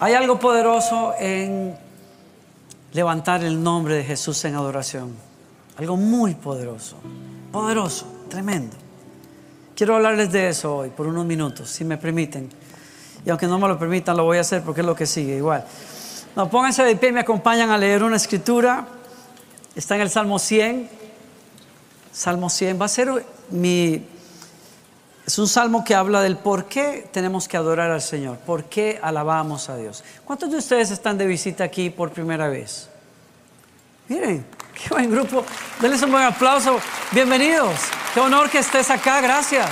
Hay 0.00 0.14
algo 0.14 0.38
poderoso 0.38 1.12
en 1.18 1.76
levantar 2.92 3.42
el 3.42 3.60
nombre 3.60 3.96
de 3.96 4.04
Jesús 4.04 4.44
en 4.44 4.54
adoración. 4.54 5.12
Algo 5.76 5.96
muy 5.96 6.36
poderoso. 6.36 6.96
Poderoso, 7.50 8.06
tremendo. 8.28 8.76
Quiero 9.74 9.96
hablarles 9.96 10.30
de 10.30 10.50
eso 10.50 10.76
hoy 10.76 10.90
por 10.90 11.08
unos 11.08 11.26
minutos, 11.26 11.68
si 11.68 11.84
me 11.84 11.96
permiten. 11.96 12.48
Y 13.26 13.30
aunque 13.30 13.48
no 13.48 13.58
me 13.58 13.66
lo 13.66 13.76
permitan, 13.76 14.16
lo 14.16 14.22
voy 14.22 14.38
a 14.38 14.42
hacer 14.42 14.62
porque 14.62 14.82
es 14.82 14.86
lo 14.86 14.94
que 14.94 15.04
sigue 15.04 15.36
igual. 15.36 15.64
No, 16.36 16.48
pónganse 16.48 16.84
de 16.84 16.94
pie 16.94 17.08
y 17.08 17.12
me 17.12 17.20
acompañan 17.20 17.70
a 17.70 17.76
leer 17.76 18.04
una 18.04 18.16
escritura. 18.16 18.86
Está 19.74 19.96
en 19.96 20.02
el 20.02 20.10
Salmo 20.10 20.38
100. 20.38 20.88
Salmo 22.12 22.48
100 22.50 22.80
va 22.80 22.84
a 22.84 22.88
ser 22.88 23.26
mi 23.50 24.06
es 25.28 25.38
un 25.38 25.46
salmo 25.46 25.84
que 25.84 25.94
habla 25.94 26.22
del 26.22 26.38
por 26.38 26.64
qué 26.64 27.06
tenemos 27.12 27.48
que 27.48 27.58
adorar 27.58 27.90
al 27.90 28.00
Señor, 28.00 28.38
por 28.38 28.64
qué 28.64 28.98
alabamos 29.02 29.68
a 29.68 29.76
Dios. 29.76 30.02
¿Cuántos 30.24 30.50
de 30.50 30.56
ustedes 30.56 30.90
están 30.90 31.18
de 31.18 31.26
visita 31.26 31.64
aquí 31.64 31.90
por 31.90 32.12
primera 32.12 32.48
vez? 32.48 32.88
Miren, 34.08 34.46
qué 34.72 34.88
buen 34.88 35.10
grupo. 35.10 35.44
Denles 35.82 36.00
un 36.00 36.12
buen 36.12 36.24
aplauso. 36.24 36.80
Bienvenidos. 37.12 37.74
Qué 38.14 38.20
honor 38.20 38.48
que 38.48 38.60
estés 38.60 38.90
acá. 38.90 39.20
Gracias. 39.20 39.68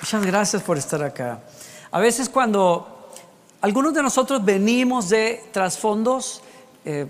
Muchas 0.00 0.24
gracias 0.24 0.62
por 0.62 0.78
estar 0.78 1.02
acá. 1.02 1.40
A 1.90 2.00
veces 2.00 2.30
cuando 2.30 3.10
algunos 3.60 3.92
de 3.92 4.02
nosotros 4.02 4.42
venimos 4.42 5.10
de 5.10 5.44
trasfondos 5.52 6.40
eh, 6.86 7.08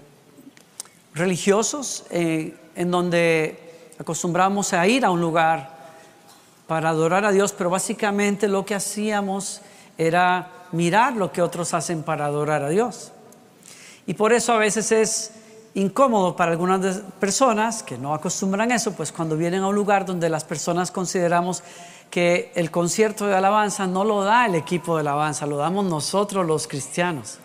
religiosos 1.14 2.06
eh, 2.10 2.56
en 2.74 2.90
donde 2.90 3.63
acostumbramos 3.98 4.72
a 4.72 4.86
ir 4.86 5.04
a 5.04 5.10
un 5.10 5.20
lugar 5.20 5.74
para 6.66 6.90
adorar 6.90 7.24
a 7.24 7.32
Dios, 7.32 7.52
pero 7.52 7.70
básicamente 7.70 8.48
lo 8.48 8.64
que 8.64 8.74
hacíamos 8.74 9.60
era 9.98 10.50
mirar 10.72 11.14
lo 11.14 11.30
que 11.30 11.42
otros 11.42 11.74
hacen 11.74 12.02
para 12.02 12.26
adorar 12.26 12.62
a 12.62 12.68
Dios. 12.68 13.12
Y 14.06 14.14
por 14.14 14.32
eso 14.32 14.52
a 14.52 14.58
veces 14.58 14.92
es 14.92 15.30
incómodo 15.74 16.36
para 16.36 16.52
algunas 16.52 16.98
personas 17.18 17.82
que 17.82 17.98
no 17.98 18.14
acostumbran 18.14 18.70
eso, 18.70 18.92
pues 18.92 19.12
cuando 19.12 19.36
vienen 19.36 19.62
a 19.62 19.68
un 19.68 19.74
lugar 19.74 20.04
donde 20.06 20.28
las 20.28 20.44
personas 20.44 20.90
consideramos 20.90 21.62
que 22.10 22.52
el 22.54 22.70
concierto 22.70 23.26
de 23.26 23.34
alabanza 23.34 23.86
no 23.86 24.04
lo 24.04 24.22
da 24.22 24.46
el 24.46 24.54
equipo 24.54 24.94
de 24.94 25.00
alabanza, 25.00 25.46
lo 25.46 25.56
damos 25.56 25.84
nosotros 25.84 26.46
los 26.46 26.68
cristianos. 26.68 27.38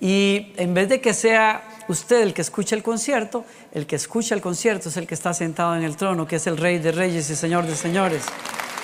Y 0.00 0.52
en 0.56 0.74
vez 0.74 0.88
de 0.88 1.00
que 1.00 1.12
sea 1.12 1.62
usted 1.86 2.22
el 2.22 2.34
que 2.34 2.40
escucha 2.42 2.74
el 2.74 2.82
concierto, 2.82 3.44
el 3.72 3.86
que 3.86 3.96
escucha 3.96 4.34
el 4.34 4.40
concierto 4.40 4.88
es 4.88 4.96
el 4.96 5.06
que 5.06 5.14
está 5.14 5.32
sentado 5.32 5.76
en 5.76 5.82
el 5.82 5.96
trono, 5.96 6.26
que 6.26 6.36
es 6.36 6.46
el 6.46 6.56
Rey 6.56 6.78
de 6.78 6.92
Reyes 6.92 7.30
y 7.30 7.36
Señor 7.36 7.66
de 7.66 7.76
Señores. 7.76 8.24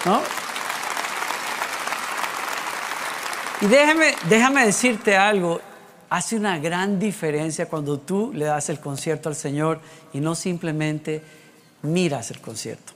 ¿No? 0.04 0.20
Y 3.60 3.66
déjame, 3.66 4.14
déjame 4.28 4.66
decirte 4.66 5.16
algo, 5.16 5.60
hace 6.10 6.36
una 6.36 6.58
gran 6.58 6.98
diferencia 6.98 7.66
cuando 7.66 7.98
tú 7.98 8.32
le 8.34 8.44
das 8.44 8.68
el 8.68 8.78
concierto 8.78 9.28
al 9.28 9.34
Señor 9.34 9.80
y 10.12 10.20
no 10.20 10.34
simplemente 10.34 11.22
miras 11.82 12.30
el 12.30 12.40
concierto. 12.40 12.92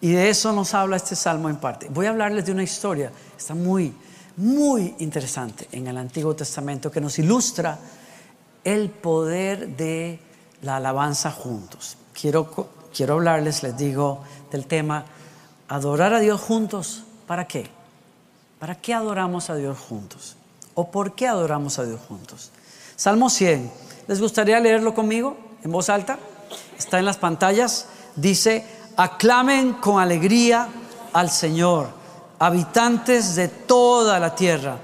Y 0.00 0.12
de 0.12 0.30
eso 0.30 0.52
nos 0.52 0.74
habla 0.74 0.96
este 0.96 1.14
salmo 1.14 1.48
en 1.48 1.56
parte. 1.56 1.86
Voy 1.90 2.06
a 2.06 2.10
hablarles 2.10 2.46
de 2.46 2.52
una 2.52 2.62
historia, 2.62 3.12
está 3.38 3.54
muy, 3.54 3.94
muy 4.36 4.94
interesante 4.98 5.68
en 5.72 5.86
el 5.86 5.96
Antiguo 5.96 6.34
Testamento 6.34 6.90
que 6.90 7.00
nos 7.00 7.18
ilustra 7.18 7.78
el 8.64 8.90
poder 8.90 9.76
de 9.76 10.18
la 10.62 10.76
alabanza 10.76 11.30
juntos. 11.30 11.96
Quiero, 12.12 12.68
quiero 12.94 13.14
hablarles, 13.14 13.62
les 13.62 13.76
digo, 13.76 14.22
del 14.50 14.66
tema 14.66 15.04
adorar 15.68 16.14
a 16.14 16.20
Dios 16.20 16.40
juntos. 16.40 17.04
¿Para 17.26 17.46
qué? 17.46 17.68
¿Para 18.58 18.74
qué 18.74 18.92
adoramos 18.92 19.50
a 19.50 19.54
Dios 19.54 19.78
juntos? 19.78 20.36
¿O 20.74 20.90
por 20.90 21.12
qué 21.14 21.26
adoramos 21.26 21.78
a 21.78 21.84
Dios 21.84 22.00
juntos? 22.08 22.50
Salmo 22.96 23.30
100. 23.30 23.70
¿Les 24.06 24.20
gustaría 24.20 24.60
leerlo 24.60 24.94
conmigo 24.94 25.36
en 25.62 25.70
voz 25.70 25.88
alta? 25.88 26.18
Está 26.76 26.98
en 26.98 27.04
las 27.04 27.16
pantallas. 27.16 27.86
Dice, 28.16 28.66
aclamen 28.96 29.74
con 29.74 30.00
alegría 30.00 30.68
al 31.12 31.30
Señor, 31.30 31.88
habitantes 32.38 33.36
de 33.36 33.48
toda 33.48 34.18
la 34.18 34.34
tierra. 34.34 34.78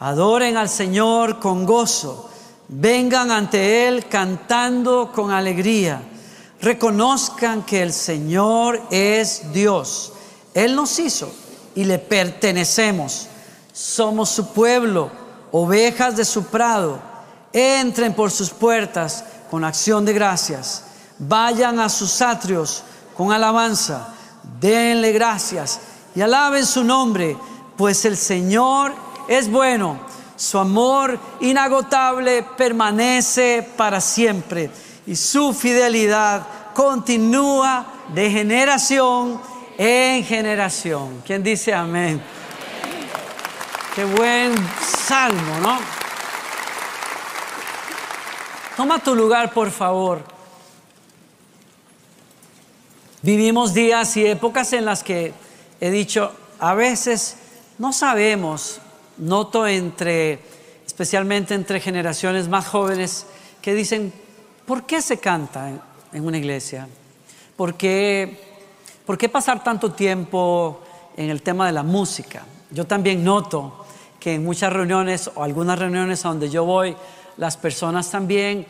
Adoren 0.00 0.56
al 0.56 0.68
Señor 0.68 1.38
con 1.38 1.64
gozo 1.64 2.30
vengan 2.68 3.30
ante 3.30 3.86
Él 3.88 4.06
cantando 4.06 5.10
con 5.12 5.30
alegría. 5.30 6.02
Reconozcan 6.60 7.62
que 7.62 7.82
el 7.82 7.92
Señor 7.92 8.80
es 8.90 9.52
Dios. 9.52 10.12
Él 10.54 10.74
nos 10.74 10.98
hizo 10.98 11.32
y 11.74 11.84
le 11.84 11.98
pertenecemos. 11.98 13.28
Somos 13.72 14.30
su 14.30 14.52
pueblo, 14.52 15.10
ovejas 15.52 16.16
de 16.16 16.24
su 16.24 16.44
prado. 16.46 16.98
Entren 17.52 18.14
por 18.14 18.30
sus 18.30 18.50
puertas 18.50 19.24
con 19.50 19.64
acción 19.64 20.04
de 20.04 20.12
gracias. 20.12 20.84
Vayan 21.18 21.78
a 21.80 21.88
sus 21.88 22.22
atrios 22.22 22.82
con 23.16 23.32
alabanza. 23.32 24.14
Denle 24.60 25.12
gracias 25.12 25.80
y 26.14 26.20
alaben 26.20 26.64
su 26.64 26.84
nombre, 26.84 27.36
pues 27.76 28.04
el 28.04 28.16
Señor 28.16 28.94
es 29.28 29.50
bueno 29.50 29.98
su 30.36 30.58
amor 30.58 31.18
inagotable 31.40 32.42
permanece 32.56 33.68
para 33.76 34.00
siempre 34.00 34.70
y 35.06 35.14
su 35.16 35.52
fidelidad 35.52 36.46
continúa 36.74 37.86
de 38.12 38.30
generación 38.30 39.40
en 39.78 40.24
generación. 40.24 41.22
¿Quién 41.24 41.42
dice 41.42 41.72
amén? 41.72 42.22
Qué 43.94 44.04
buen 44.04 44.52
salmo, 44.80 45.60
¿no? 45.60 45.78
Toma 48.76 48.98
tu 48.98 49.14
lugar, 49.14 49.52
por 49.52 49.70
favor. 49.70 50.24
Vivimos 53.22 53.72
días 53.72 54.16
y 54.16 54.26
épocas 54.26 54.72
en 54.72 54.84
las 54.84 55.04
que 55.04 55.32
he 55.80 55.90
dicho, 55.90 56.32
a 56.58 56.74
veces 56.74 57.36
no 57.78 57.92
sabemos 57.92 58.80
noto 59.18 59.66
entre, 59.66 60.40
especialmente 60.86 61.54
entre 61.54 61.80
generaciones 61.80 62.48
más 62.48 62.66
jóvenes, 62.66 63.26
que 63.62 63.74
dicen, 63.74 64.12
¿por 64.66 64.84
qué 64.84 65.00
se 65.02 65.18
canta 65.18 65.70
en, 66.12 66.24
una 66.24 66.38
iglesia? 66.38 66.88
¿Por 67.56 67.74
qué, 67.74 68.38
¿Por 69.06 69.18
qué 69.18 69.28
pasar 69.28 69.62
tanto 69.62 69.92
tiempo 69.92 70.80
en 71.16 71.30
el 71.30 71.42
tema 71.42 71.66
de 71.66 71.72
la 71.72 71.82
música? 71.82 72.44
Yo 72.70 72.86
también 72.86 73.24
noto 73.24 73.84
que 74.18 74.34
en 74.34 74.44
muchas 74.44 74.72
reuniones 74.72 75.30
o 75.34 75.42
algunas 75.42 75.78
reuniones 75.78 76.24
a 76.24 76.28
donde 76.28 76.48
yo 76.50 76.64
voy, 76.64 76.96
las 77.36 77.56
personas 77.56 78.10
también 78.10 78.66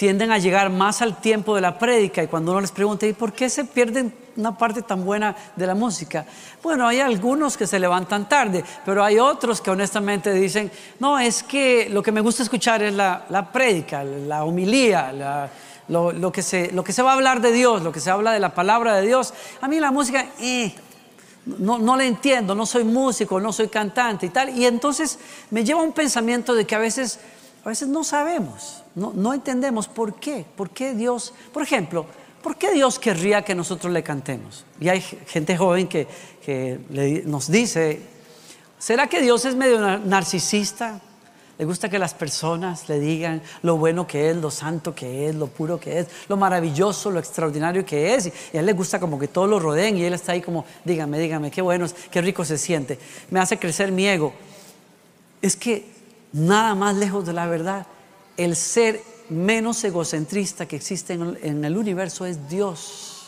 tienden 0.00 0.32
a 0.32 0.38
llegar 0.38 0.70
más 0.70 1.02
al 1.02 1.20
tiempo 1.20 1.54
de 1.54 1.60
la 1.60 1.78
prédica 1.78 2.22
y 2.22 2.26
cuando 2.26 2.52
uno 2.52 2.62
les 2.62 2.72
pregunta, 2.72 3.06
¿y 3.06 3.12
por 3.12 3.34
qué 3.34 3.50
se 3.50 3.66
pierden 3.66 4.10
una 4.34 4.56
parte 4.56 4.80
tan 4.80 5.04
buena 5.04 5.36
de 5.54 5.66
la 5.66 5.74
música? 5.74 6.24
Bueno, 6.62 6.88
hay 6.88 7.00
algunos 7.00 7.54
que 7.54 7.66
se 7.66 7.78
levantan 7.78 8.26
tarde, 8.26 8.64
pero 8.86 9.04
hay 9.04 9.18
otros 9.18 9.60
que 9.60 9.70
honestamente 9.70 10.32
dicen, 10.32 10.72
no, 11.00 11.18
es 11.18 11.42
que 11.42 11.90
lo 11.90 12.02
que 12.02 12.12
me 12.12 12.22
gusta 12.22 12.42
escuchar 12.42 12.82
es 12.82 12.94
la, 12.94 13.26
la 13.28 13.52
prédica, 13.52 14.02
la 14.02 14.44
homilía, 14.44 15.12
lo, 15.88 16.32
que 16.32 16.40
se, 16.40 16.72
lo 16.72 16.82
que 16.82 16.94
se 16.94 17.02
va 17.02 17.10
a 17.10 17.14
hablar 17.16 17.42
de 17.42 17.52
Dios, 17.52 17.82
lo 17.82 17.92
que 17.92 18.00
se 18.00 18.08
habla 18.08 18.32
de 18.32 18.40
la 18.40 18.54
palabra 18.54 18.96
de 18.96 19.06
Dios. 19.06 19.34
A 19.60 19.68
mí 19.68 19.78
la 19.80 19.90
música, 19.90 20.24
eh, 20.40 20.74
no, 21.44 21.78
no 21.78 21.94
la 21.94 22.06
entiendo, 22.06 22.54
no 22.54 22.64
soy 22.64 22.84
músico, 22.84 23.38
no 23.38 23.52
soy 23.52 23.68
cantante 23.68 24.24
y 24.24 24.30
tal. 24.30 24.48
Y 24.56 24.64
entonces 24.64 25.18
me 25.50 25.62
lleva 25.62 25.82
un 25.82 25.92
pensamiento 25.92 26.54
de 26.54 26.64
que 26.64 26.74
a 26.74 26.78
veces, 26.78 27.20
a 27.66 27.68
veces 27.68 27.86
no 27.88 28.02
sabemos. 28.02 28.79
No, 28.94 29.32
entendemos 29.32 29.88
por 29.88 30.14
qué. 30.14 30.44
¿Por 30.56 30.70
qué 30.70 30.94
Dios, 30.94 31.32
por 31.52 31.62
ejemplo, 31.62 32.06
por 32.42 32.56
qué 32.56 32.72
Dios 32.72 32.98
querría 32.98 33.42
que 33.42 33.54
nosotros 33.54 33.92
le 33.92 34.02
cantemos? 34.02 34.64
Y 34.80 34.88
hay 34.88 35.00
gente 35.00 35.56
joven 35.56 35.88
que, 35.88 37.22
nos 37.26 37.50
dice, 37.50 38.00
¿será 38.78 39.06
que 39.06 39.20
Dios 39.20 39.44
es 39.44 39.54
medio 39.54 39.98
narcisista? 39.98 41.00
Le 41.58 41.66
gusta 41.66 41.90
que 41.90 41.98
las 41.98 42.14
personas 42.14 42.88
le 42.88 42.98
digan 42.98 43.42
lo 43.62 43.76
bueno 43.76 44.06
que 44.06 44.30
es, 44.30 44.36
lo 44.36 44.50
santo 44.50 44.94
que 44.94 45.28
es, 45.28 45.34
lo 45.34 45.46
puro 45.46 45.78
que 45.78 45.98
es, 45.98 46.06
lo 46.26 46.38
maravilloso, 46.38 47.10
lo 47.10 47.18
extraordinario 47.18 47.84
que 47.84 48.14
es. 48.14 48.32
Y 48.52 48.56
a 48.56 48.60
él 48.60 48.66
le 48.66 48.72
gusta 48.72 48.98
como 48.98 49.18
que 49.18 49.28
todos 49.28 49.48
lo 49.48 49.60
rodeen 49.60 49.98
y 49.98 50.04
él 50.04 50.14
está 50.14 50.32
ahí 50.32 50.40
como, 50.40 50.64
dígame, 50.86 51.18
dígame, 51.18 51.50
qué 51.50 51.60
bueno, 51.60 51.86
qué 52.10 52.22
rico 52.22 52.46
se 52.46 52.56
siente. 52.56 52.98
Me 53.30 53.40
hace 53.40 53.58
crecer 53.58 53.92
mi 53.92 54.08
ego. 54.08 54.32
Es 55.42 55.54
que 55.54 55.84
nada 56.32 56.74
más 56.74 56.96
lejos 56.96 57.26
de 57.26 57.34
la 57.34 57.46
verdad 57.46 57.86
el 58.36 58.56
ser 58.56 59.02
menos 59.28 59.82
egocentrista 59.84 60.66
que 60.66 60.76
existe 60.76 61.14
en 61.14 61.64
el 61.64 61.76
universo 61.76 62.26
es 62.26 62.48
Dios. 62.48 63.20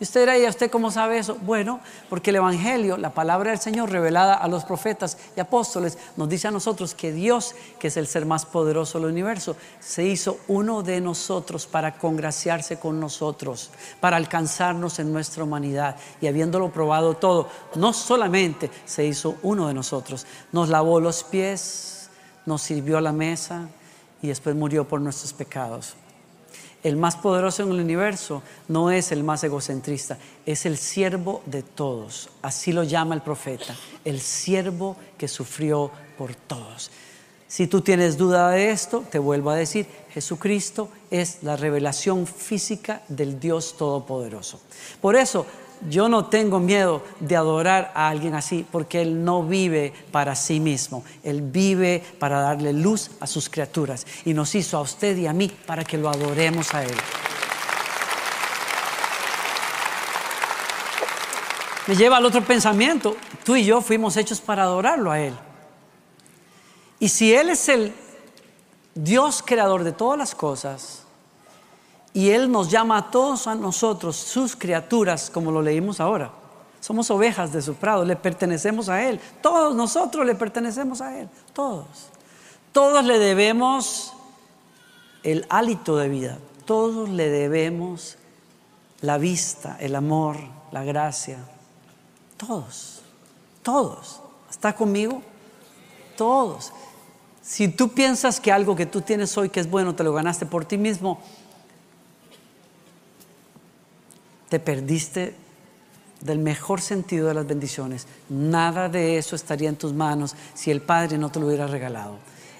Y 0.00 0.04
usted 0.04 0.20
dirá, 0.20 0.38
¿y 0.38 0.44
a 0.44 0.50
usted 0.50 0.70
cómo 0.70 0.92
sabe 0.92 1.18
eso? 1.18 1.36
Bueno, 1.42 1.80
porque 2.08 2.30
el 2.30 2.36
Evangelio, 2.36 2.96
la 2.96 3.10
palabra 3.10 3.50
del 3.50 3.58
Señor 3.58 3.90
revelada 3.90 4.34
a 4.34 4.46
los 4.46 4.64
profetas 4.64 5.18
y 5.36 5.40
apóstoles, 5.40 5.98
nos 6.16 6.28
dice 6.28 6.46
a 6.46 6.52
nosotros 6.52 6.94
que 6.94 7.10
Dios, 7.10 7.56
que 7.80 7.88
es 7.88 7.96
el 7.96 8.06
ser 8.06 8.24
más 8.24 8.46
poderoso 8.46 9.00
del 9.00 9.10
universo, 9.10 9.56
se 9.80 10.04
hizo 10.04 10.38
uno 10.46 10.84
de 10.84 11.00
nosotros 11.00 11.66
para 11.66 11.98
congraciarse 11.98 12.78
con 12.78 13.00
nosotros, 13.00 13.70
para 13.98 14.16
alcanzarnos 14.16 15.00
en 15.00 15.12
nuestra 15.12 15.42
humanidad. 15.42 15.96
Y 16.20 16.28
habiéndolo 16.28 16.70
probado 16.70 17.14
todo, 17.14 17.48
no 17.74 17.92
solamente 17.92 18.70
se 18.86 19.04
hizo 19.04 19.34
uno 19.42 19.66
de 19.66 19.74
nosotros, 19.74 20.26
nos 20.52 20.68
lavó 20.68 21.00
los 21.00 21.24
pies, 21.24 22.08
nos 22.46 22.62
sirvió 22.62 23.00
la 23.00 23.12
mesa 23.12 23.68
y 24.22 24.28
después 24.28 24.56
murió 24.56 24.86
por 24.86 25.00
nuestros 25.00 25.32
pecados. 25.32 25.94
El 26.82 26.96
más 26.96 27.16
poderoso 27.16 27.64
en 27.64 27.72
el 27.72 27.80
universo 27.80 28.42
no 28.68 28.90
es 28.90 29.10
el 29.10 29.24
más 29.24 29.42
egocentrista, 29.42 30.16
es 30.46 30.64
el 30.64 30.78
siervo 30.78 31.42
de 31.46 31.62
todos. 31.62 32.30
Así 32.40 32.72
lo 32.72 32.84
llama 32.84 33.16
el 33.16 33.22
profeta, 33.22 33.74
el 34.04 34.20
siervo 34.20 34.96
que 35.16 35.26
sufrió 35.26 35.90
por 36.16 36.34
todos. 36.34 36.90
Si 37.48 37.66
tú 37.66 37.80
tienes 37.80 38.16
duda 38.16 38.50
de 38.50 38.70
esto, 38.70 39.04
te 39.10 39.18
vuelvo 39.18 39.50
a 39.50 39.56
decir, 39.56 39.86
Jesucristo 40.10 40.90
es 41.10 41.42
la 41.42 41.56
revelación 41.56 42.26
física 42.26 43.02
del 43.08 43.40
Dios 43.40 43.76
Todopoderoso. 43.76 44.60
Por 45.00 45.16
eso, 45.16 45.46
yo 45.88 46.08
no 46.08 46.26
tengo 46.26 46.58
miedo 46.58 47.02
de 47.20 47.36
adorar 47.36 47.92
a 47.94 48.08
alguien 48.08 48.34
así 48.34 48.66
porque 48.70 49.00
Él 49.00 49.24
no 49.24 49.42
vive 49.42 49.92
para 50.10 50.34
sí 50.34 50.60
mismo. 50.60 51.04
Él 51.22 51.42
vive 51.42 52.02
para 52.18 52.40
darle 52.40 52.72
luz 52.72 53.10
a 53.20 53.26
sus 53.26 53.48
criaturas 53.48 54.06
y 54.24 54.34
nos 54.34 54.54
hizo 54.54 54.76
a 54.76 54.80
usted 54.80 55.16
y 55.16 55.26
a 55.26 55.32
mí 55.32 55.50
para 55.66 55.84
que 55.84 55.98
lo 55.98 56.08
adoremos 56.08 56.74
a 56.74 56.84
Él. 56.84 56.96
Me 61.86 61.96
lleva 61.96 62.18
al 62.18 62.26
otro 62.26 62.44
pensamiento. 62.44 63.16
Tú 63.44 63.56
y 63.56 63.64
yo 63.64 63.80
fuimos 63.80 64.16
hechos 64.16 64.40
para 64.40 64.64
adorarlo 64.64 65.10
a 65.10 65.20
Él. 65.20 65.34
Y 67.00 67.08
si 67.08 67.32
Él 67.32 67.48
es 67.48 67.68
el 67.68 67.94
Dios 68.94 69.42
creador 69.44 69.84
de 69.84 69.92
todas 69.92 70.18
las 70.18 70.34
cosas, 70.34 71.07
y 72.12 72.30
Él 72.30 72.50
nos 72.50 72.70
llama 72.70 72.98
a 72.98 73.10
todos 73.10 73.46
a 73.46 73.54
nosotros, 73.54 74.16
sus 74.16 74.56
criaturas, 74.56 75.30
como 75.30 75.52
lo 75.52 75.62
leímos 75.62 76.00
ahora. 76.00 76.30
Somos 76.80 77.10
ovejas 77.10 77.52
de 77.52 77.60
su 77.60 77.74
prado, 77.74 78.04
le 78.04 78.16
pertenecemos 78.16 78.88
a 78.88 79.02
Él. 79.02 79.20
Todos 79.42 79.74
nosotros 79.74 80.24
le 80.24 80.34
pertenecemos 80.34 81.00
a 81.00 81.18
Él, 81.18 81.28
todos. 81.52 81.86
Todos 82.72 83.04
le 83.04 83.18
debemos 83.18 84.12
el 85.22 85.46
hálito 85.48 85.96
de 85.96 86.08
vida, 86.08 86.38
todos 86.64 87.08
le 87.08 87.28
debemos 87.28 88.16
la 89.00 89.18
vista, 89.18 89.76
el 89.80 89.94
amor, 89.94 90.36
la 90.70 90.84
gracia. 90.84 91.38
Todos, 92.36 93.02
todos. 93.62 94.20
¿Está 94.50 94.74
conmigo? 94.74 95.22
Todos. 96.16 96.72
Si 97.42 97.68
tú 97.68 97.88
piensas 97.90 98.40
que 98.40 98.52
algo 98.52 98.76
que 98.76 98.86
tú 98.86 99.00
tienes 99.00 99.36
hoy 99.36 99.48
que 99.48 99.60
es 99.60 99.70
bueno 99.70 99.94
te 99.94 100.04
lo 100.04 100.12
ganaste 100.12 100.46
por 100.46 100.64
ti 100.64 100.78
mismo, 100.78 101.20
te 104.48 104.58
perdiste 104.58 105.34
del 106.20 106.38
mejor 106.38 106.80
sentido 106.80 107.28
de 107.28 107.34
las 107.34 107.46
bendiciones. 107.46 108.06
Nada 108.28 108.88
de 108.88 109.18
eso 109.18 109.36
estaría 109.36 109.68
en 109.68 109.76
tus 109.76 109.92
manos 109.92 110.34
si 110.54 110.70
el 110.70 110.80
Padre 110.80 111.18
no 111.18 111.30
te 111.30 111.40
lo 111.40 111.46
hubiera 111.46 111.66
regalado. 111.66 112.16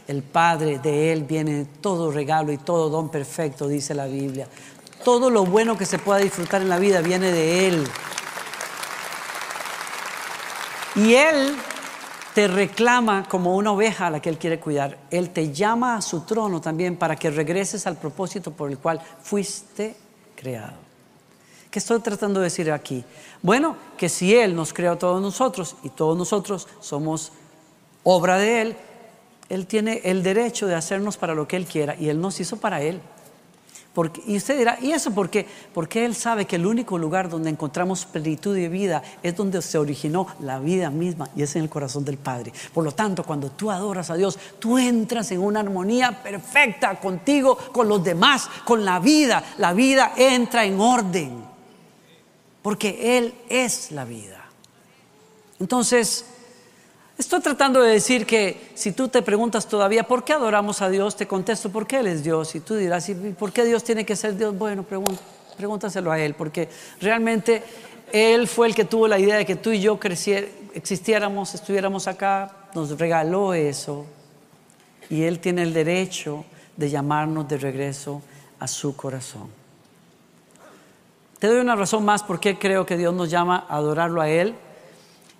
El 0.06 0.22
Padre 0.22 0.78
de 0.78 1.12
Él 1.12 1.24
viene 1.24 1.66
todo 1.80 2.10
regalo 2.10 2.52
y 2.52 2.58
todo 2.58 2.88
don 2.88 3.10
perfecto, 3.10 3.68
dice 3.68 3.94
la 3.94 4.06
Biblia. 4.06 4.46
Todo 5.04 5.30
lo 5.30 5.44
bueno 5.44 5.76
que 5.76 5.86
se 5.86 5.98
pueda 5.98 6.20
disfrutar 6.20 6.62
en 6.62 6.68
la 6.68 6.78
vida 6.78 7.00
viene 7.00 7.30
de 7.30 7.68
Él. 7.68 7.84
Y 10.96 11.14
Él 11.14 11.54
te 12.34 12.48
reclama 12.48 13.28
como 13.28 13.56
una 13.56 13.72
oveja 13.72 14.06
a 14.06 14.10
la 14.10 14.20
que 14.20 14.30
Él 14.30 14.38
quiere 14.38 14.58
cuidar. 14.58 14.98
Él 15.10 15.30
te 15.30 15.52
llama 15.52 15.96
a 15.96 16.02
su 16.02 16.22
trono 16.22 16.60
también 16.60 16.96
para 16.96 17.16
que 17.16 17.30
regreses 17.30 17.86
al 17.86 17.96
propósito 17.96 18.52
por 18.52 18.70
el 18.70 18.78
cual 18.78 19.00
fuiste 19.22 19.96
creado. 20.34 20.87
¿Qué 21.78 21.80
estoy 21.80 22.00
tratando 22.00 22.40
de 22.40 22.44
decir 22.46 22.72
aquí? 22.72 23.04
Bueno, 23.40 23.76
que 23.96 24.08
si 24.08 24.34
Él 24.34 24.56
nos 24.56 24.72
creó 24.72 24.94
a 24.94 24.98
todos 24.98 25.22
nosotros 25.22 25.76
y 25.84 25.90
todos 25.90 26.18
nosotros 26.18 26.66
somos 26.80 27.30
obra 28.02 28.36
de 28.36 28.62
Él, 28.62 28.76
Él 29.48 29.68
tiene 29.68 30.00
el 30.02 30.24
derecho 30.24 30.66
de 30.66 30.74
hacernos 30.74 31.16
para 31.16 31.36
lo 31.36 31.46
que 31.46 31.54
Él 31.54 31.66
quiera 31.66 31.94
y 31.94 32.08
Él 32.08 32.20
nos 32.20 32.40
hizo 32.40 32.56
para 32.56 32.82
Él. 32.82 33.00
Porque, 33.94 34.20
y 34.26 34.38
usted 34.38 34.58
dirá, 34.58 34.76
¿y 34.82 34.90
eso 34.90 35.12
por 35.12 35.30
qué? 35.30 35.46
Porque 35.72 36.04
Él 36.04 36.16
sabe 36.16 36.46
que 36.46 36.56
el 36.56 36.66
único 36.66 36.98
lugar 36.98 37.28
donde 37.28 37.48
encontramos 37.48 38.06
plenitud 38.06 38.56
de 38.56 38.68
vida 38.68 39.00
es 39.22 39.36
donde 39.36 39.62
se 39.62 39.78
originó 39.78 40.26
la 40.40 40.58
vida 40.58 40.90
misma 40.90 41.30
y 41.36 41.44
es 41.44 41.54
en 41.54 41.62
el 41.62 41.68
corazón 41.68 42.04
del 42.04 42.18
Padre. 42.18 42.52
Por 42.74 42.82
lo 42.82 42.90
tanto, 42.90 43.22
cuando 43.22 43.52
tú 43.52 43.70
adoras 43.70 44.10
a 44.10 44.16
Dios, 44.16 44.36
tú 44.58 44.78
entras 44.78 45.30
en 45.30 45.40
una 45.40 45.60
armonía 45.60 46.24
perfecta 46.24 46.98
contigo, 46.98 47.56
con 47.70 47.88
los 47.88 48.02
demás, 48.02 48.50
con 48.64 48.84
la 48.84 48.98
vida. 48.98 49.44
La 49.58 49.72
vida 49.74 50.14
entra 50.16 50.64
en 50.64 50.80
orden 50.80 51.47
porque 52.68 53.16
Él 53.16 53.32
es 53.48 53.92
la 53.92 54.04
vida. 54.04 54.44
Entonces, 55.58 56.26
estoy 57.16 57.40
tratando 57.40 57.80
de 57.80 57.92
decir 57.92 58.26
que 58.26 58.72
si 58.74 58.92
tú 58.92 59.08
te 59.08 59.22
preguntas 59.22 59.66
todavía, 59.66 60.02
¿por 60.02 60.22
qué 60.22 60.34
adoramos 60.34 60.82
a 60.82 60.90
Dios? 60.90 61.16
Te 61.16 61.26
contesto, 61.26 61.72
¿por 61.72 61.86
qué 61.86 62.00
Él 62.00 62.08
es 62.08 62.22
Dios? 62.22 62.54
Y 62.54 62.60
tú 62.60 62.74
dirás, 62.74 63.08
¿y 63.08 63.14
por 63.14 63.54
qué 63.54 63.64
Dios 63.64 63.82
tiene 63.84 64.04
que 64.04 64.16
ser 64.16 64.36
Dios? 64.36 64.54
Bueno, 64.54 64.84
pregúntaselo 65.56 66.12
a 66.12 66.18
Él, 66.20 66.34
porque 66.34 66.68
realmente 67.00 67.62
Él 68.12 68.46
fue 68.46 68.66
el 68.66 68.74
que 68.74 68.84
tuvo 68.84 69.08
la 69.08 69.18
idea 69.18 69.36
de 69.36 69.46
que 69.46 69.56
tú 69.56 69.70
y 69.70 69.80
yo 69.80 69.98
existiéramos, 70.74 71.54
estuviéramos 71.54 72.06
acá, 72.06 72.68
nos 72.74 72.98
regaló 72.98 73.54
eso, 73.54 74.04
y 75.08 75.22
Él 75.22 75.38
tiene 75.38 75.62
el 75.62 75.72
derecho 75.72 76.44
de 76.76 76.90
llamarnos 76.90 77.48
de 77.48 77.56
regreso 77.56 78.20
a 78.60 78.68
su 78.68 78.94
corazón. 78.94 79.57
Te 81.38 81.46
doy 81.46 81.60
una 81.60 81.76
razón 81.76 82.04
más 82.04 82.22
por 82.22 82.40
qué 82.40 82.58
creo 82.58 82.84
que 82.84 82.96
Dios 82.96 83.14
nos 83.14 83.30
llama 83.30 83.64
a 83.68 83.76
adorarlo 83.76 84.20
a 84.20 84.28
Él 84.28 84.56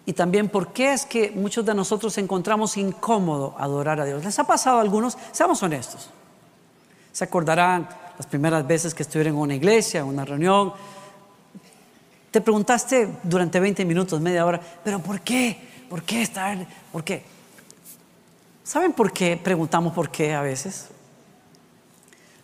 y 0.06 0.12
también 0.12 0.48
por 0.48 0.72
qué 0.72 0.92
es 0.92 1.04
que 1.04 1.32
muchos 1.32 1.66
de 1.66 1.74
nosotros 1.74 2.16
encontramos 2.18 2.76
incómodo 2.76 3.54
adorar 3.58 4.00
a 4.00 4.04
Dios. 4.04 4.24
¿Les 4.24 4.38
ha 4.38 4.44
pasado 4.44 4.78
a 4.78 4.80
algunos? 4.80 5.18
Seamos 5.32 5.62
honestos. 5.62 6.08
Se 7.12 7.24
acordarán 7.24 7.88
las 8.16 8.26
primeras 8.26 8.66
veces 8.66 8.94
que 8.94 9.02
estuvieron 9.02 9.34
en 9.34 9.40
una 9.40 9.54
iglesia, 9.54 10.00
en 10.00 10.06
una 10.06 10.24
reunión. 10.24 10.72
Te 12.30 12.40
preguntaste 12.40 13.08
durante 13.22 13.58
20 13.58 13.84
minutos, 13.84 14.20
media 14.20 14.46
hora, 14.46 14.60
pero 14.84 15.00
¿por 15.00 15.20
qué? 15.20 15.58
¿Por 15.90 16.02
qué 16.04 16.22
estar? 16.22 16.66
¿Por 16.92 17.02
qué? 17.02 17.22
¿Saben 18.62 18.92
por 18.92 19.12
qué 19.12 19.36
preguntamos 19.36 19.92
por 19.94 20.10
qué 20.10 20.32
a 20.32 20.42
veces? 20.42 20.90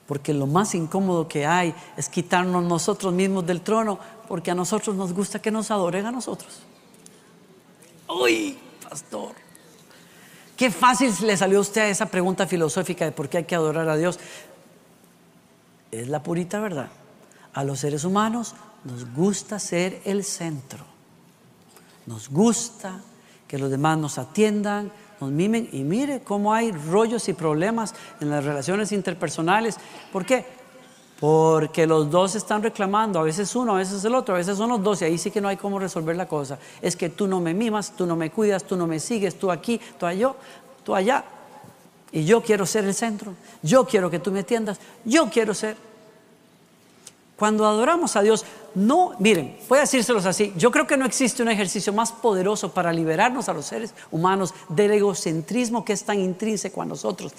Porque 0.07 0.35
lo 0.35 0.47
más 0.47 0.75
incómodo 0.75 1.29
que 1.29 1.47
hay 1.47 1.75
es 1.97 2.09
quitarnos 2.09 2.63
nosotros 2.65 3.13
mismos 3.13 3.47
del 3.47 3.63
trono, 3.63 3.99
porque 4.29 4.51
a 4.51 4.55
nosotros 4.55 4.95
nos 4.97 5.13
gusta 5.13 5.41
que 5.41 5.51
nos 5.51 5.71
adoren 5.71 6.07
a 6.07 6.13
nosotros. 6.13 6.61
Uy, 8.09 8.59
pastor. 8.89 9.33
Qué 10.57 10.71
fácil 10.71 11.13
le 11.23 11.37
salió 11.37 11.59
a 11.59 11.63
usted 11.63 11.89
esa 11.89 12.07
pregunta 12.07 12.47
filosófica 12.47 13.05
de 13.05 13.13
por 13.13 13.29
qué 13.29 13.39
hay 13.39 13.45
que 13.45 13.55
adorar 13.55 13.89
a 13.89 13.97
Dios. 13.97 14.21
Es 15.91 16.09
la 16.09 16.23
purita 16.23 16.61
verdad. 16.61 16.91
A 17.55 17.65
los 17.65 17.81
seres 17.81 18.05
humanos 18.05 18.55
nos 18.85 19.13
gusta 19.13 19.59
ser 19.59 20.01
el 20.05 20.23
centro. 20.23 20.85
Nos 22.07 22.29
gusta 22.29 23.01
que 23.49 23.59
los 23.59 23.71
demás 23.71 23.99
nos 23.99 24.19
atiendan, 24.19 24.93
nos 25.25 25.33
mimen 25.33 25.69
y 25.73 25.83
mire 25.83 26.21
cómo 26.21 26.53
hay 26.53 26.71
rollos 26.73 27.29
y 27.29 27.33
problemas 27.33 27.95
en 28.21 28.31
las 28.31 28.45
relaciones 28.45 28.93
interpersonales. 28.93 29.77
¿Por 30.13 30.25
qué? 30.25 30.45
Porque 31.19 31.87
los 31.87 32.11
dos 32.11 32.35
están 32.35 32.63
reclamando, 32.63 33.19
a 33.19 33.23
veces 33.23 33.55
uno, 33.57 33.75
a 33.75 33.79
veces 33.79 34.05
el 34.05 34.15
otro, 34.15 34.35
a 34.35 34.39
veces 34.39 34.59
son 34.59 34.69
los 34.69 34.83
dos 34.83 35.01
y 35.01 35.07
ahí 35.07 35.19
sí 35.19 35.31
que 35.31 35.41
no 35.41 35.49
hay 35.49 35.57
cómo 35.57 35.79
resolver 35.79 36.17
la 36.17 36.29
cosa. 36.29 36.59
Es 36.83 36.97
que 36.97 37.09
tú 37.09 37.27
no 37.27 37.41
me 37.41 37.55
mimas, 37.55 37.97
tú 37.97 38.07
no 38.07 38.17
me 38.17 38.31
cuidas, 38.31 38.65
tú 38.65 38.77
no 38.77 38.87
me 38.87 39.01
sigues, 39.01 39.39
tú 39.39 39.51
aquí, 39.51 39.81
tú 39.99 40.07
allá, 40.07 40.33
tú 40.85 40.95
allá. 40.95 41.25
Y 42.13 42.25
yo 42.25 42.43
quiero 42.43 42.67
ser 42.67 42.85
el 42.85 42.95
centro, 42.95 43.33
yo 43.63 43.87
quiero 43.87 44.11
que 44.11 44.19
tú 44.19 44.31
me 44.31 44.41
atiendas, 44.41 44.79
yo 45.05 45.31
quiero 45.31 45.55
ser. 45.55 45.77
Cuando 47.37 47.67
adoramos 47.67 48.15
a 48.17 48.23
Dios, 48.23 48.45
no, 48.75 49.13
miren, 49.19 49.57
voy 49.69 49.79
a 49.79 49.83
decírselos 49.83 50.25
así, 50.25 50.53
yo 50.57 50.71
creo 50.71 50.87
que 50.87 50.97
no 50.97 51.05
existe 51.05 51.43
un 51.43 51.49
ejercicio 51.49 51.93
más 51.93 52.13
poderoso 52.13 52.73
para 52.73 52.93
liberarnos 52.93 53.49
a 53.49 53.55
los 53.55 53.67
seres 53.67 53.93
humanos 54.11 54.55
del 54.69 54.93
egocentrismo 54.93 55.85
que 55.85 55.95
es 55.95 56.05
tan 56.05 56.21
intrínseco 56.21 56.83
a 56.83 56.85
nosotros, 56.85 57.33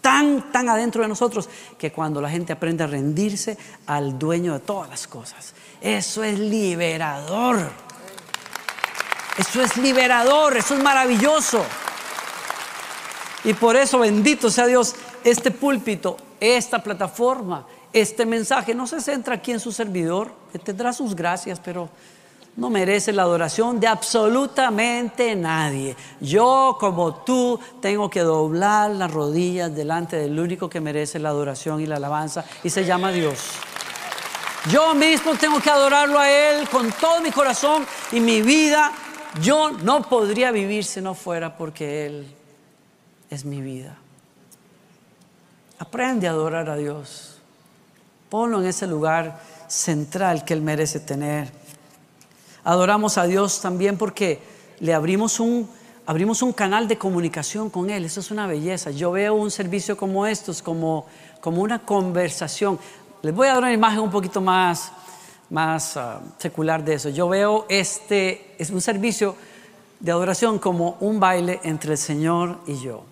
tan, 0.00 0.52
tan 0.52 0.68
adentro 0.68 1.02
de 1.02 1.08
nosotros, 1.08 1.48
que 1.78 1.92
cuando 1.92 2.20
la 2.20 2.30
gente 2.30 2.52
aprende 2.52 2.84
a 2.84 2.86
rendirse 2.86 3.58
al 3.86 4.18
dueño 4.18 4.52
de 4.52 4.60
todas 4.60 4.88
las 4.88 5.06
cosas. 5.06 5.54
Eso 5.80 6.22
es 6.22 6.38
liberador. 6.38 7.70
Eso 9.36 9.62
es 9.62 9.76
liberador, 9.76 10.56
eso 10.56 10.74
es 10.74 10.82
maravilloso. 10.82 11.64
Y 13.44 13.54
por 13.54 13.76
eso, 13.76 13.98
bendito 13.98 14.50
sea 14.50 14.66
Dios, 14.66 14.94
este 15.24 15.50
púlpito, 15.50 16.16
esta 16.38 16.82
plataforma, 16.82 17.66
Este 17.92 18.24
mensaje 18.24 18.74
no 18.74 18.86
se 18.86 19.00
centra 19.00 19.36
aquí 19.36 19.52
en 19.52 19.60
su 19.60 19.72
servidor, 19.72 20.32
que 20.52 20.58
tendrá 20.58 20.92
sus 20.92 21.14
gracias, 21.14 21.58
pero 21.58 21.88
no 22.56 22.70
merece 22.70 23.12
la 23.12 23.22
adoración 23.22 23.80
de 23.80 23.86
absolutamente 23.86 25.34
nadie. 25.34 25.96
Yo 26.20 26.76
como 26.78 27.14
tú 27.14 27.58
tengo 27.80 28.10
que 28.10 28.20
doblar 28.20 28.90
las 28.90 29.10
rodillas 29.10 29.74
delante 29.74 30.16
del 30.16 30.38
único 30.38 30.68
que 30.68 30.80
merece 30.80 31.18
la 31.18 31.30
adoración 31.30 31.80
y 31.80 31.86
la 31.86 31.96
alabanza 31.96 32.44
y 32.62 32.70
se 32.70 32.84
llama 32.84 33.12
Dios. 33.12 33.38
Yo 34.70 34.94
mismo 34.94 35.34
tengo 35.36 35.58
que 35.60 35.70
adorarlo 35.70 36.18
a 36.18 36.30
Él 36.30 36.68
con 36.68 36.92
todo 36.92 37.20
mi 37.20 37.30
corazón 37.30 37.86
y 38.12 38.20
mi 38.20 38.42
vida. 38.42 38.92
Yo 39.40 39.70
no 39.70 40.02
podría 40.02 40.52
vivir 40.52 40.84
si 40.84 41.00
no 41.00 41.14
fuera 41.14 41.56
porque 41.56 42.06
Él 42.06 42.34
es 43.30 43.44
mi 43.44 43.62
vida. 43.62 43.96
Aprende 45.78 46.28
a 46.28 46.32
adorar 46.32 46.68
a 46.68 46.76
Dios. 46.76 47.29
Ponlo 48.30 48.60
en 48.60 48.68
ese 48.68 48.86
lugar 48.86 49.40
central 49.66 50.44
que 50.44 50.54
Él 50.54 50.62
merece 50.62 51.00
tener. 51.00 51.50
Adoramos 52.62 53.18
a 53.18 53.24
Dios 53.24 53.60
también 53.60 53.98
porque 53.98 54.40
le 54.78 54.94
abrimos 54.94 55.40
un, 55.40 55.68
abrimos 56.06 56.40
un 56.40 56.52
canal 56.52 56.86
de 56.86 56.96
comunicación 56.96 57.70
con 57.70 57.90
Él. 57.90 58.04
Eso 58.04 58.20
es 58.20 58.30
una 58.30 58.46
belleza. 58.46 58.92
Yo 58.92 59.10
veo 59.10 59.34
un 59.34 59.50
servicio 59.50 59.96
como 59.96 60.26
estos 60.26 60.62
como, 60.62 61.06
como 61.40 61.60
una 61.60 61.80
conversación. 61.80 62.78
Les 63.22 63.34
voy 63.34 63.48
a 63.48 63.54
dar 63.54 63.64
una 63.64 63.72
imagen 63.72 63.98
un 63.98 64.12
poquito 64.12 64.40
más, 64.40 64.92
más 65.50 65.96
ah, 65.96 66.20
secular 66.38 66.84
de 66.84 66.94
eso. 66.94 67.08
Yo 67.08 67.28
veo 67.28 67.66
este, 67.68 68.54
es 68.58 68.70
un 68.70 68.80
servicio 68.80 69.34
de 69.98 70.12
adoración 70.12 70.60
como 70.60 70.98
un 71.00 71.18
baile 71.18 71.58
entre 71.64 71.92
el 71.92 71.98
Señor 71.98 72.60
y 72.68 72.80
yo. 72.80 73.09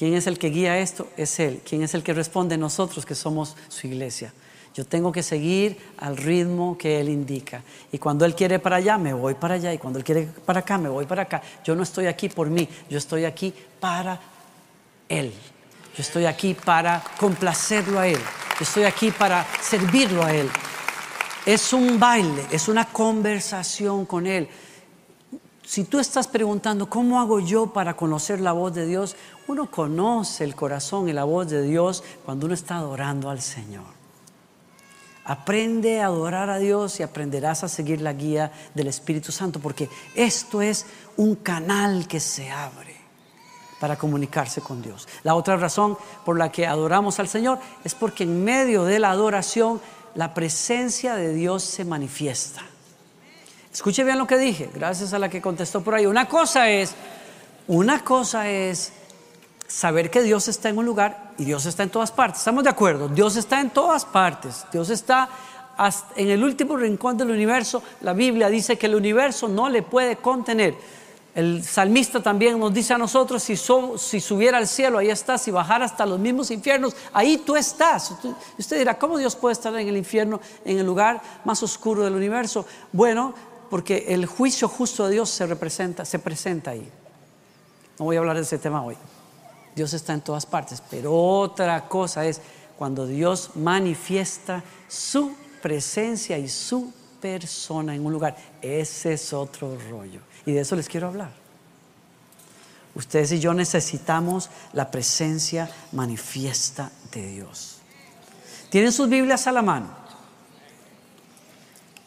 ¿Quién 0.00 0.14
es 0.14 0.26
el 0.26 0.38
que 0.38 0.48
guía 0.48 0.78
esto? 0.78 1.08
Es 1.18 1.38
Él. 1.40 1.60
¿Quién 1.62 1.82
es 1.82 1.92
el 1.92 2.02
que 2.02 2.14
responde? 2.14 2.56
Nosotros 2.56 3.04
que 3.04 3.14
somos 3.14 3.54
su 3.68 3.86
iglesia. 3.86 4.32
Yo 4.74 4.86
tengo 4.86 5.12
que 5.12 5.22
seguir 5.22 5.76
al 5.98 6.16
ritmo 6.16 6.78
que 6.78 7.02
Él 7.02 7.10
indica. 7.10 7.62
Y 7.92 7.98
cuando 7.98 8.24
Él 8.24 8.34
quiere 8.34 8.58
para 8.58 8.76
allá, 8.76 8.96
me 8.96 9.12
voy 9.12 9.34
para 9.34 9.56
allá. 9.56 9.74
Y 9.74 9.76
cuando 9.76 9.98
Él 9.98 10.04
quiere 10.06 10.22
para 10.46 10.60
acá, 10.60 10.78
me 10.78 10.88
voy 10.88 11.04
para 11.04 11.24
acá. 11.24 11.42
Yo 11.64 11.76
no 11.76 11.82
estoy 11.82 12.06
aquí 12.06 12.30
por 12.30 12.48
mí, 12.48 12.66
yo 12.88 12.96
estoy 12.96 13.26
aquí 13.26 13.52
para 13.78 14.18
Él. 15.06 15.34
Yo 15.94 16.00
estoy 16.02 16.24
aquí 16.24 16.54
para 16.54 17.04
complacerlo 17.18 17.98
a 17.98 18.08
Él. 18.08 18.16
Yo 18.16 18.62
estoy 18.62 18.84
aquí 18.84 19.10
para 19.10 19.46
servirlo 19.60 20.24
a 20.24 20.32
Él. 20.32 20.48
Es 21.44 21.74
un 21.74 22.00
baile, 22.00 22.46
es 22.50 22.68
una 22.68 22.86
conversación 22.86 24.06
con 24.06 24.26
Él. 24.26 24.48
Si 25.70 25.84
tú 25.84 26.00
estás 26.00 26.26
preguntando, 26.26 26.90
¿cómo 26.90 27.20
hago 27.20 27.38
yo 27.38 27.68
para 27.68 27.94
conocer 27.94 28.40
la 28.40 28.50
voz 28.50 28.74
de 28.74 28.86
Dios? 28.86 29.14
Uno 29.50 29.68
conoce 29.68 30.44
el 30.44 30.54
corazón 30.54 31.08
y 31.08 31.12
la 31.12 31.24
voz 31.24 31.50
de 31.50 31.60
Dios 31.62 32.04
cuando 32.24 32.46
uno 32.46 32.54
está 32.54 32.76
adorando 32.76 33.30
al 33.30 33.40
Señor. 33.40 33.82
Aprende 35.24 36.00
a 36.00 36.06
adorar 36.06 36.50
a 36.50 36.58
Dios 36.58 37.00
y 37.00 37.02
aprenderás 37.02 37.64
a 37.64 37.68
seguir 37.68 38.00
la 38.00 38.12
guía 38.12 38.52
del 38.76 38.86
Espíritu 38.86 39.32
Santo, 39.32 39.58
porque 39.58 39.88
esto 40.14 40.62
es 40.62 40.86
un 41.16 41.34
canal 41.34 42.06
que 42.06 42.20
se 42.20 42.48
abre 42.48 42.94
para 43.80 43.98
comunicarse 43.98 44.60
con 44.60 44.82
Dios. 44.82 45.08
La 45.24 45.34
otra 45.34 45.56
razón 45.56 45.98
por 46.24 46.38
la 46.38 46.52
que 46.52 46.64
adoramos 46.68 47.18
al 47.18 47.26
Señor 47.26 47.58
es 47.82 47.96
porque 47.96 48.22
en 48.22 48.44
medio 48.44 48.84
de 48.84 49.00
la 49.00 49.10
adoración 49.10 49.80
la 50.14 50.32
presencia 50.32 51.16
de 51.16 51.34
Dios 51.34 51.64
se 51.64 51.84
manifiesta. 51.84 52.62
Escuche 53.72 54.04
bien 54.04 54.18
lo 54.18 54.28
que 54.28 54.38
dije, 54.38 54.70
gracias 54.72 55.12
a 55.12 55.18
la 55.18 55.28
que 55.28 55.42
contestó 55.42 55.82
por 55.82 55.96
ahí. 55.96 56.06
Una 56.06 56.28
cosa 56.28 56.70
es, 56.70 56.94
una 57.66 58.04
cosa 58.04 58.48
es 58.48 58.92
saber 59.70 60.10
que 60.10 60.22
Dios 60.22 60.48
está 60.48 60.68
en 60.68 60.78
un 60.78 60.84
lugar 60.84 61.32
y 61.38 61.44
Dios 61.44 61.64
está 61.64 61.84
en 61.84 61.90
todas 61.90 62.10
partes. 62.10 62.40
¿Estamos 62.40 62.64
de 62.64 62.70
acuerdo? 62.70 63.08
Dios 63.08 63.36
está 63.36 63.60
en 63.60 63.70
todas 63.70 64.04
partes. 64.04 64.66
Dios 64.72 64.90
está 64.90 65.28
en 66.16 66.28
el 66.28 66.42
último 66.42 66.76
rincón 66.76 67.16
del 67.16 67.30
universo. 67.30 67.82
La 68.00 68.12
Biblia 68.12 68.48
dice 68.48 68.76
que 68.76 68.86
el 68.86 68.96
universo 68.96 69.48
no 69.48 69.68
le 69.68 69.82
puede 69.82 70.16
contener. 70.16 70.74
El 71.32 71.62
salmista 71.62 72.20
también 72.20 72.58
nos 72.58 72.74
dice 72.74 72.94
a 72.94 72.98
nosotros, 72.98 73.44
si, 73.44 73.56
si 73.56 74.20
subiera 74.20 74.58
al 74.58 74.66
cielo, 74.66 74.98
ahí 74.98 75.08
estás, 75.08 75.42
si 75.42 75.52
bajara 75.52 75.84
hasta 75.84 76.04
los 76.04 76.18
mismos 76.18 76.50
infiernos, 76.50 76.96
ahí 77.12 77.38
tú 77.38 77.54
estás. 77.54 78.12
Usted 78.58 78.78
dirá, 78.78 78.98
¿cómo 78.98 79.16
Dios 79.16 79.36
puede 79.36 79.52
estar 79.52 79.72
en 79.78 79.86
el 79.86 79.96
infierno, 79.96 80.40
en 80.64 80.78
el 80.78 80.84
lugar 80.84 81.22
más 81.44 81.62
oscuro 81.62 82.02
del 82.02 82.16
universo? 82.16 82.66
Bueno, 82.92 83.32
porque 83.70 84.06
el 84.08 84.26
juicio 84.26 84.66
justo 84.66 85.06
de 85.06 85.12
Dios 85.12 85.30
se 85.30 85.46
representa, 85.46 86.04
se 86.04 86.18
presenta 86.18 86.72
ahí. 86.72 86.90
No 88.00 88.06
voy 88.06 88.16
a 88.16 88.18
hablar 88.18 88.34
de 88.34 88.42
ese 88.42 88.58
tema 88.58 88.82
hoy. 88.82 88.96
Dios 89.74 89.92
está 89.94 90.12
en 90.12 90.20
todas 90.20 90.46
partes, 90.46 90.82
pero 90.90 91.14
otra 91.14 91.88
cosa 91.88 92.24
es 92.26 92.40
cuando 92.76 93.06
Dios 93.06 93.50
manifiesta 93.56 94.64
su 94.88 95.34
presencia 95.62 96.38
y 96.38 96.48
su 96.48 96.92
persona 97.20 97.94
en 97.94 98.04
un 98.04 98.12
lugar. 98.12 98.36
Ese 98.62 99.12
es 99.12 99.32
otro 99.32 99.76
rollo. 99.90 100.20
Y 100.46 100.52
de 100.52 100.60
eso 100.60 100.74
les 100.74 100.88
quiero 100.88 101.08
hablar. 101.08 101.32
Ustedes 102.94 103.32
y 103.32 103.38
yo 103.38 103.54
necesitamos 103.54 104.50
la 104.72 104.90
presencia 104.90 105.70
manifiesta 105.92 106.90
de 107.12 107.26
Dios. 107.28 107.76
¿Tienen 108.70 108.92
sus 108.92 109.08
Biblias 109.08 109.46
a 109.46 109.52
la 109.52 109.62
mano? 109.62 109.88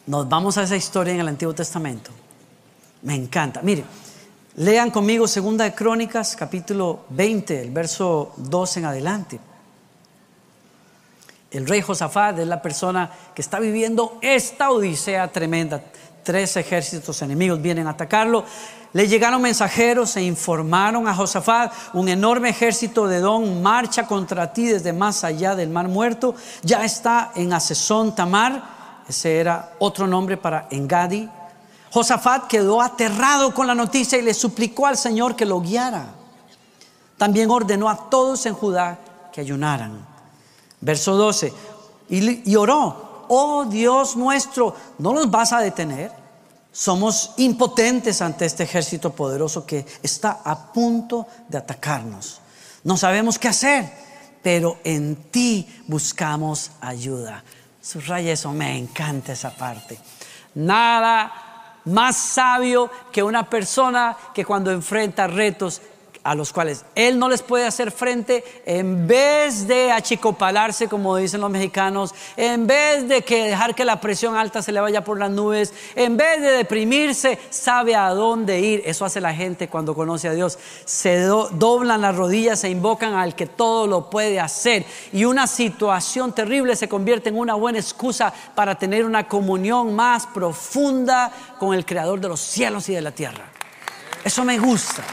Nos 0.06 0.28
vamos 0.28 0.58
a 0.58 0.64
esa 0.64 0.76
historia 0.76 1.14
en 1.14 1.22
el 1.22 1.28
Antiguo 1.28 1.54
Testamento. 1.54 2.12
Me 3.04 3.16
encanta. 3.16 3.62
Mire, 3.62 3.86
Lean 4.56 4.92
conmigo 4.92 5.28
Segunda 5.28 5.64
de 5.64 5.74
Crónicas, 5.74 6.36
capítulo 6.36 7.06
20, 7.10 7.60
el 7.60 7.72
verso 7.72 8.34
2 8.38 8.78
en 8.78 8.86
adelante. 8.86 9.40
El 11.50 11.68
rey 11.68 11.82
Josafat 11.82 12.38
es 12.38 12.46
la 12.46 12.62
persona 12.62 13.10
que 13.34 13.42
está 13.42 13.60
viviendo 13.60 14.20
esta 14.22 14.70
odisea 14.70 15.28
tremenda. 15.30 15.82
Tres 16.22 16.56
ejércitos 16.56 17.20
enemigos 17.24 17.64
vienen 17.64 17.88
a 17.88 17.92
atacarlo. 17.92 18.46
Le 18.94 19.08
llegaron 19.08 19.42
mensajeros 19.42 20.16
e 20.18 20.22
informaron 20.22 21.08
a 21.08 21.16
Josafat, 21.16 21.74
un 21.94 22.08
enorme 22.08 22.50
ejército 22.50 23.08
de 23.08 23.22
Don 23.22 23.64
marcha 23.64 24.06
contra 24.06 24.54
ti 24.54 24.68
desde 24.68 24.94
más 24.94 25.24
allá 25.24 25.56
del 25.56 25.70
mar 25.72 25.88
muerto. 25.88 26.36
Ya 26.62 26.86
está 26.86 27.32
en 27.34 27.54
Asesón 27.54 28.14
Tamar, 28.14 28.64
ese 29.10 29.40
era 29.40 29.72
otro 29.80 30.06
nombre 30.06 30.38
para 30.38 30.68
Engadi, 30.70 31.28
Josafat 31.94 32.48
quedó 32.48 32.82
aterrado 32.82 33.54
con 33.54 33.68
la 33.68 33.76
noticia 33.76 34.18
y 34.18 34.24
le 34.24 34.34
suplicó 34.34 34.88
al 34.88 34.98
Señor 34.98 35.36
que 35.36 35.46
lo 35.46 35.62
guiara. 35.62 36.08
También 37.20 37.52
ordenó 37.52 37.88
a 37.88 38.10
todos 38.10 38.48
en 38.48 38.56
Judá 38.56 38.98
que 39.32 39.42
ayunaran. 39.42 40.04
Verso 40.82 41.16
12. 41.16 41.54
Y, 42.10 42.56
oró, 42.56 43.26
oh 43.28 43.66
Dios 43.66 44.16
nuestro, 44.16 44.76
¿no 44.98 45.14
nos 45.14 45.30
vas 45.30 45.54
a 45.54 45.60
detener? 45.60 46.12
Somos 46.72 47.34
impotentes 47.38 48.24
ante 48.24 48.46
este 48.46 48.64
ejército 48.64 49.12
poderoso 49.12 49.64
que 49.64 49.86
está 50.02 50.40
a 50.44 50.74
punto 50.74 51.28
de 51.48 51.60
atacarnos. 51.60 52.42
No 52.84 52.98
sabemos 52.98 53.38
qué 53.38 53.50
hacer, 53.50 53.94
pero 54.42 54.80
en 54.84 55.30
ti 55.30 55.68
buscamos 55.86 56.72
ayuda. 56.82 57.44
Subraya 57.80 58.32
eso, 58.32 58.52
me 58.52 58.80
encanta 58.80 59.34
esa 59.34 59.52
parte. 59.52 60.00
Nada 60.56 61.53
más 61.86 62.16
sabio 62.16 62.90
que 63.12 63.24
una 63.24 63.50
persona 63.50 64.16
que 64.34 64.46
cuando 64.46 64.72
enfrenta 64.72 65.28
retos 65.28 65.82
a 66.24 66.36
los 66.36 66.54
cuales 66.54 66.86
él 66.96 67.20
no 67.20 67.28
les 67.28 67.42
puede 67.42 67.66
hacer 67.66 67.92
frente, 67.92 68.44
en 68.66 69.08
vez 69.08 69.68
de 69.68 69.92
achicopalarse, 69.92 70.88
como 70.88 71.18
dicen 71.18 71.42
los 71.42 71.50
mexicanos, 71.50 72.16
en 72.38 72.66
vez 72.66 73.08
de 73.10 73.24
que 73.24 73.50
dejar 73.50 73.76
que 73.76 73.84
la 73.84 74.00
presión 74.00 74.36
alta 74.36 74.62
se 74.62 74.72
le 74.72 74.80
vaya 74.80 75.04
por 75.04 75.20
las 75.20 75.32
nubes, 75.32 75.74
en 75.96 76.16
vez 76.16 76.42
de 76.42 76.52
deprimirse, 76.52 77.38
sabe 77.50 77.96
a 77.96 78.10
dónde 78.10 78.62
ir. 78.62 78.82
Eso 78.86 79.04
hace 79.04 79.20
la 79.20 79.34
gente 79.34 79.68
cuando 79.68 79.94
conoce 79.94 80.30
a 80.30 80.34
Dios. 80.34 80.58
Se 80.86 81.20
doblan 81.20 82.02
las 82.02 82.16
rodillas 82.16 82.64
e 82.64 82.70
invocan 82.70 83.16
al 83.16 83.36
que 83.36 83.46
todo 83.46 83.86
lo 83.86 84.10
puede 84.10 84.40
hacer. 84.40 84.86
Y 85.12 85.26
una 85.26 85.46
situación 85.46 86.34
terrible 86.34 86.76
se 86.78 86.88
convierte 86.88 87.30
en 87.30 87.38
una 87.38 87.56
buena 87.56 87.80
excusa 87.80 88.34
para 88.56 88.76
tener 88.76 89.04
una 89.04 89.28
comunión 89.28 89.94
más 89.94 90.26
profunda 90.28 91.32
con 91.60 91.74
el 91.74 91.86
Creador 91.86 92.22
de 92.22 92.30
los 92.30 92.40
cielos 92.40 92.88
y 92.88 92.94
de 92.94 93.02
la 93.02 93.12
tierra. 93.12 93.44
Eso 94.24 94.46
me 94.46 94.58
gusta. 94.58 95.04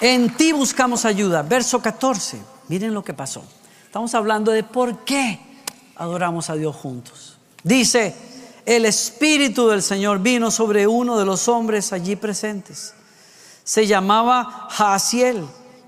En 0.00 0.36
ti 0.36 0.52
buscamos 0.52 1.04
ayuda. 1.04 1.42
Verso 1.42 1.80
14. 1.80 2.38
Miren 2.68 2.94
lo 2.94 3.02
que 3.02 3.14
pasó. 3.14 3.42
Estamos 3.84 4.14
hablando 4.14 4.52
de 4.52 4.62
por 4.62 5.04
qué 5.04 5.40
adoramos 5.96 6.50
a 6.50 6.54
Dios 6.54 6.76
juntos. 6.76 7.36
Dice, 7.64 8.14
el 8.64 8.84
Espíritu 8.84 9.68
del 9.68 9.82
Señor 9.82 10.20
vino 10.20 10.50
sobre 10.50 10.86
uno 10.86 11.18
de 11.18 11.24
los 11.24 11.48
hombres 11.48 11.92
allí 11.92 12.14
presentes. 12.14 12.94
Se 13.64 13.86
llamaba 13.86 14.68
Jaasiel, 14.70 15.44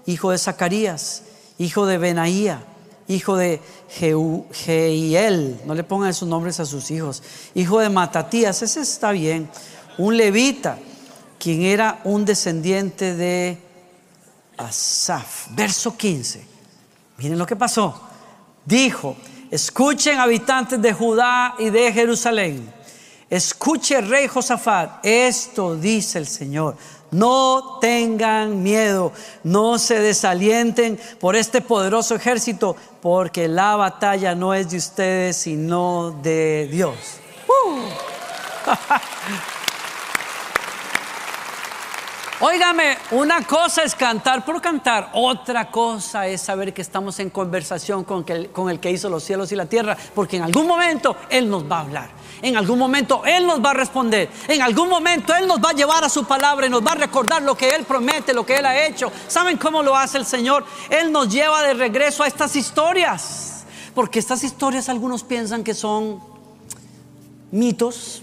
hijo 0.06 0.32
de 0.32 0.38
Zacarías, 0.38 1.22
hijo 1.58 1.86
de 1.86 1.98
Benaía, 1.98 2.64
hijo 3.06 3.36
de 3.36 3.60
Jeiel. 4.52 5.60
No 5.66 5.74
le 5.74 5.84
pongan 5.84 6.10
esos 6.10 6.28
nombres 6.28 6.58
a 6.58 6.66
sus 6.66 6.90
hijos. 6.90 7.22
Hijo 7.54 7.78
de 7.78 7.90
Matatías, 7.90 8.62
ese 8.62 8.80
está 8.80 9.12
bien. 9.12 9.48
Un 9.98 10.16
levita, 10.16 10.78
quien 11.38 11.62
era 11.62 12.00
un 12.04 12.24
descendiente 12.24 13.14
de 13.14 13.69
Asaf. 14.60 15.48
Verso 15.50 15.96
15. 15.96 16.44
Miren 17.18 17.38
lo 17.38 17.46
que 17.46 17.56
pasó. 17.56 18.00
Dijo, 18.64 19.16
escuchen 19.50 20.18
habitantes 20.18 20.80
de 20.80 20.92
Judá 20.92 21.54
y 21.58 21.70
de 21.70 21.92
Jerusalén. 21.92 22.72
Escuche 23.28 24.00
rey 24.00 24.26
Josafat, 24.26 25.04
esto 25.04 25.76
dice 25.76 26.18
el 26.18 26.26
Señor. 26.26 26.76
No 27.12 27.78
tengan 27.80 28.62
miedo, 28.62 29.12
no 29.44 29.78
se 29.78 30.00
desalienten 30.00 30.98
por 31.18 31.36
este 31.36 31.60
poderoso 31.60 32.14
ejército, 32.14 32.76
porque 33.00 33.48
la 33.48 33.76
batalla 33.76 34.34
no 34.34 34.54
es 34.54 34.70
de 34.70 34.76
ustedes, 34.78 35.36
sino 35.36 36.10
de 36.22 36.68
Dios. 36.70 36.96
¡Uh! 37.48 37.80
Óigame, 42.42 42.96
una 43.10 43.42
cosa 43.46 43.82
es 43.82 43.94
cantar 43.94 44.46
por 44.46 44.62
cantar, 44.62 45.10
otra 45.12 45.70
cosa 45.70 46.26
es 46.26 46.40
saber 46.40 46.72
que 46.72 46.80
estamos 46.80 47.20
en 47.20 47.28
conversación 47.28 48.02
con, 48.02 48.24
el 48.70 48.80
que 48.80 48.90
hizo 48.90 49.10
los 49.10 49.24
cielos 49.24 49.52
y 49.52 49.56
la 49.56 49.66
tierra, 49.66 49.94
porque 50.14 50.38
en 50.38 50.44
algún 50.44 50.66
momento 50.66 51.14
Él 51.28 51.50
nos 51.50 51.70
va 51.70 51.76
a 51.76 51.80
hablar. 51.80 52.08
En 52.40 52.56
algún 52.56 52.78
momento 52.78 53.22
Él 53.26 53.46
nos 53.46 53.62
va 53.62 53.72
a 53.72 53.74
responder. 53.74 54.30
En 54.48 54.62
algún 54.62 54.88
momento 54.88 55.34
Él 55.34 55.46
nos 55.46 55.58
va 55.58 55.68
a 55.68 55.74
llevar 55.74 56.02
a 56.02 56.08
su 56.08 56.24
palabra 56.24 56.66
y 56.66 56.70
nos 56.70 56.80
va 56.80 56.92
a 56.92 56.94
recordar 56.94 57.42
lo 57.42 57.54
que 57.54 57.74
Él 57.74 57.84
promete, 57.84 58.32
lo 58.32 58.46
que 58.46 58.56
Él 58.56 58.64
ha 58.64 58.86
hecho. 58.86 59.12
¿Saben 59.28 59.58
cómo 59.58 59.82
lo 59.82 59.94
hace 59.94 60.16
el 60.16 60.24
Señor? 60.24 60.64
Él 60.88 61.12
nos 61.12 61.28
lleva 61.28 61.62
de 61.62 61.74
regreso 61.74 62.22
a 62.22 62.26
estas 62.26 62.56
historias. 62.56 63.64
Porque 63.94 64.18
estas 64.18 64.44
historias 64.44 64.88
algunos 64.88 65.24
piensan 65.24 65.62
que 65.62 65.74
son 65.74 66.20
mitos, 67.50 68.22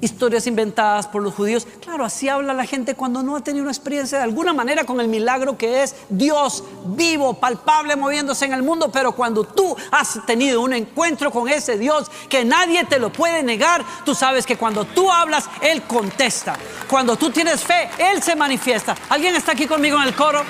historias 0.00 0.46
inventadas 0.46 1.06
por 1.06 1.22
los 1.22 1.34
judíos. 1.34 1.66
Claro, 1.80 2.04
así 2.04 2.28
habla 2.28 2.54
la 2.54 2.64
gente 2.64 2.94
cuando 2.94 3.22
no 3.22 3.36
ha 3.36 3.40
tenido 3.40 3.62
una 3.62 3.72
experiencia 3.72 4.18
de 4.18 4.24
alguna 4.24 4.52
manera 4.52 4.84
con 4.84 5.00
el 5.00 5.08
milagro 5.08 5.56
que 5.56 5.82
es 5.82 5.94
Dios 6.08 6.64
vivo, 6.84 7.34
palpable, 7.34 7.96
moviéndose 7.96 8.44
en 8.44 8.52
el 8.52 8.62
mundo. 8.62 8.90
Pero 8.90 9.12
cuando 9.12 9.44
tú 9.44 9.76
has 9.90 10.24
tenido 10.26 10.60
un 10.60 10.72
encuentro 10.72 11.30
con 11.30 11.48
ese 11.48 11.78
Dios 11.78 12.10
que 12.28 12.44
nadie 12.44 12.84
te 12.84 12.98
lo 12.98 13.12
puede 13.12 13.42
negar, 13.42 13.84
tú 14.04 14.14
sabes 14.14 14.46
que 14.46 14.56
cuando 14.56 14.84
tú 14.84 15.10
hablas, 15.10 15.48
Él 15.60 15.82
contesta. 15.82 16.56
Cuando 16.88 17.16
tú 17.16 17.30
tienes 17.30 17.62
fe, 17.62 17.90
Él 17.98 18.22
se 18.22 18.36
manifiesta. 18.36 18.96
¿Alguien 19.08 19.34
está 19.34 19.52
aquí 19.52 19.66
conmigo 19.66 19.96
en 20.00 20.08
el 20.08 20.14
coro? 20.14 20.42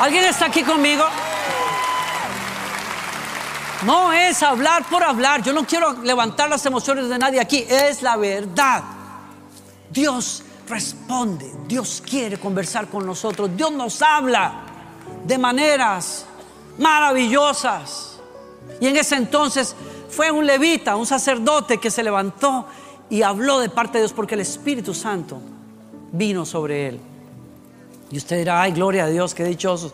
¿Alguien 0.00 0.24
está 0.24 0.46
aquí 0.46 0.62
conmigo? 0.62 1.04
No 3.84 4.12
es 4.12 4.42
hablar 4.42 4.84
por 4.88 5.02
hablar. 5.02 5.42
Yo 5.42 5.52
no 5.52 5.66
quiero 5.66 5.92
levantar 6.02 6.48
las 6.48 6.64
emociones 6.66 7.08
de 7.08 7.18
nadie 7.18 7.40
aquí. 7.40 7.64
Es 7.68 8.02
la 8.02 8.16
verdad. 8.16 8.82
Dios 9.90 10.42
responde. 10.68 11.52
Dios 11.66 12.02
quiere 12.04 12.38
conversar 12.38 12.88
con 12.88 13.04
nosotros. 13.04 13.50
Dios 13.56 13.72
nos 13.72 14.00
habla 14.02 14.62
de 15.24 15.36
maneras 15.38 16.26
maravillosas. 16.78 18.18
Y 18.80 18.86
en 18.86 18.96
ese 18.96 19.16
entonces 19.16 19.74
fue 20.08 20.30
un 20.30 20.46
levita, 20.46 20.96
un 20.96 21.06
sacerdote 21.06 21.78
que 21.78 21.90
se 21.90 22.02
levantó 22.02 22.66
y 23.10 23.22
habló 23.22 23.58
de 23.58 23.68
parte 23.68 23.98
de 23.98 24.04
Dios 24.04 24.12
porque 24.12 24.34
el 24.34 24.40
Espíritu 24.40 24.94
Santo 24.94 25.40
vino 26.12 26.46
sobre 26.46 26.88
él. 26.88 27.00
Y 28.10 28.18
usted 28.18 28.38
dirá, 28.38 28.62
ay, 28.62 28.72
gloria 28.72 29.04
a 29.04 29.08
Dios, 29.08 29.34
qué 29.34 29.44
dichosos. 29.44 29.92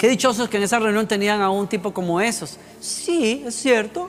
Qué 0.00 0.08
dichosos 0.08 0.48
que 0.48 0.56
en 0.56 0.62
esa 0.62 0.78
reunión 0.78 1.06
tenían 1.06 1.42
a 1.42 1.50
un 1.50 1.68
tipo 1.68 1.92
como 1.92 2.22
esos. 2.22 2.56
Sí, 2.80 3.44
es 3.46 3.54
cierto. 3.54 4.08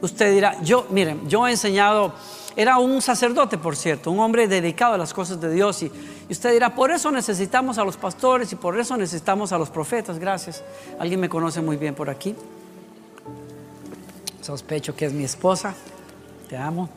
Usted 0.00 0.32
dirá, 0.32 0.62
yo, 0.62 0.86
miren, 0.88 1.28
yo 1.28 1.48
he 1.48 1.50
enseñado, 1.50 2.14
era 2.54 2.78
un 2.78 3.02
sacerdote, 3.02 3.58
por 3.58 3.74
cierto, 3.74 4.12
un 4.12 4.20
hombre 4.20 4.46
dedicado 4.46 4.94
a 4.94 4.96
las 4.96 5.12
cosas 5.12 5.40
de 5.40 5.52
Dios. 5.52 5.82
Y, 5.82 5.90
y 6.28 6.32
usted 6.32 6.52
dirá, 6.52 6.76
por 6.76 6.92
eso 6.92 7.10
necesitamos 7.10 7.76
a 7.78 7.84
los 7.84 7.96
pastores 7.96 8.52
y 8.52 8.54
por 8.54 8.78
eso 8.78 8.96
necesitamos 8.96 9.50
a 9.50 9.58
los 9.58 9.68
profetas. 9.68 10.20
Gracias. 10.20 10.62
Alguien 11.00 11.18
me 11.18 11.28
conoce 11.28 11.60
muy 11.60 11.76
bien 11.76 11.96
por 11.96 12.08
aquí. 12.08 12.36
Sospecho 14.42 14.94
que 14.94 15.06
es 15.06 15.12
mi 15.12 15.24
esposa. 15.24 15.74
Te 16.48 16.56
amo. 16.56 16.88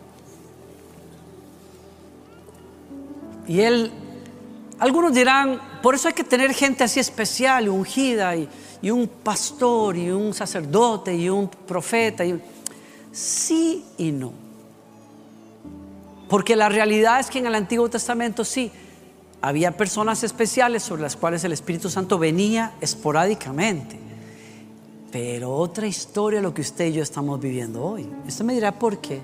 Y 3.48 3.62
él 3.62 3.92
algunos 4.80 5.14
dirán, 5.14 5.60
por 5.82 5.96
eso 5.96 6.08
hay 6.08 6.14
que 6.14 6.24
tener 6.24 6.54
gente 6.54 6.84
así 6.84 7.00
especial, 7.00 7.70
ungida, 7.70 8.36
y, 8.36 8.50
un 8.92 9.08
pastor, 9.08 9.98
y 9.98 10.12
un 10.12 10.34
sacerdote, 10.34 11.16
y 11.16 11.30
un 11.30 11.50
profeta. 11.50 12.24
Y 12.24 12.40
Sí 13.18 13.84
y 13.98 14.12
no. 14.12 14.32
Porque 16.30 16.56
la 16.56 16.70
realidad 16.70 17.20
es 17.20 17.28
que 17.28 17.40
en 17.40 17.48
el 17.48 17.56
Antiguo 17.56 17.90
Testamento 17.90 18.46
sí, 18.46 18.72
había 19.42 19.76
personas 19.76 20.24
especiales 20.24 20.84
sobre 20.84 21.02
las 21.02 21.16
cuales 21.16 21.44
el 21.44 21.52
Espíritu 21.52 21.90
Santo 21.90 22.20
venía 22.20 22.74
esporádicamente. 22.80 23.98
Pero 25.12 25.56
otra 25.56 25.88
historia 25.88 26.42
lo 26.42 26.54
que 26.54 26.62
usted 26.62 26.86
y 26.86 26.94
yo 26.94 27.02
estamos 27.02 27.40
viviendo 27.40 27.84
hoy. 27.84 28.08
Usted 28.28 28.46
me 28.46 28.54
dirá 28.54 28.78
por 28.78 29.00
qué. 29.00 29.22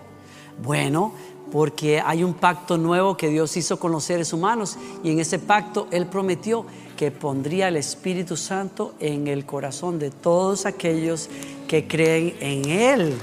Bueno, 0.64 1.14
porque 1.54 2.02
hay 2.04 2.24
un 2.24 2.34
pacto 2.34 2.80
nuevo 2.80 3.16
que 3.16 3.30
Dios 3.30 3.56
hizo 3.58 3.78
con 3.78 3.92
los 3.92 4.04
seres 4.04 4.34
humanos 4.34 4.76
y 5.04 5.12
en 5.12 5.20
ese 5.20 5.38
pacto 5.38 5.88
Él 5.92 6.08
prometió 6.08 6.66
que 6.98 7.12
pondría 7.12 7.68
el 7.68 7.78
Espíritu 7.78 8.36
Santo 8.36 8.96
en 9.00 9.28
el 9.28 9.46
corazón 9.46 10.00
de 10.00 10.10
todos 10.10 10.66
aquellos 10.66 11.30
que 11.68 11.88
creen 11.88 12.36
en 12.40 12.66
Él. 12.66 13.18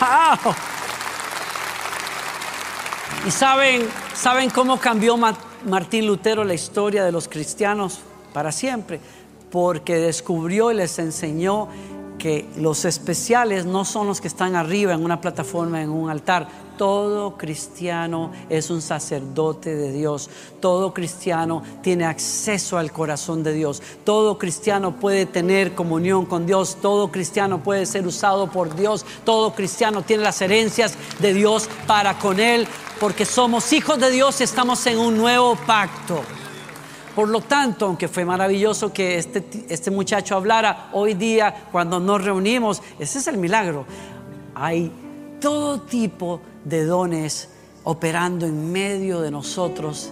¡Wow! 0.00 0.54
¿Y 3.26 3.30
saben, 3.30 3.86
saben 4.14 4.48
cómo 4.48 4.78
cambió 4.80 5.18
Martín 5.18 6.06
Lutero 6.06 6.44
la 6.44 6.54
historia 6.54 7.04
de 7.04 7.12
los 7.12 7.28
cristianos 7.28 8.00
para 8.32 8.52
siempre? 8.52 9.00
Porque 9.50 9.96
descubrió 9.96 10.72
y 10.72 10.76
les 10.76 10.98
enseñó 10.98 11.68
que 12.18 12.48
los 12.56 12.84
especiales 12.86 13.66
no 13.66 13.84
son 13.84 14.06
los 14.06 14.20
que 14.20 14.28
están 14.28 14.54
arriba 14.54 14.92
en 14.92 15.04
una 15.04 15.20
plataforma, 15.20 15.82
en 15.82 15.90
un 15.90 16.10
altar, 16.10 16.69
todo 16.80 17.36
cristiano 17.36 18.32
es 18.48 18.70
un 18.70 18.80
sacerdote 18.80 19.76
de 19.76 19.92
Dios. 19.92 20.30
Todo 20.60 20.94
cristiano 20.94 21.62
tiene 21.82 22.06
acceso 22.06 22.78
al 22.78 22.90
corazón 22.90 23.42
de 23.42 23.52
Dios. 23.52 23.82
Todo 24.02 24.38
cristiano 24.38 24.96
puede 24.96 25.26
tener 25.26 25.74
comunión 25.74 26.24
con 26.24 26.46
Dios. 26.46 26.78
Todo 26.80 27.12
cristiano 27.12 27.62
puede 27.62 27.84
ser 27.84 28.06
usado 28.06 28.50
por 28.50 28.74
Dios. 28.74 29.04
Todo 29.26 29.52
cristiano 29.52 30.00
tiene 30.00 30.22
las 30.22 30.40
herencias 30.40 30.94
de 31.18 31.34
Dios 31.34 31.68
para 31.86 32.18
con 32.18 32.40
Él. 32.40 32.66
Porque 32.98 33.26
somos 33.26 33.70
hijos 33.74 34.00
de 34.00 34.10
Dios 34.10 34.40
y 34.40 34.44
estamos 34.44 34.86
en 34.86 35.00
un 35.00 35.18
nuevo 35.18 35.56
pacto. 35.66 36.22
Por 37.14 37.28
lo 37.28 37.42
tanto, 37.42 37.84
aunque 37.84 38.08
fue 38.08 38.24
maravilloso 38.24 38.90
que 38.90 39.18
este, 39.18 39.44
este 39.68 39.90
muchacho 39.90 40.34
hablara, 40.34 40.88
hoy 40.94 41.12
día 41.12 41.66
cuando 41.70 42.00
nos 42.00 42.24
reunimos, 42.24 42.80
ese 42.98 43.18
es 43.18 43.26
el 43.26 43.36
milagro. 43.36 43.84
Hay 44.54 44.90
todo 45.40 45.82
tipo 45.82 46.40
de 46.64 46.84
dones 46.84 47.48
operando 47.84 48.46
en 48.46 48.72
medio 48.72 49.20
de 49.20 49.30
nosotros 49.30 50.10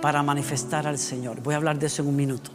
para 0.00 0.22
manifestar 0.22 0.86
al 0.86 0.98
Señor. 0.98 1.40
Voy 1.42 1.54
a 1.54 1.56
hablar 1.56 1.78
de 1.78 1.86
eso 1.86 2.02
en 2.02 2.08
un 2.08 2.16
minuto. 2.16 2.50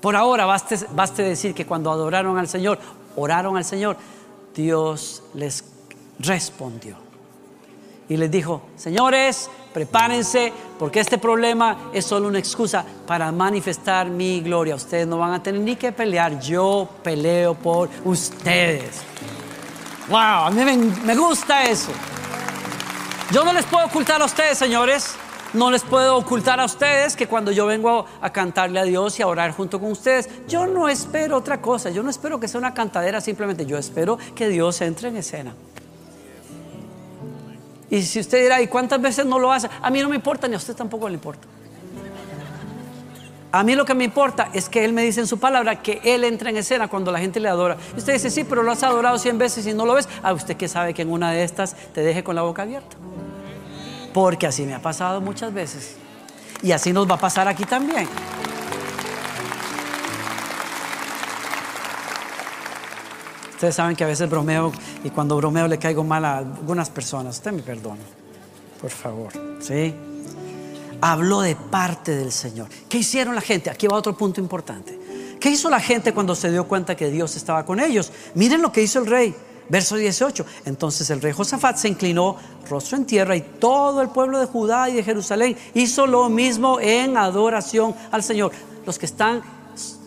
Por 0.00 0.14
ahora, 0.14 0.44
baste, 0.46 1.22
decir 1.22 1.54
que 1.54 1.66
cuando 1.66 1.90
adoraron 1.90 2.38
al 2.38 2.48
Señor, 2.48 2.78
oraron 3.16 3.56
al 3.56 3.64
Señor, 3.64 3.96
Dios 4.54 5.22
les 5.34 5.64
respondió. 6.20 6.96
Y 8.08 8.16
les 8.16 8.30
dijo, 8.30 8.62
señores, 8.76 9.50
prepárense, 9.74 10.52
porque 10.78 11.00
este 11.00 11.18
problema 11.18 11.90
es 11.92 12.06
solo 12.06 12.28
una 12.28 12.38
excusa 12.38 12.84
para 13.06 13.30
manifestar 13.32 14.08
mi 14.08 14.40
gloria. 14.40 14.76
Ustedes 14.76 15.06
no 15.06 15.18
van 15.18 15.34
a 15.34 15.42
tener 15.42 15.60
ni 15.60 15.76
que 15.76 15.92
pelear, 15.92 16.40
yo 16.40 16.88
peleo 17.02 17.54
por 17.54 17.90
ustedes. 18.04 19.02
Wow, 20.08 20.18
a 20.18 20.50
mí 20.50 20.64
me, 21.04 21.14
gusta 21.16 21.64
eso. 21.64 21.92
Yo 23.30 23.44
no 23.44 23.52
les 23.52 23.66
puedo 23.66 23.84
ocultar 23.84 24.22
a 24.22 24.24
ustedes, 24.24 24.56
señores. 24.56 25.14
No 25.52 25.70
les 25.70 25.82
puedo 25.82 26.16
ocultar 26.16 26.60
a 26.60 26.64
ustedes 26.64 27.14
que 27.14 27.26
cuando 27.26 27.52
yo 27.52 27.66
vengo 27.66 28.06
a 28.20 28.30
cantarle 28.30 28.80
a 28.80 28.84
Dios 28.84 29.18
y 29.18 29.22
a 29.22 29.26
orar 29.26 29.52
junto 29.52 29.80
con 29.80 29.90
ustedes, 29.90 30.28
yo 30.46 30.66
no 30.66 30.88
espero 30.88 31.36
otra 31.36 31.60
cosa. 31.60 31.90
Yo 31.90 32.02
no 32.02 32.08
espero 32.10 32.40
que 32.40 32.48
sea 32.48 32.58
una 32.58 32.72
cantadera 32.72 33.20
simplemente. 33.20 33.66
Yo 33.66 33.76
espero 33.76 34.18
que 34.34 34.48
Dios 34.48 34.80
entre 34.80 35.08
en 35.08 35.16
escena. 35.18 35.54
Y 37.90 38.02
si 38.02 38.20
usted 38.20 38.42
dirá, 38.42 38.62
¿y 38.62 38.66
cuántas 38.66 39.00
veces 39.00 39.26
no 39.26 39.38
lo 39.38 39.52
hace? 39.52 39.68
A 39.80 39.90
mí 39.90 40.00
no 40.00 40.08
me 40.08 40.16
importa, 40.16 40.48
ni 40.48 40.54
a 40.54 40.58
usted 40.58 40.74
tampoco 40.74 41.06
le 41.08 41.14
importa. 41.14 41.46
A 43.50 43.62
mí 43.62 43.74
lo 43.74 43.86
que 43.86 43.94
me 43.94 44.04
importa 44.04 44.50
es 44.52 44.68
que 44.68 44.84
Él 44.84 44.92
me 44.92 45.02
dice 45.02 45.20
en 45.20 45.26
su 45.26 45.38
palabra 45.38 45.80
que 45.80 46.00
Él 46.04 46.24
entra 46.24 46.50
en 46.50 46.58
escena 46.58 46.88
cuando 46.88 47.10
la 47.10 47.18
gente 47.18 47.40
le 47.40 47.48
adora. 47.48 47.78
Y 47.94 47.98
usted 47.98 48.12
dice, 48.12 48.30
sí, 48.30 48.44
pero 48.44 48.62
lo 48.62 48.72
has 48.72 48.82
adorado 48.82 49.16
cien 49.18 49.38
veces 49.38 49.66
y 49.66 49.72
no 49.72 49.86
lo 49.86 49.94
ves. 49.94 50.08
Ah, 50.22 50.34
usted 50.34 50.56
que 50.56 50.68
sabe 50.68 50.92
que 50.92 51.02
en 51.02 51.10
una 51.10 51.30
de 51.30 51.44
estas 51.44 51.74
te 51.94 52.02
deje 52.02 52.22
con 52.22 52.36
la 52.36 52.42
boca 52.42 52.62
abierta. 52.62 52.96
Porque 54.12 54.46
así 54.46 54.64
me 54.64 54.74
ha 54.74 54.82
pasado 54.82 55.22
muchas 55.22 55.54
veces. 55.54 55.96
Y 56.62 56.72
así 56.72 56.92
nos 56.92 57.08
va 57.08 57.14
a 57.14 57.18
pasar 57.18 57.48
aquí 57.48 57.64
también. 57.64 58.06
Ustedes 63.54 63.74
saben 63.74 63.96
que 63.96 64.04
a 64.04 64.06
veces 64.06 64.28
bromeo 64.28 64.72
y 65.02 65.10
cuando 65.10 65.36
bromeo 65.36 65.66
le 65.66 65.78
caigo 65.78 66.04
mal 66.04 66.24
a 66.24 66.38
algunas 66.38 66.90
personas. 66.90 67.36
Usted 67.36 67.52
me 67.52 67.62
perdona, 67.62 68.02
por 68.80 68.90
favor. 68.90 69.32
¿Sí? 69.58 69.94
Habló 71.00 71.40
de 71.40 71.56
parte 71.56 72.14
del 72.16 72.32
Señor. 72.32 72.68
¿Qué 72.88 72.98
hicieron 72.98 73.34
la 73.34 73.40
gente? 73.40 73.70
Aquí 73.70 73.86
va 73.86 73.96
otro 73.96 74.16
punto 74.16 74.40
importante. 74.40 74.98
¿Qué 75.40 75.50
hizo 75.50 75.70
la 75.70 75.80
gente 75.80 76.12
cuando 76.12 76.34
se 76.34 76.50
dio 76.50 76.66
cuenta 76.66 76.96
que 76.96 77.10
Dios 77.10 77.36
estaba 77.36 77.64
con 77.64 77.80
ellos? 77.80 78.10
Miren 78.34 78.62
lo 78.62 78.72
que 78.72 78.82
hizo 78.82 78.98
el 78.98 79.06
rey. 79.06 79.34
Verso 79.68 79.96
18. 79.96 80.46
Entonces 80.64 81.10
el 81.10 81.20
rey 81.20 81.32
Josafat 81.32 81.76
se 81.76 81.88
inclinó 81.88 82.36
rostro 82.68 82.96
en 82.96 83.04
tierra 83.04 83.36
y 83.36 83.42
todo 83.42 84.00
el 84.00 84.08
pueblo 84.08 84.38
de 84.38 84.46
Judá 84.46 84.88
y 84.88 84.94
de 84.94 85.02
Jerusalén 85.02 85.56
hizo 85.74 86.06
lo 86.06 86.28
mismo 86.28 86.80
en 86.80 87.16
adoración 87.16 87.94
al 88.10 88.22
Señor. 88.22 88.52
Los 88.86 88.98
que 88.98 89.06
están 89.06 89.42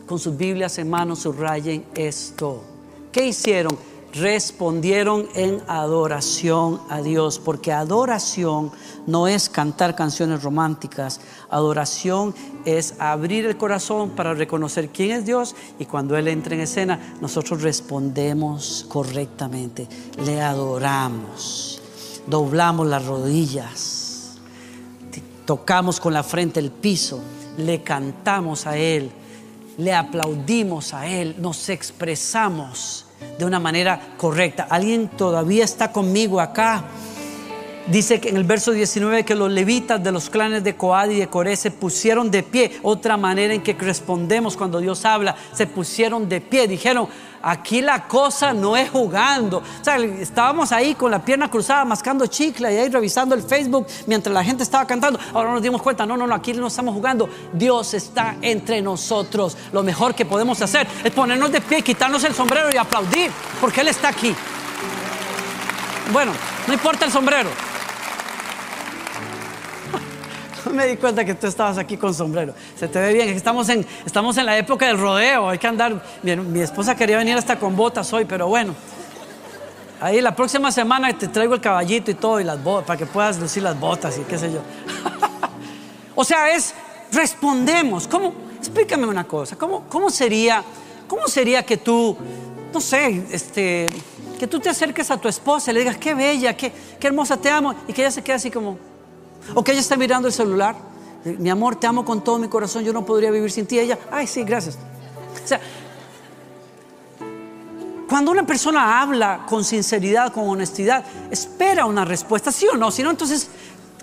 con 0.08 0.19
sus 0.19 0.36
Biblias 0.36 0.77
en 0.80 0.89
mano 0.89 1.15
subrayen 1.15 1.86
esto. 1.95 2.63
¿Qué 3.12 3.27
hicieron? 3.27 3.77
Respondieron 4.13 5.28
en 5.36 5.62
adoración 5.67 6.82
a 6.89 7.02
Dios, 7.02 7.39
porque 7.39 7.71
adoración 7.71 8.71
no 9.08 9.28
es 9.28 9.50
cantar 9.50 9.95
canciones 9.95 10.43
románticas, 10.43 11.21
adoración 11.50 12.36
es 12.65 12.95
abrir 13.00 13.45
el 13.45 13.58
corazón 13.58 14.12
para 14.12 14.34
reconocer 14.34 14.89
quién 14.89 15.12
es 15.12 15.26
Dios 15.26 15.56
y 15.80 15.86
cuando 15.86 16.17
Él 16.17 16.28
entra 16.28 16.56
en 16.56 16.62
escena, 16.62 17.15
nosotros 17.21 17.62
respondemos 17.62 18.86
correctamente, 18.89 19.88
le 20.26 20.41
adoramos, 20.41 21.82
doblamos 22.28 22.88
las 22.88 23.06
rodillas, 23.06 24.38
tocamos 25.45 26.00
con 26.00 26.13
la 26.13 26.24
frente 26.24 26.60
el 26.60 26.71
piso, 26.71 27.21
le 27.58 27.82
cantamos 27.82 28.67
a 28.67 28.78
Él, 28.78 29.12
le 29.78 29.93
aplaudimos 29.93 30.93
a 30.93 31.08
Él, 31.08 31.36
nos 31.39 31.69
expresamos 31.69 33.06
de 33.38 33.45
una 33.45 33.60
manera 33.60 33.99
correcta. 34.17 34.67
¿Alguien 34.69 35.07
todavía 35.10 35.63
está 35.63 35.91
conmigo 35.91 36.39
acá? 36.39 36.84
Dice 37.87 38.21
que 38.21 38.29
en 38.29 38.37
el 38.37 38.43
verso 38.43 38.71
19 38.71 39.25
que 39.25 39.33
los 39.33 39.51
levitas 39.51 40.01
de 40.03 40.11
los 40.11 40.29
clanes 40.29 40.63
de 40.63 40.75
Coad 40.75 41.09
y 41.09 41.19
de 41.19 41.27
Coré 41.27 41.55
se 41.55 41.71
pusieron 41.71 42.29
de 42.29 42.43
pie. 42.43 42.79
Otra 42.83 43.17
manera 43.17 43.53
en 43.53 43.63
que 43.63 43.73
respondemos 43.73 44.55
cuando 44.55 44.79
Dios 44.79 45.03
habla, 45.03 45.35
se 45.51 45.65
pusieron 45.65 46.29
de 46.29 46.41
pie. 46.41 46.67
Dijeron, 46.67 47.07
aquí 47.41 47.81
la 47.81 48.07
cosa 48.07 48.53
no 48.53 48.77
es 48.77 48.89
jugando. 48.89 49.57
O 49.57 49.83
sea, 49.83 49.97
estábamos 49.97 50.71
ahí 50.71 50.93
con 50.93 51.09
la 51.09 51.25
pierna 51.25 51.49
cruzada, 51.49 51.83
mascando 51.83 52.27
chicle 52.27 52.71
y 52.71 52.77
ahí 52.77 52.89
revisando 52.89 53.33
el 53.33 53.41
Facebook 53.41 53.87
mientras 54.05 54.33
la 54.33 54.43
gente 54.43 54.61
estaba 54.61 54.85
cantando. 54.85 55.19
Ahora 55.33 55.51
nos 55.51 55.61
dimos 55.61 55.81
cuenta, 55.81 56.05
no, 56.05 56.15
no, 56.15 56.27
no, 56.27 56.35
aquí 56.35 56.53
no 56.53 56.67
estamos 56.67 56.93
jugando. 56.93 57.27
Dios 57.51 57.95
está 57.95 58.37
entre 58.41 58.81
nosotros. 58.81 59.57
Lo 59.73 59.81
mejor 59.81 60.13
que 60.13 60.25
podemos 60.25 60.61
hacer 60.61 60.87
es 61.03 61.11
ponernos 61.11 61.51
de 61.51 61.61
pie, 61.61 61.81
quitarnos 61.81 62.23
el 62.23 62.35
sombrero 62.35 62.69
y 62.71 62.77
aplaudir, 62.77 63.31
porque 63.59 63.81
Él 63.81 63.87
está 63.87 64.09
aquí. 64.09 64.35
Bueno, 66.13 66.31
no 66.67 66.74
importa 66.74 67.06
el 67.06 67.12
sombrero. 67.12 67.50
me 70.71 70.88
di 70.88 70.97
cuenta 70.97 71.26
que 71.26 71.36
tú 71.36 71.47
estabas 71.47 71.78
aquí 71.78 71.97
con 71.97 72.13
sombrero. 72.13 72.54
Se 72.76 72.88
te 72.88 73.00
ve 73.00 73.13
bien. 73.13 73.30
Estamos 73.30 73.69
en, 73.69 73.86
estamos 74.06 74.38
en 74.38 74.45
la 74.45 74.58
época 74.58 74.88
del 74.88 74.97
rodeo. 74.97 75.50
Hay 75.50 75.58
que 75.58 75.67
andar. 75.67 76.02
Mi, 76.24 76.60
esposa 76.60 76.95
quería 76.95 77.17
venir 77.17 77.38
hasta 77.38 77.58
con 77.60 77.76
botas 77.76 78.12
hoy, 78.13 78.26
pero 78.26 78.47
bueno. 78.47 78.76
Ahí 80.00 80.19
la 80.19 80.36
próxima 80.36 80.71
semana 80.71 81.15
te 81.15 81.28
traigo 81.28 81.54
el 81.54 81.62
caballito 81.62 82.10
y 82.10 82.15
todo 82.15 82.39
y 82.39 82.43
las 82.43 82.63
botas 82.63 82.88
para 82.88 82.97
que 82.97 83.06
puedas 83.06 83.38
lucir 83.38 83.62
las 83.62 83.80
botas 83.80 84.17
y 84.17 84.21
qué 84.21 84.38
sé 84.38 84.52
yo. 84.52 84.62
o 86.15 86.24
sea, 86.24 86.56
es 86.56 86.74
respondemos. 87.12 88.08
¿Cómo? 88.08 88.34
Explícame 88.58 89.06
una 89.06 89.26
cosa. 89.26 89.56
¿Cómo, 89.58 89.86
cómo 89.88 90.10
sería, 90.10 90.63
cómo 91.08 91.28
sería 91.28 91.63
que 91.63 91.78
tú, 91.78 92.17
no 92.74 92.82
sé, 92.82 93.26
este, 93.32 93.88
que 94.41 94.47
tú 94.47 94.60
te 94.60 94.69
acerques 94.69 95.12
a 95.12 95.17
tu 95.17 95.27
esposa 95.27 95.69
y 95.69 95.75
le 95.75 95.82
digas 95.82 95.97
qué 95.97 96.15
bella, 96.15 96.58
qué, 96.58 96.73
qué 96.99 97.06
hermosa 97.06 97.38
te 97.38 97.47
amo 97.47 97.75
y 97.88 97.93
que 97.93 98.01
ella 98.01 98.10
se 98.10 98.23
quede 98.23 98.38
así 98.38 98.49
como 98.49 98.75
o 99.54 99.63
que 99.63 99.71
ella 99.71 99.82
está 99.82 99.95
mirando 99.95 100.27
el 100.27 100.34
celular. 100.34 100.75
Mi 101.23 101.51
amor, 101.51 101.75
te 101.75 101.86
amo 101.86 102.04
con 102.04 102.23
todo 102.23 102.39
mi 102.39 102.47
corazón, 102.47 102.84
yo 102.84 102.91
no 102.91 103.06
podría 103.06 103.30
vivir 103.30 103.51
sin 103.51 103.67
ti. 103.67 103.77
Ella, 103.77 103.99
ay, 104.12 104.25
sí, 104.25 104.41
gracias. 104.41 104.80
O 105.43 105.47
sea, 105.47 105.62
cuando 108.10 108.32
una 108.32 108.43
persona 108.43 108.99
habla 108.99 109.45
con 109.47 109.63
sinceridad, 109.63 110.34
con 110.34 110.49
honestidad, 110.49 111.06
espera 111.30 111.86
una 111.86 112.04
respuesta, 112.04 112.51
sí 112.51 112.65
o 112.65 112.75
no. 112.75 112.89
Si 112.89 113.04
no, 113.04 113.12
entonces, 113.12 113.47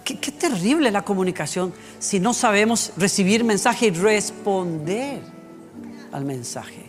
qué, 0.05 0.21
qué 0.21 0.31
terrible 0.31 0.93
la 0.93 1.03
comunicación 1.03 1.75
si 1.99 2.21
no 2.21 2.33
sabemos 2.33 2.93
recibir 2.97 3.43
mensaje 3.43 3.87
y 3.87 3.91
responder 3.91 5.21
al 6.13 6.25
mensaje. 6.25 6.88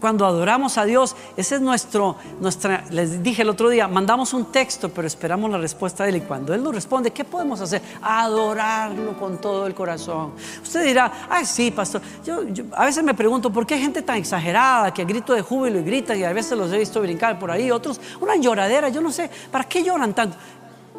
Cuando 0.00 0.26
adoramos 0.26 0.76
a 0.78 0.84
Dios, 0.84 1.16
ese 1.36 1.56
es 1.56 1.60
nuestro, 1.60 2.16
nuestra, 2.40 2.84
les 2.90 3.22
dije 3.22 3.42
el 3.42 3.48
otro 3.48 3.68
día, 3.68 3.88
mandamos 3.88 4.34
un 4.34 4.46
texto, 4.46 4.90
pero 4.90 5.06
esperamos 5.06 5.50
la 5.50 5.58
respuesta 5.58 6.04
de 6.04 6.10
Él. 6.10 6.16
Y 6.16 6.20
cuando 6.20 6.52
Él 6.54 6.62
nos 6.62 6.74
responde, 6.74 7.10
¿qué 7.10 7.24
podemos 7.24 7.60
hacer? 7.60 7.80
Adorarlo 8.02 9.16
con 9.18 9.38
todo 9.38 9.66
el 9.66 9.74
corazón. 9.74 10.32
Usted 10.62 10.84
dirá, 10.84 11.10
ay, 11.30 11.46
sí, 11.46 11.70
pastor. 11.70 12.02
Yo, 12.24 12.40
a 12.72 12.84
veces 12.84 13.02
me 13.02 13.14
pregunto, 13.14 13.50
¿por 13.50 13.66
qué 13.66 13.74
hay 13.74 13.80
gente 13.80 14.02
tan 14.02 14.16
exagerada 14.16 14.92
que 14.92 15.04
grito 15.04 15.32
de 15.32 15.42
júbilo 15.42 15.78
y 15.80 15.82
grita 15.82 16.14
y 16.14 16.24
a 16.24 16.32
veces 16.32 16.58
los 16.58 16.72
he 16.72 16.78
visto 16.78 17.00
brincar 17.00 17.38
por 17.38 17.50
ahí? 17.50 17.70
Otros, 17.70 18.00
una 18.20 18.36
lloradera, 18.36 18.88
yo 18.90 19.00
no 19.00 19.10
sé, 19.10 19.30
¿para 19.50 19.64
qué 19.64 19.82
lloran 19.82 20.12
tanto? 20.14 20.36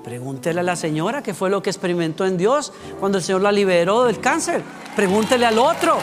Pregúntele 0.07 0.61
a 0.61 0.63
la 0.63 0.77
señora 0.77 1.21
qué 1.21 1.33
fue 1.33 1.49
lo 1.49 1.61
que 1.61 1.69
experimentó 1.69 2.25
en 2.25 2.37
Dios 2.37 2.71
cuando 2.97 3.17
el 3.17 3.23
Señor 3.25 3.41
la 3.41 3.51
liberó 3.51 4.05
del 4.05 4.21
cáncer. 4.21 4.63
Pregúntele 4.95 5.45
al 5.45 5.59
otro. 5.59 5.97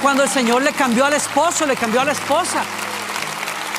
Cuando 0.00 0.22
el 0.22 0.28
Señor 0.28 0.62
le 0.62 0.70
cambió 0.70 1.04
al 1.04 1.12
esposo, 1.12 1.66
le 1.66 1.74
cambió 1.74 2.02
a 2.02 2.04
la 2.04 2.12
esposa. 2.12 2.62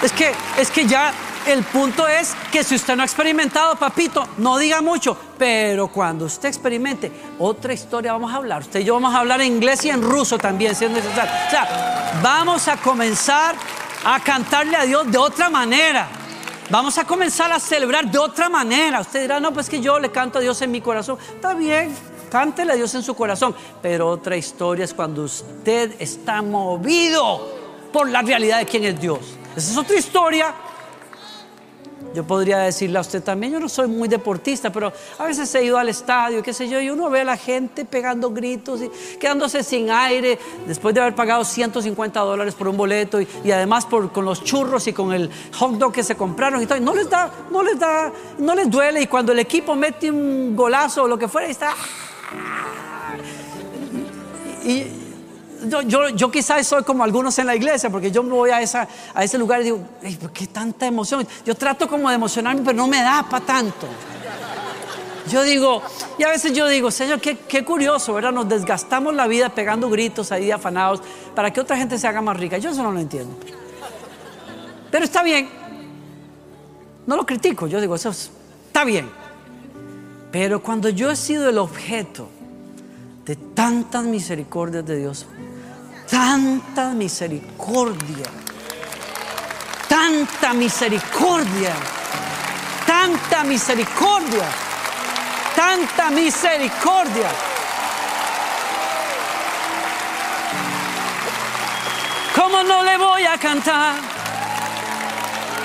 Es 0.04 0.12
que, 0.12 0.34
es 0.58 0.70
que 0.70 0.86
ya 0.86 1.14
el 1.46 1.64
punto 1.64 2.06
es 2.10 2.36
que 2.52 2.62
si 2.62 2.76
usted 2.76 2.98
no 2.98 3.04
ha 3.04 3.06
experimentado, 3.06 3.78
papito, 3.78 4.28
no 4.40 4.58
diga 4.58 4.82
mucho, 4.82 5.18
pero 5.38 5.88
cuando 5.88 6.26
usted 6.26 6.50
experimente 6.50 7.10
otra 7.40 7.72
historia 7.72 8.12
vamos 8.12 8.34
a 8.34 8.36
hablar. 8.36 8.64
Usted 8.64 8.82
y 8.82 8.84
yo 8.84 8.96
vamos 8.96 9.16
a 9.16 9.20
hablar 9.20 9.40
en 9.40 9.54
inglés 9.54 9.86
y 9.86 9.90
en 9.90 10.02
ruso 10.02 10.38
también, 10.38 10.76
si 10.76 10.84
es 10.84 10.92
necesario. 10.92 11.32
O 11.48 11.50
sea, 11.50 12.20
vamos 12.22 12.68
a 12.68 12.76
comenzar 12.76 13.56
a 14.04 14.20
cantarle 14.20 14.76
a 14.76 14.84
Dios 14.84 15.10
de 15.10 15.18
otra 15.18 15.50
manera. 15.50 16.17
Vamos 16.70 16.98
a 16.98 17.06
comenzar 17.06 17.50
a 17.52 17.60
celebrar 17.60 18.12
de 18.12 18.18
otra 18.18 18.50
manera. 18.50 19.00
Usted 19.00 19.22
dirá, 19.22 19.40
no, 19.40 19.54
pues 19.54 19.70
que 19.70 19.80
yo 19.80 20.00
le 20.00 20.12
canto 20.12 20.40
a 20.40 20.42
Dios 20.42 20.62
en 20.62 20.70
mi 20.70 20.82
corazón. 20.82 21.18
Está 21.36 21.54
bien, 21.54 21.96
cántele 22.30 22.74
a 22.74 22.76
Dios 22.76 22.94
en 22.94 23.04
su 23.04 23.16
corazón. 23.16 23.56
Pero 23.82 24.10
otra 24.10 24.36
historia 24.36 24.84
es 24.84 24.94
cuando 24.94 25.24
usted 25.24 25.96
está 26.00 26.42
movido 26.42 27.56
por 27.94 28.10
la 28.10 28.22
realidad 28.22 28.60
de 28.60 28.66
quién 28.66 28.84
es 28.84 29.00
Dios. 29.00 29.20
Esa 29.56 29.72
es 29.72 29.78
otra 29.78 29.96
historia. 29.96 30.54
Yo 32.18 32.24
podría 32.24 32.58
decirle 32.58 32.98
a 32.98 33.02
usted 33.02 33.22
también, 33.22 33.54
yo 33.54 33.60
no 33.60 33.70
soy 33.70 33.88
muy 33.88 34.08
deportista, 34.08 34.72
pero 34.72 34.92
a 35.20 35.26
veces 35.26 35.54
he 35.54 35.64
ido 35.64 35.78
al 35.78 35.88
estadio, 35.88 36.42
qué 36.42 36.52
sé 36.52 36.68
yo, 36.68 36.82
y 36.82 36.90
uno 36.90 37.12
ve 37.12 37.22
a 37.22 37.24
la 37.24 37.38
gente 37.38 37.86
pegando 37.86 38.32
gritos 38.32 38.82
y 38.82 38.90
quedándose 39.20 39.62
sin 39.62 39.92
aire 39.92 40.40
después 40.66 40.96
de 40.96 41.02
haber 41.02 41.14
pagado 41.14 41.46
150 41.46 42.20
dólares 42.20 42.56
por 42.56 42.70
un 42.70 42.76
boleto 42.76 43.22
y, 43.22 43.52
además 43.52 43.86
con 43.86 44.26
los 44.26 44.44
churros 44.44 44.88
y 44.88 44.94
con 44.94 45.14
el 45.14 45.30
hot 45.60 45.74
dog 45.74 45.94
que 45.94 46.04
se 46.04 46.16
compraron 46.16 46.60
y 46.60 46.66
todo. 46.66 46.80
no 46.80 46.96
les 46.96 47.08
da, 47.08 47.32
no 47.52 47.62
les 47.62 47.78
da, 47.78 48.12
no 48.40 48.56
les 48.56 48.68
duele 48.68 49.00
y 49.00 49.06
cuando 49.06 49.32
el 49.32 49.38
equipo 49.38 49.76
mete 49.76 50.10
un 50.10 50.56
golazo 50.56 51.04
o 51.04 51.08
lo 51.08 51.20
que 51.20 51.28
fuera, 51.28 51.48
está... 51.48 51.76
Y, 54.66 55.07
yo, 55.66 56.10
yo, 56.10 56.32
quizás 56.32 56.66
soy 56.68 56.84
como 56.84 57.04
algunos 57.04 57.38
en 57.40 57.48
la 57.48 57.56
iglesia, 57.56 57.90
porque 57.90 58.12
yo 58.12 58.24
me 58.24 58.32
voy 58.32 58.50
a, 58.50 58.62
esa, 58.62 58.88
a 59.14 59.24
ese 59.24 59.38
lugar 59.38 59.62
y 59.62 59.66
digo, 59.66 59.80
¿por 60.20 60.32
qué 60.32 60.48
tanta 60.48 60.86
emoción? 60.86 61.28
Yo 61.46 61.56
trato 61.56 61.88
como 61.88 62.10
de 62.10 62.16
emocionarme, 62.16 62.62
pero 62.64 62.78
no 62.78 62.88
me 62.88 63.02
da 63.02 63.26
para 63.30 63.46
tanto. 63.46 63.88
Yo 65.30 65.44
digo, 65.44 65.82
y 66.18 66.24
a 66.24 66.30
veces 66.30 66.54
yo 66.54 66.68
digo, 66.68 66.90
Señor, 66.90 67.20
qué, 67.20 67.38
qué, 67.38 67.66
curioso, 67.66 68.14
¿verdad? 68.14 68.32
Nos 68.32 68.48
desgastamos 68.48 69.14
la 69.14 69.28
vida 69.28 69.50
pegando 69.50 69.90
gritos 69.90 70.32
ahí 70.32 70.52
afanados 70.52 71.02
para 71.36 71.52
que 71.52 71.60
otra 71.60 71.76
gente 71.76 71.98
se 71.98 72.08
haga 72.08 72.22
más 72.22 72.38
rica. 72.38 72.58
Yo 72.58 72.70
eso 72.70 72.82
no 72.82 72.92
lo 72.92 73.00
entiendo. 73.00 73.36
Pero 74.90 75.04
está 75.04 75.24
bien. 75.24 75.50
No 77.06 77.16
lo 77.16 77.26
critico, 77.26 77.68
yo 77.68 77.82
digo, 77.82 77.96
eso 77.96 78.10
está 78.10 78.86
bien. 78.86 79.10
Pero 80.32 80.62
cuando 80.62 80.90
yo 80.90 81.12
he 81.12 81.16
sido 81.16 81.50
el 81.50 81.58
objeto 81.58 82.30
de 83.28 83.36
tantas 83.36 84.06
misericordias 84.06 84.86
de 84.86 84.96
Dios, 84.96 85.26
tanta 86.10 86.92
misericordia, 86.92 88.26
tanta 89.90 90.54
misericordia, 90.54 91.74
tanta 92.86 93.44
misericordia, 93.44 94.46
tanta 95.54 96.10
misericordia. 96.10 97.30
¿Cómo 102.34 102.64
no 102.64 102.84
le 102.84 102.98
voy 102.98 103.24
a 103.26 103.38
cantar? 103.38 103.96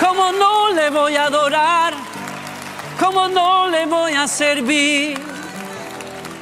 ¿Cómo 0.01 0.33
no 0.33 0.73
le 0.73 0.91
voy 0.91 1.15
a 1.15 1.27
adorar? 1.27 1.95
¿Cómo 2.99 3.29
no 3.29 3.69
le 3.69 3.87
voy 3.87 4.15
a 4.15 4.27
servir? 4.27 5.32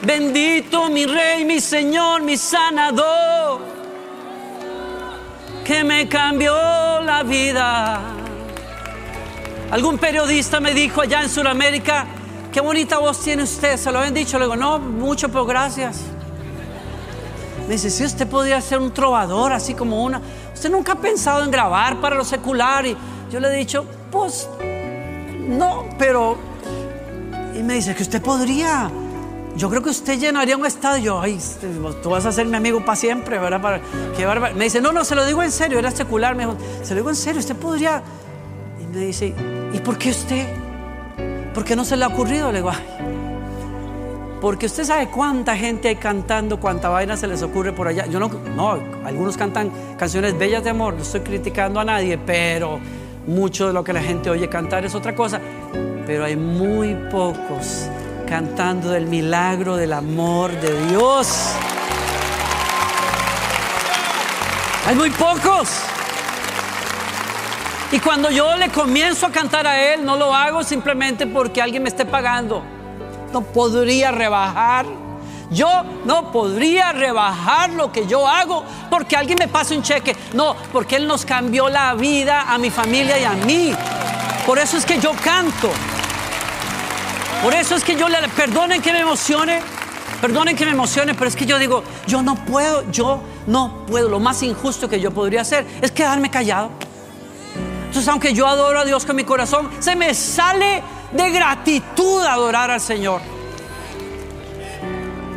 Bendito 0.02 0.88
mi 0.88 1.04
rey, 1.04 1.44
mi 1.44 1.60
Señor, 1.60 2.22
mi 2.22 2.38
sanador, 2.38 3.60
que 5.62 5.84
me 5.84 6.08
cambió 6.08 6.54
la 7.02 7.22
vida. 7.22 8.00
Algún 9.70 9.98
periodista 9.98 10.58
me 10.58 10.72
dijo 10.72 11.02
allá 11.02 11.22
en 11.22 11.28
Sudamérica, 11.28 12.06
qué 12.50 12.62
bonita 12.62 12.98
voz 12.98 13.20
tiene 13.20 13.42
usted, 13.42 13.76
se 13.76 13.92
lo 13.92 13.98
habían 13.98 14.14
dicho, 14.14 14.38
le 14.38 14.46
digo, 14.46 14.56
no, 14.56 14.78
mucho, 14.78 15.28
pero 15.28 15.44
gracias. 15.44 16.00
Me 17.66 17.74
dice, 17.74 17.90
si 17.90 18.02
usted 18.02 18.26
podría 18.26 18.60
ser 18.62 18.78
un 18.78 18.92
trovador, 18.92 19.52
así 19.52 19.74
como 19.74 20.02
una. 20.02 20.20
¿Usted 20.54 20.70
nunca 20.70 20.92
ha 20.92 20.96
pensado 20.96 21.44
en 21.44 21.50
grabar 21.50 22.00
para 22.00 22.16
lo 22.16 22.24
secular? 22.24 22.86
Y 22.86 22.96
yo 23.30 23.38
le 23.38 23.48
he 23.48 23.56
dicho, 23.56 23.84
pues 24.10 24.48
no, 25.46 25.84
pero. 25.98 26.38
Y 27.54 27.62
me 27.62 27.74
dice 27.74 27.94
que 27.94 28.02
usted 28.02 28.22
podría. 28.22 28.90
Yo 29.56 29.68
creo 29.68 29.82
que 29.82 29.90
usted 29.90 30.18
llenaría 30.18 30.56
un 30.56 30.66
estadio. 30.66 31.20
Ay, 31.20 31.34
este, 31.34 31.68
tú 32.02 32.10
vas 32.10 32.24
a 32.26 32.32
ser 32.32 32.46
mi 32.46 32.56
amigo 32.56 32.84
para 32.84 32.96
siempre, 32.96 33.38
¿verdad? 33.38 33.80
Me 34.54 34.64
dice, 34.64 34.80
no, 34.80 34.92
no, 34.92 35.04
se 35.04 35.14
lo 35.14 35.24
digo 35.26 35.42
en 35.42 35.50
serio, 35.50 35.78
era 35.78 35.90
secular. 35.90 36.34
Me 36.34 36.46
dijo, 36.46 36.56
se 36.82 36.94
lo 36.94 37.00
digo 37.00 37.10
en 37.10 37.16
serio, 37.16 37.40
usted 37.40 37.56
podría. 37.56 38.02
Y 38.80 38.86
me 38.96 39.06
dice, 39.06 39.34
¿y 39.72 39.78
por 39.80 39.98
qué 39.98 40.10
usted? 40.10 40.46
¿Por 41.52 41.64
qué 41.64 41.74
no 41.74 41.84
se 41.84 41.96
le 41.96 42.04
ha 42.04 42.08
ocurrido? 42.08 42.52
Le 42.52 42.58
digo, 42.58 42.70
porque 44.40 44.66
usted 44.66 44.84
sabe 44.84 45.08
cuánta 45.08 45.56
gente 45.56 45.88
hay 45.88 45.96
cantando, 45.96 46.58
cuánta 46.58 46.88
vaina 46.88 47.16
se 47.16 47.26
les 47.26 47.42
ocurre 47.42 47.72
por 47.72 47.88
allá. 47.88 48.06
Yo 48.06 48.18
no, 48.18 48.30
no, 48.56 48.78
algunos 49.04 49.36
cantan 49.36 49.70
canciones 49.98 50.38
bellas 50.38 50.64
de 50.64 50.70
amor, 50.70 50.94
no 50.94 51.02
estoy 51.02 51.20
criticando 51.20 51.80
a 51.80 51.84
nadie, 51.84 52.16
pero 52.16 52.80
mucho 53.26 53.66
de 53.66 53.72
lo 53.74 53.84
que 53.84 53.92
la 53.92 54.00
gente 54.00 54.30
oye 54.30 54.48
cantar 54.48 54.84
es 54.84 54.94
otra 54.94 55.14
cosa. 55.14 55.40
Pero 56.06 56.24
hay 56.24 56.36
muy 56.36 56.94
pocos 57.10 57.88
cantando 58.30 58.88
del 58.88 59.06
milagro 59.06 59.76
del 59.76 59.92
amor 59.92 60.52
de 60.52 60.86
Dios. 60.86 61.52
Hay 64.86 64.94
muy 64.94 65.10
pocos. 65.10 65.68
Y 67.92 68.00
cuando 68.00 68.30
yo 68.30 68.56
le 68.56 68.70
comienzo 68.70 69.26
a 69.26 69.30
cantar 69.30 69.66
a 69.66 69.92
Él, 69.92 70.04
no 70.04 70.16
lo 70.16 70.34
hago 70.34 70.64
simplemente 70.64 71.26
porque 71.26 71.60
alguien 71.60 71.82
me 71.82 71.90
esté 71.90 72.06
pagando 72.06 72.62
no 73.32 73.42
podría 73.42 74.10
rebajar. 74.10 74.86
Yo 75.50 75.82
no 76.04 76.30
podría 76.30 76.92
rebajar 76.92 77.70
lo 77.70 77.90
que 77.90 78.06
yo 78.06 78.26
hago 78.28 78.64
porque 78.88 79.16
alguien 79.16 79.38
me 79.38 79.48
pase 79.48 79.76
un 79.76 79.82
cheque. 79.82 80.16
No, 80.32 80.54
porque 80.72 80.96
Él 80.96 81.08
nos 81.08 81.24
cambió 81.24 81.68
la 81.68 81.94
vida 81.94 82.42
a 82.52 82.58
mi 82.58 82.70
familia 82.70 83.18
y 83.18 83.24
a 83.24 83.32
mí. 83.32 83.74
Por 84.46 84.58
eso 84.58 84.76
es 84.76 84.84
que 84.84 85.00
yo 85.00 85.12
canto. 85.24 85.70
Por 87.42 87.54
eso 87.54 87.74
es 87.74 87.84
que 87.84 87.96
yo 87.96 88.08
le... 88.08 88.28
Perdonen 88.28 88.82
que 88.82 88.92
me 88.92 89.00
emocione. 89.00 89.60
Perdonen 90.20 90.54
que 90.54 90.66
me 90.66 90.72
emocione, 90.72 91.14
pero 91.14 91.28
es 91.28 91.36
que 91.36 91.46
yo 91.46 91.58
digo, 91.58 91.82
yo 92.06 92.22
no 92.22 92.34
puedo, 92.44 92.90
yo 92.90 93.22
no 93.46 93.86
puedo. 93.86 94.08
Lo 94.08 94.20
más 94.20 94.42
injusto 94.42 94.88
que 94.88 95.00
yo 95.00 95.10
podría 95.10 95.40
hacer 95.40 95.66
es 95.80 95.90
quedarme 95.90 96.30
callado. 96.30 96.70
Entonces, 97.86 98.06
aunque 98.08 98.34
yo 98.34 98.46
adoro 98.46 98.80
a 98.80 98.84
Dios 98.84 99.06
con 99.06 99.16
mi 99.16 99.24
corazón, 99.24 99.70
se 99.80 99.96
me 99.96 100.14
sale 100.14 100.82
de 101.12 101.30
gratitud 101.30 102.22
adorar 102.22 102.70
al 102.70 102.80
Señor. 102.80 103.22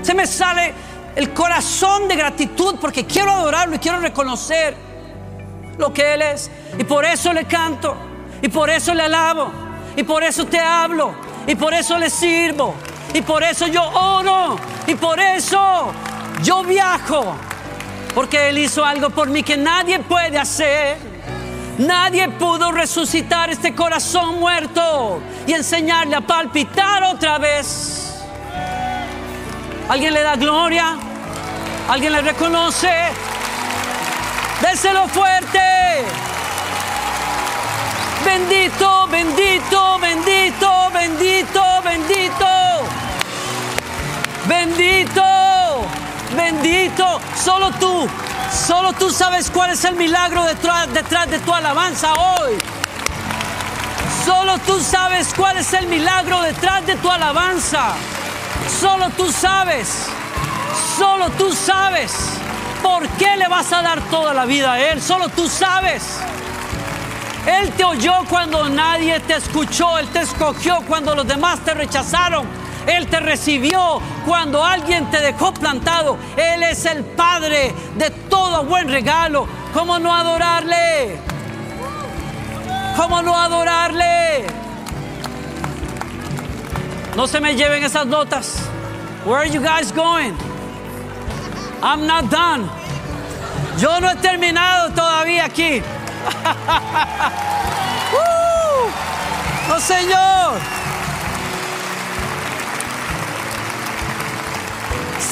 Se 0.02 0.14
me 0.14 0.28
sale 0.28 0.74
el 1.16 1.34
corazón 1.34 2.08
de 2.10 2.16
gratitud 2.16 2.76
porque 2.82 3.06
quiero 3.06 3.32
adorarlo 3.32 3.76
y 3.76 3.80
quiero 3.80 4.00
reconocer 4.00 4.76
lo 5.78 5.94
que 5.94 6.14
Él 6.14 6.22
es. 6.22 6.52
Y 6.78 6.84
por 6.84 7.06
eso 7.06 7.32
le 7.32 7.46
canto, 7.46 7.96
y 8.42 8.50
por 8.50 8.70
eso 8.70 8.94
le 8.94 9.04
alabo, 9.04 9.52
y 9.96 10.04
por 10.04 10.24
eso 10.24 10.46
te 10.46 10.60
hablo, 10.60 11.14
y 11.48 11.56
por 11.56 11.74
eso 11.74 11.98
le 11.98 12.10
sirvo, 12.10 12.76
y 13.14 13.22
por 13.22 13.44
eso 13.44 13.68
yo 13.68 13.84
oro, 13.84 14.58
y 14.88 14.96
por 14.96 15.20
eso 15.20 15.92
yo 16.42 16.64
viajo, 16.64 17.36
porque 18.16 18.50
Él 18.50 18.58
hizo 18.58 18.84
algo 18.84 19.10
por 19.10 19.30
mí 19.30 19.44
que 19.44 19.58
nadie 19.58 20.00
puede 20.00 20.38
hacer. 20.38 21.14
Nadie 21.78 22.30
pudo 22.30 22.72
resucitar 22.72 23.50
este 23.50 23.74
corazón 23.74 24.40
muerto 24.40 25.20
y 25.48 25.54
enseñarle 25.54 26.16
a 26.16 26.22
palpitar 26.22 27.04
otra 27.04 27.40
vez. 27.40 28.24
¿Alguien 29.90 30.14
le 30.14 30.22
da 30.22 30.36
gloria? 30.36 30.96
¿Alguien 31.90 32.14
le 32.14 32.22
reconoce? 32.22 32.92
Déselo 34.62 35.08
fuerte. 35.08 35.60
Bendito, 38.24 39.08
bendito, 39.08 39.23
Solo 47.44 47.72
tú 47.80 48.08
Solo 48.54 48.94
tú 48.94 49.10
sabes 49.10 49.50
cuál 49.50 49.72
es 49.72 49.84
el 49.84 49.96
milagro 49.96 50.46
detrás, 50.46 50.88
de 50.94 51.40
tu 51.40 51.52
alabanza 51.52 52.14
hoy. 52.14 52.54
Solo 54.24 54.60
tú 54.60 54.80
sabes 54.80 55.34
cuál 55.36 55.58
es 55.58 55.74
el 55.74 55.88
milagro 55.88 56.40
detrás 56.42 56.86
de 56.86 56.96
tu 56.98 57.10
alabanza. 57.10 57.94
Solo 58.80 59.10
tú 59.18 59.32
sabes. 59.32 60.08
Solo 60.98 61.30
tú 61.32 61.52
sabes 61.52 62.14
por 62.84 63.08
qué 63.18 63.36
le 63.38 63.48
vas 63.48 63.74
a 63.74 63.82
dar 63.82 64.02
toda 64.04 64.36
la 64.36 64.46
vida 64.46 64.74
a 64.74 64.80
Él. 64.80 65.02
Solo 65.02 65.28
tú 65.30 65.50
sabes. 65.50 66.20
Él 67.48 67.72
te 67.72 67.84
oyó 67.84 68.24
cuando 68.30 68.70
nadie 68.70 69.20
te 69.22 69.36
escuchó. 69.36 69.98
Él 69.98 70.08
te 70.10 70.20
escogió 70.20 70.84
cuando 70.88 71.16
los 71.16 71.28
demás 71.28 71.60
te 71.62 71.74
rechazaron. 71.74 72.63
Él 72.88 73.08
te 73.08 73.20
recibió 73.20 74.02
cuando 74.26 74.64
alguien 74.64 75.10
te 75.10 75.20
dejó 75.22 75.54
plantado. 75.54 76.18
Él 76.36 76.64
es 76.64 76.86
el 76.86 77.04
Padre 77.04 77.74
de 77.98 78.10
todo 78.10 78.64
buen 78.66 78.90
regalo. 78.90 79.48
¿Cómo 79.74 80.00
no 80.00 80.14
adorarle? 80.14 81.18
¿Cómo 82.96 83.22
no 83.22 83.36
adorarle? 83.36 84.46
No 87.16 87.28
se 87.28 87.40
me 87.40 87.56
lleven 87.56 87.84
esas 87.84 88.06
notas. 88.06 88.56
Where 89.26 89.38
are 89.38 89.50
you 89.50 89.62
guys 89.62 89.92
going? 89.92 90.34
I'm 91.82 92.06
not 92.06 92.30
done. 92.30 92.70
Yo 93.78 94.00
no 94.00 94.10
he 94.10 94.16
terminado 94.16 94.92
todavía 94.92 95.46
aquí. 95.46 95.82
¡No, 99.70 99.80
Señor! 99.80 100.83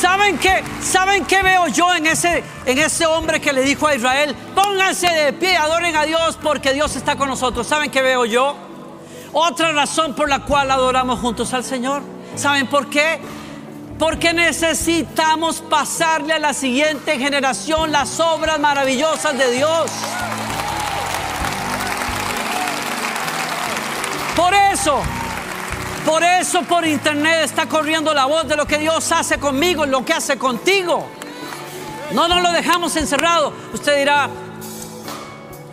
¿Saben 0.02 0.40
qué? 0.40 0.64
¿Saben 0.82 1.26
qué 1.26 1.44
veo 1.44 1.68
yo 1.68 1.94
en 1.94 2.08
ese, 2.08 2.44
en 2.66 2.80
ese 2.80 3.06
hombre 3.06 3.40
que 3.40 3.54
le 3.54 3.62
dijo 3.62 3.86
a 3.86 3.94
Israel? 3.94 4.36
Pónganse 4.56 5.08
de 5.08 5.32
pie, 5.32 5.56
adoren 5.56 5.96
a 5.96 6.06
Dios 6.06 6.40
porque 6.42 6.74
Dios 6.74 6.96
está 6.96 7.16
con 7.16 7.30
nosotros. 7.30 7.68
¿Saben 7.68 7.92
qué 7.92 8.02
veo 8.02 8.26
yo? 8.26 8.56
Otra 9.32 9.72
razón 9.74 10.16
por 10.16 10.28
la 10.28 10.40
cual 10.40 10.72
adoramos 10.72 11.20
juntos 11.20 11.54
al 11.54 11.64
Señor. 11.64 12.02
¿Saben 12.36 12.66
por 12.66 12.90
qué? 12.90 13.20
Porque 14.00 14.34
necesitamos 14.34 15.62
pasarle 15.62 16.34
a 16.34 16.40
la 16.40 16.56
siguiente 16.56 17.20
generación 17.20 17.92
las 17.92 18.20
obras 18.20 18.60
maravillosas 18.60 19.38
de 19.38 19.52
Dios. 19.52 19.92
Por 24.36 24.52
eso, 24.56 25.04
por 26.06 26.24
eso 26.24 26.64
por 26.64 26.86
internet 26.86 27.42
está 27.44 27.68
corriendo 27.68 28.14
la 28.14 28.26
voz 28.26 28.48
de 28.48 28.56
lo 28.56 28.66
que 28.66 28.78
Dios 28.78 29.12
hace 29.12 29.38
conmigo 29.38 29.86
y 29.86 29.90
lo 29.90 30.04
que 30.04 30.14
hace 30.14 30.38
contigo. 30.38 31.06
No 32.14 32.28
nos 32.28 32.42
lo 32.42 32.52
dejamos 32.52 32.96
encerrado. 32.96 33.54
Usted 33.74 33.98
dirá, 34.00 34.30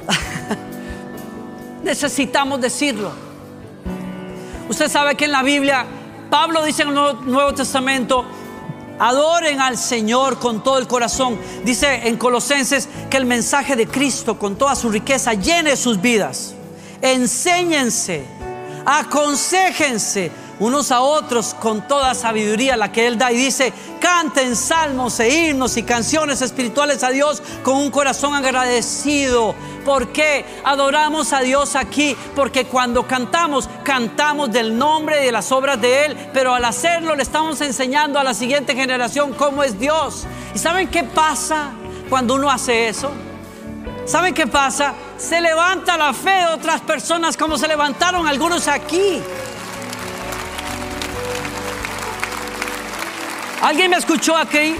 necesitamos 1.83 2.61
decirlo. 2.61 3.11
Usted 4.69 4.89
sabe 4.89 5.15
que 5.15 5.25
en 5.25 5.33
la 5.33 5.43
Biblia, 5.43 5.87
Pablo 6.31 6.63
dice 6.63 6.83
en 6.83 6.89
el 6.89 6.95
Nuevo, 6.95 7.55
Testamento, 7.55 8.25
adoren 8.99 9.61
al 9.61 9.79
Señor 9.79 10.39
con 10.39 10.63
todo 10.63 10.79
el 10.79 10.87
corazón. 10.87 11.39
Dice 11.65 12.07
en 12.07 12.17
Colosenses 12.17 12.89
que 13.09 13.17
el 13.17 13.25
mensaje 13.25 13.77
de 13.77 13.87
Cristo 13.87 14.39
con 14.39 14.57
toda 14.57 14.75
su 14.75 14.91
riqueza 14.91 15.33
llene 15.35 15.77
sus 15.77 16.01
vidas. 16.01 16.55
Enséñense 17.01 18.38
aconsejense 18.91 20.33
unos 20.61 20.91
a 20.91 21.03
otros 21.03 21.55
con 21.55 21.87
toda 21.87 22.15
sabiduría 22.15 22.75
la 22.75 22.91
que 22.91 23.07
Él 23.07 23.19
da 23.19 23.31
y 23.31 23.37
dice, 23.37 23.71
canten 24.01 24.57
salmos 24.57 25.21
e 25.21 25.29
himnos 25.29 25.77
y 25.77 25.83
canciones 25.83 26.41
espirituales 26.41 27.05
a 27.05 27.11
Dios 27.11 27.43
con 27.63 27.77
un 27.77 27.91
corazón 27.91 28.35
agradecido. 28.35 29.55
¿Por 29.85 30.09
qué 30.09 30.45
adoramos 30.65 31.35
a 31.35 31.41
Dios 31.41 31.77
aquí? 31.77 32.17
Porque 32.35 32.65
cuando 32.65 33.07
cantamos, 33.07 33.69
cantamos 33.85 34.51
del 34.51 34.77
nombre 34.77 35.21
y 35.21 35.27
de 35.27 35.33
las 35.33 35.53
obras 35.53 35.79
de 35.79 36.07
Él, 36.07 36.17
pero 36.33 36.55
al 36.55 36.65
hacerlo 36.65 37.15
le 37.15 37.23
estamos 37.23 37.61
enseñando 37.61 38.19
a 38.19 38.25
la 38.25 38.33
siguiente 38.33 38.75
generación 38.75 39.35
cómo 39.35 39.63
es 39.63 39.79
Dios. 39.79 40.27
¿Y 40.55 40.59
saben 40.59 40.89
qué 40.89 41.05
pasa 41.05 41.73
cuando 42.09 42.37
uno 42.37 42.51
hace 42.51 42.89
eso? 42.89 43.11
¿Saben 44.07 44.33
qué 44.33 44.47
pasa? 44.47 44.95
Se 45.19 45.41
levanta 45.41 45.97
la 45.97 46.13
fe 46.13 46.31
de 46.31 46.47
otras 46.47 46.81
personas 46.81 47.37
como 47.37 47.59
se 47.59 47.67
levantaron 47.67 48.27
algunos 48.27 48.69
aquí. 48.69 49.21
¿Alguien 53.61 53.91
me 53.91 53.97
escuchó 53.97 54.37
aquí? 54.37 54.77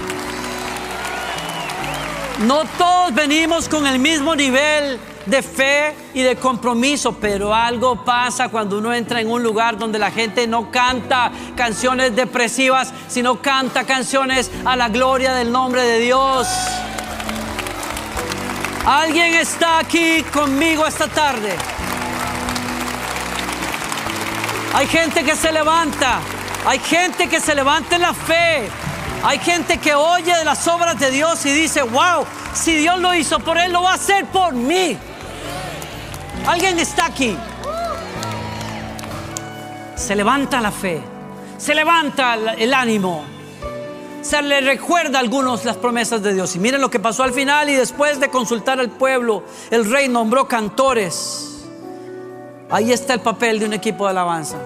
No 2.47 2.63
todos 2.77 3.13
venimos 3.13 3.67
con 3.67 3.85
el 3.85 3.99
mismo 3.99 4.33
nivel 4.33 4.97
de 5.25 5.43
fe 5.43 5.93
y 6.13 6.21
de 6.21 6.37
compromiso, 6.37 7.17
pero 7.19 7.53
algo 7.53 8.05
pasa 8.05 8.47
cuando 8.47 8.77
uno 8.77 8.93
entra 8.93 9.19
en 9.19 9.29
un 9.29 9.43
lugar 9.43 9.77
donde 9.77 9.99
la 9.99 10.09
gente 10.09 10.47
no 10.47 10.71
canta 10.71 11.33
canciones 11.57 12.15
depresivas, 12.15 12.93
sino 13.09 13.41
canta 13.41 13.83
canciones 13.83 14.49
a 14.63 14.77
la 14.77 14.87
gloria 14.87 15.33
del 15.33 15.51
nombre 15.51 15.83
de 15.83 15.99
Dios. 15.99 16.47
¿Alguien 18.89 19.35
está 19.35 19.77
aquí 19.77 20.23
conmigo 20.33 20.87
esta 20.87 21.07
tarde? 21.07 21.55
Hay 24.73 24.87
gente 24.87 25.23
que 25.23 25.35
se 25.35 25.51
levanta, 25.51 26.19
hay 26.65 26.79
gente 26.79 27.29
que 27.29 27.39
se 27.39 27.53
levanta 27.53 27.97
en 27.97 28.01
la 28.01 28.15
fe, 28.15 28.67
hay 29.23 29.37
gente 29.37 29.77
que 29.77 29.93
oye 29.93 30.35
de 30.35 30.43
las 30.43 30.67
obras 30.67 30.97
de 30.97 31.11
Dios 31.11 31.45
y 31.45 31.51
dice, 31.51 31.83
wow, 31.83 32.25
si 32.55 32.77
Dios 32.77 32.99
lo 32.99 33.13
hizo 33.13 33.39
por 33.39 33.59
él, 33.59 33.71
lo 33.71 33.83
va 33.83 33.91
a 33.91 33.93
hacer 33.93 34.25
por 34.25 34.53
mí. 34.53 34.97
Alguien 36.47 36.79
está 36.79 37.05
aquí. 37.05 37.37
Se 39.95 40.15
levanta 40.15 40.61
la 40.61 40.71
fe, 40.71 40.99
se 41.59 41.75
levanta 41.75 42.33
el 42.57 42.73
ánimo, 42.73 43.23
se 44.21 44.41
le 44.41 44.61
recuerda 44.61 45.19
a 45.19 45.21
algunos 45.21 45.65
las 45.65 45.77
promesas 45.77 46.21
de 46.21 46.33
Dios. 46.33 46.55
Y 46.55 46.59
miren 46.59 46.81
lo 46.81 46.89
que 46.89 46.99
pasó 46.99 47.23
al 47.23 47.33
final 47.33 47.69
y 47.69 47.75
después 47.75 48.19
de 48.19 48.29
consultar 48.29 48.79
al 48.79 48.89
pueblo, 48.89 49.43
el 49.71 49.89
rey 49.89 50.07
nombró 50.07 50.47
cantores. 50.47 51.65
Ahí 52.69 52.91
está 52.91 53.13
el 53.13 53.21
papel 53.21 53.59
de 53.59 53.65
un 53.65 53.73
equipo 53.73 54.05
de 54.05 54.11
alabanza. 54.11 54.57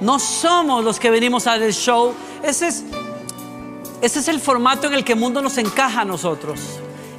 No 0.00 0.18
somos 0.18 0.84
los 0.84 0.98
que 0.98 1.10
venimos 1.10 1.46
a 1.46 1.56
el 1.56 1.72
show. 1.72 2.14
Ese 2.42 2.68
es, 2.68 2.84
ese 4.00 4.18
es 4.18 4.28
el 4.28 4.40
formato 4.40 4.86
en 4.86 4.94
el 4.94 5.04
que 5.04 5.12
el 5.12 5.18
mundo 5.18 5.42
nos 5.42 5.58
encaja 5.58 6.02
a 6.02 6.04
nosotros. 6.04 6.60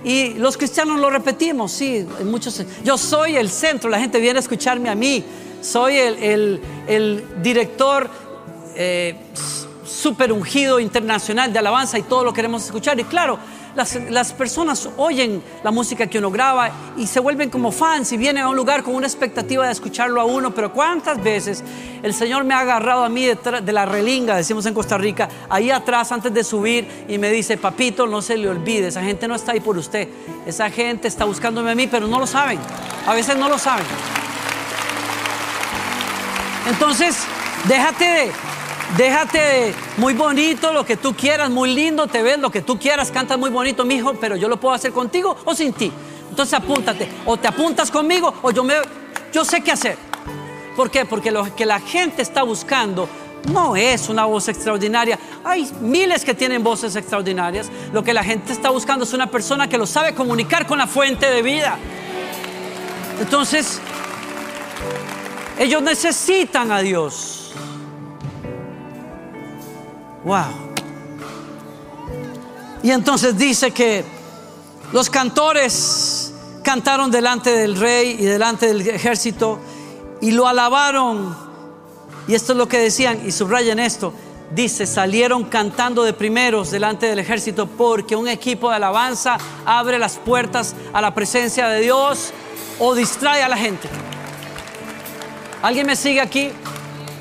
Y 0.03 0.35
los 0.35 0.55
cristianos 0.55 0.99
lo 0.99 1.09
repetimos, 1.09 1.71
sí, 1.71 2.07
muchos. 2.23 2.63
Yo 2.83 2.97
soy 2.97 3.37
el 3.37 3.49
centro, 3.49 3.89
la 3.89 3.99
gente 3.99 4.19
viene 4.19 4.37
a 4.37 4.41
escucharme 4.41 4.89
a 4.89 4.95
mí. 4.95 5.23
Soy 5.61 5.97
el, 5.97 6.61
el, 6.87 7.25
director 7.41 8.07
eh, 8.75 9.15
super 9.95 10.31
ungido 10.31 10.79
internacional 10.79 11.51
de 11.53 11.59
alabanza 11.59 11.97
y 11.97 12.03
todo 12.03 12.23
lo 12.23 12.33
queremos 12.33 12.65
escuchar. 12.65 12.99
Y 12.99 13.05
claro, 13.05 13.39
las, 13.75 14.33
personas 14.33 14.89
oyen 14.97 15.41
la 15.63 15.71
música 15.71 16.07
que 16.07 16.19
uno 16.19 16.31
graba 16.31 16.69
y 16.97 17.07
se 17.07 17.19
vuelven 17.19 17.49
como 17.49 17.71
fans 17.71 18.11
y 18.11 18.17
vienen 18.17 18.43
a 18.43 18.49
un 18.49 18.55
lugar 18.55 18.83
con 18.83 18.93
una 18.93 19.07
expectativa 19.07 19.65
de 19.65 19.71
escucharlo 19.71 20.19
a 20.19 20.25
uno. 20.25 20.53
Pero 20.53 20.73
¿cuántas 20.73 21.21
veces 21.23 21.63
el 22.03 22.13
Señor 22.13 22.43
me 22.43 22.53
ha 22.53 22.59
agarrado 22.59 23.03
a 23.03 23.09
mí 23.09 23.25
de, 23.25 23.35
de 23.63 23.71
la 23.71 23.85
relinga, 23.85 24.35
decimos 24.35 24.65
en 24.65 24.73
Costa 24.73 24.97
Rica, 24.97 25.29
ahí 25.49 25.71
atrás 25.71 26.11
antes 26.11 26.33
de 26.33 26.43
subir 26.43 27.05
y 27.07 27.17
me 27.17 27.29
dice, 27.29 27.57
papito, 27.57 28.05
no 28.05 28.21
se 28.21 28.37
le 28.37 28.49
olvide, 28.49 28.87
esa 28.87 29.01
gente 29.01 29.27
no 29.27 29.35
está 29.35 29.53
ahí 29.53 29.61
por 29.61 29.77
usted. 29.77 30.07
Esa 30.45 30.69
gente 30.69 31.07
está 31.07 31.25
buscándome 31.25 31.71
a 31.71 31.75
mí, 31.75 31.87
pero 31.87 32.07
no 32.07 32.19
lo 32.19 32.27
saben. 32.27 32.59
A 33.07 33.13
veces 33.13 33.37
no 33.37 33.49
lo 33.49 33.57
saben. 33.57 33.85
Entonces, 36.67 37.23
déjate 37.67 38.05
de 38.05 38.31
Déjate 38.97 39.73
muy 39.97 40.13
bonito 40.13 40.71
lo 40.71 40.85
que 40.85 40.95
tú 40.95 41.13
quieras, 41.13 41.49
muy 41.49 41.73
lindo 41.73 42.07
te 42.07 42.21
ves, 42.21 42.39
lo 42.39 42.49
que 42.49 42.61
tú 42.61 42.79
quieras, 42.79 43.11
cantas 43.11 43.37
muy 43.37 43.49
bonito, 43.49 43.83
mi 43.83 43.95
hijo, 43.95 44.13
pero 44.13 44.37
yo 44.37 44.47
lo 44.47 44.57
puedo 44.57 44.73
hacer 44.73 44.93
contigo 44.93 45.35
o 45.43 45.53
sin 45.53 45.73
ti. 45.73 45.91
Entonces 46.29 46.53
apúntate, 46.53 47.09
o 47.25 47.35
te 47.35 47.47
apuntas 47.47 47.91
conmigo 47.91 48.33
o 48.41 48.51
yo 48.51 48.63
me 48.63 48.75
yo 49.33 49.43
sé 49.43 49.59
qué 49.61 49.73
hacer. 49.73 49.97
¿Por 50.77 50.89
qué? 50.89 51.03
Porque 51.03 51.29
lo 51.29 51.53
que 51.55 51.65
la 51.65 51.81
gente 51.81 52.21
está 52.21 52.43
buscando 52.43 53.09
no 53.51 53.75
es 53.75 54.07
una 54.07 54.23
voz 54.25 54.47
extraordinaria. 54.47 55.19
Hay 55.43 55.69
miles 55.81 56.23
que 56.23 56.33
tienen 56.33 56.63
voces 56.63 56.95
extraordinarias. 56.95 57.69
Lo 57.91 58.01
que 58.01 58.13
la 58.13 58.23
gente 58.23 58.53
está 58.53 58.69
buscando 58.69 59.03
es 59.03 59.11
una 59.11 59.29
persona 59.29 59.67
que 59.67 59.77
lo 59.77 59.85
sabe 59.85 60.15
comunicar 60.15 60.65
con 60.67 60.77
la 60.77 60.87
fuente 60.87 61.29
de 61.29 61.41
vida. 61.41 61.77
Entonces, 63.19 63.81
ellos 65.59 65.81
necesitan 65.81 66.71
a 66.71 66.79
Dios. 66.79 67.44
Wow. 70.25 70.65
Y 72.83 72.91
entonces 72.91 73.37
dice 73.37 73.71
que 73.71 74.03
los 74.91 75.09
cantores 75.09 76.33
cantaron 76.63 77.11
delante 77.11 77.51
del 77.51 77.77
rey 77.77 78.17
y 78.19 78.25
delante 78.25 78.67
del 78.67 78.81
ejército 78.87 79.59
y 80.21 80.31
lo 80.31 80.47
alabaron. 80.47 81.35
Y 82.27 82.33
esto 82.33 82.53
es 82.53 82.57
lo 82.57 82.67
que 82.67 82.79
decían, 82.79 83.21
y 83.23 83.31
subrayen 83.31 83.77
esto, 83.77 84.13
dice, 84.51 84.87
salieron 84.87 85.43
cantando 85.43 86.03
de 86.03 86.13
primeros 86.13 86.71
delante 86.71 87.05
del 87.05 87.19
ejército 87.19 87.67
porque 87.67 88.15
un 88.15 88.27
equipo 88.27 88.69
de 88.69 88.77
alabanza 88.77 89.37
abre 89.63 89.99
las 89.99 90.17
puertas 90.17 90.75
a 90.91 91.01
la 91.01 91.13
presencia 91.13 91.67
de 91.67 91.81
Dios 91.81 92.33
o 92.79 92.95
distrae 92.95 93.43
a 93.43 93.49
la 93.49 93.57
gente. 93.57 93.87
¿Alguien 95.61 95.85
me 95.85 95.95
sigue 95.95 96.21
aquí? 96.21 96.51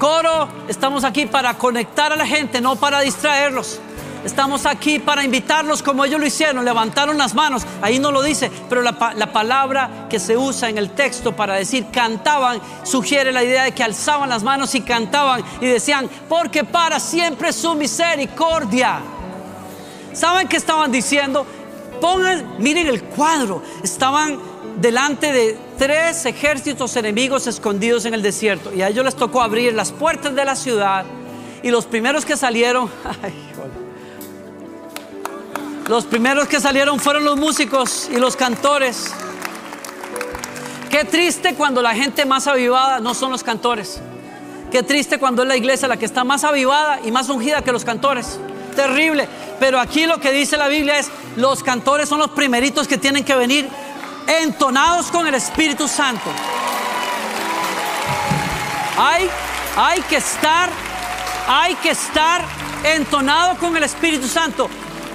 Coro, 0.05 0.49
estamos 0.69 1.03
aquí 1.03 1.25
para 1.25 1.55
conectar 1.55 2.13
a 2.13 2.17
la 2.17 2.27
gente, 2.27 2.61
no 2.61 2.77
para 2.77 3.01
distraerlos. 3.01 3.81
Estamos 4.23 4.67
aquí 4.67 4.99
para 4.99 5.25
invitarlos 5.25 5.83
como 5.83 6.05
ellos 6.05 6.21
lo 6.21 6.27
hicieron, 6.27 6.63
levantaron 6.63 7.17
las 7.17 7.33
manos, 7.33 7.63
ahí 7.81 7.99
no 7.99 8.13
lo 8.13 8.23
dice, 8.23 8.51
pero 8.69 8.83
la, 8.83 8.93
palabra 8.93 10.07
que 10.11 10.21
se 10.21 10.37
usa 10.37 10.69
en 10.69 10.77
el 10.77 10.91
texto 10.91 11.35
para 11.35 11.55
decir 11.55 11.87
cantaban 11.91 12.61
sugiere 12.83 13.33
la 13.33 13.43
idea 13.43 13.63
de 13.63 13.73
que 13.73 13.83
alzaban 13.83 14.29
las 14.29 14.43
manos 14.43 14.75
y 14.75 14.83
cantaban 14.83 15.43
y 15.63 15.69
decían, 15.69 16.11
porque 16.29 16.65
para 16.65 17.01
siempre 17.01 17.51
su 17.55 17.75
misericordia. 17.75 19.01
¿Saben 20.13 20.49
qué 20.49 20.59
estaban 20.59 20.93
diciendo? 20.93 21.47
Pongan, 22.03 22.57
miren 22.59 22.89
el 22.89 23.05
cuadro, 23.05 23.63
estaban 23.83 24.39
delante 24.83 25.33
de 25.33 25.64
tres 25.79 26.27
ejércitos 26.27 26.97
enemigos 26.97 27.47
escondidos 27.47 28.05
en 28.05 28.15
el 28.15 28.23
desierto. 28.23 28.73
Y 28.73 28.83
a 28.83 28.89
ellos 28.89 29.05
les 29.05 29.17
tocó 29.17 29.43
abrir 29.43 29.75
las 29.75 29.93
puertas 29.93 30.35
de 30.35 30.45
la 30.45 30.57
ciudad. 30.57 31.05
Y 31.63 31.71
los 31.71 31.87
primeros 31.87 32.25
que 32.25 32.37
salieron, 32.37 32.91
los 35.89 36.05
primeros 36.05 36.49
que 36.49 36.61
salieron 36.61 37.01
fueron 37.01 37.25
los 37.25 37.37
músicos 37.37 38.09
y 38.13 38.19
los 38.19 38.37
cantores. 38.37 39.13
Qué 40.91 41.05
triste 41.05 41.55
cuando 41.55 41.83
la 41.83 41.95
gente 41.95 42.25
más 42.25 42.47
avivada 42.47 43.01
no 43.01 43.15
son 43.15 43.33
los 43.33 43.43
cantores. 43.43 44.01
Qué 44.71 44.83
triste 44.83 45.19
cuando 45.19 45.43
es 45.43 45.49
la 45.49 45.57
iglesia 45.57 45.89
la 45.89 45.97
que 45.97 46.05
está 46.05 46.25
más 46.25 46.45
avivada 46.45 47.01
y 47.05 47.11
más 47.11 47.29
ungida 47.29 47.63
que 47.63 47.73
los 47.73 47.85
cantores. 47.85 48.39
Terrible. 48.75 49.29
Pero 49.61 49.79
aquí 49.79 50.07
lo 50.07 50.19
que 50.19 50.33
dice 50.33 50.57
la 50.57 50.69
Biblia 50.69 50.99
es, 50.99 51.11
los 51.37 51.63
cantores 51.63 52.09
son 52.09 52.19
los 52.19 52.31
primeritos 52.31 52.89
que 52.89 52.99
tienen 52.99 53.25
que 53.25 53.35
venir 53.35 53.69
entonados 54.27 55.11
con 55.11 55.27
el 55.27 55.35
Espíritu 55.35 55.89
Santo. 55.89 56.31
Hay, 58.97 59.29
hay 59.77 60.01
que 60.03 60.17
estar, 60.17 60.71
hay 61.49 61.75
que 61.77 61.91
estar 61.91 62.45
entonado 62.85 63.57
con 63.57 63.77
el 63.77 63.83
Espíritu 63.83 64.29
Santo, 64.29 64.69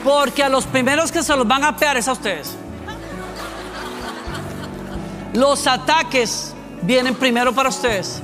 porque 0.04 0.43
a 0.43 0.50
los 0.50 0.65
primeros 0.65 1.12
que 1.12 1.24
se 1.24 1.36
los 1.36 1.48
van 1.48 1.63
a 1.63 1.76
pear 1.76 1.98
es 1.98 2.08
a 2.08 2.13
ustedes. 2.13 2.56
Los 5.34 5.67
ataques 5.67 6.54
vienen 6.82 7.15
primero 7.15 7.54
para 7.54 7.69
ustedes. 7.69 8.22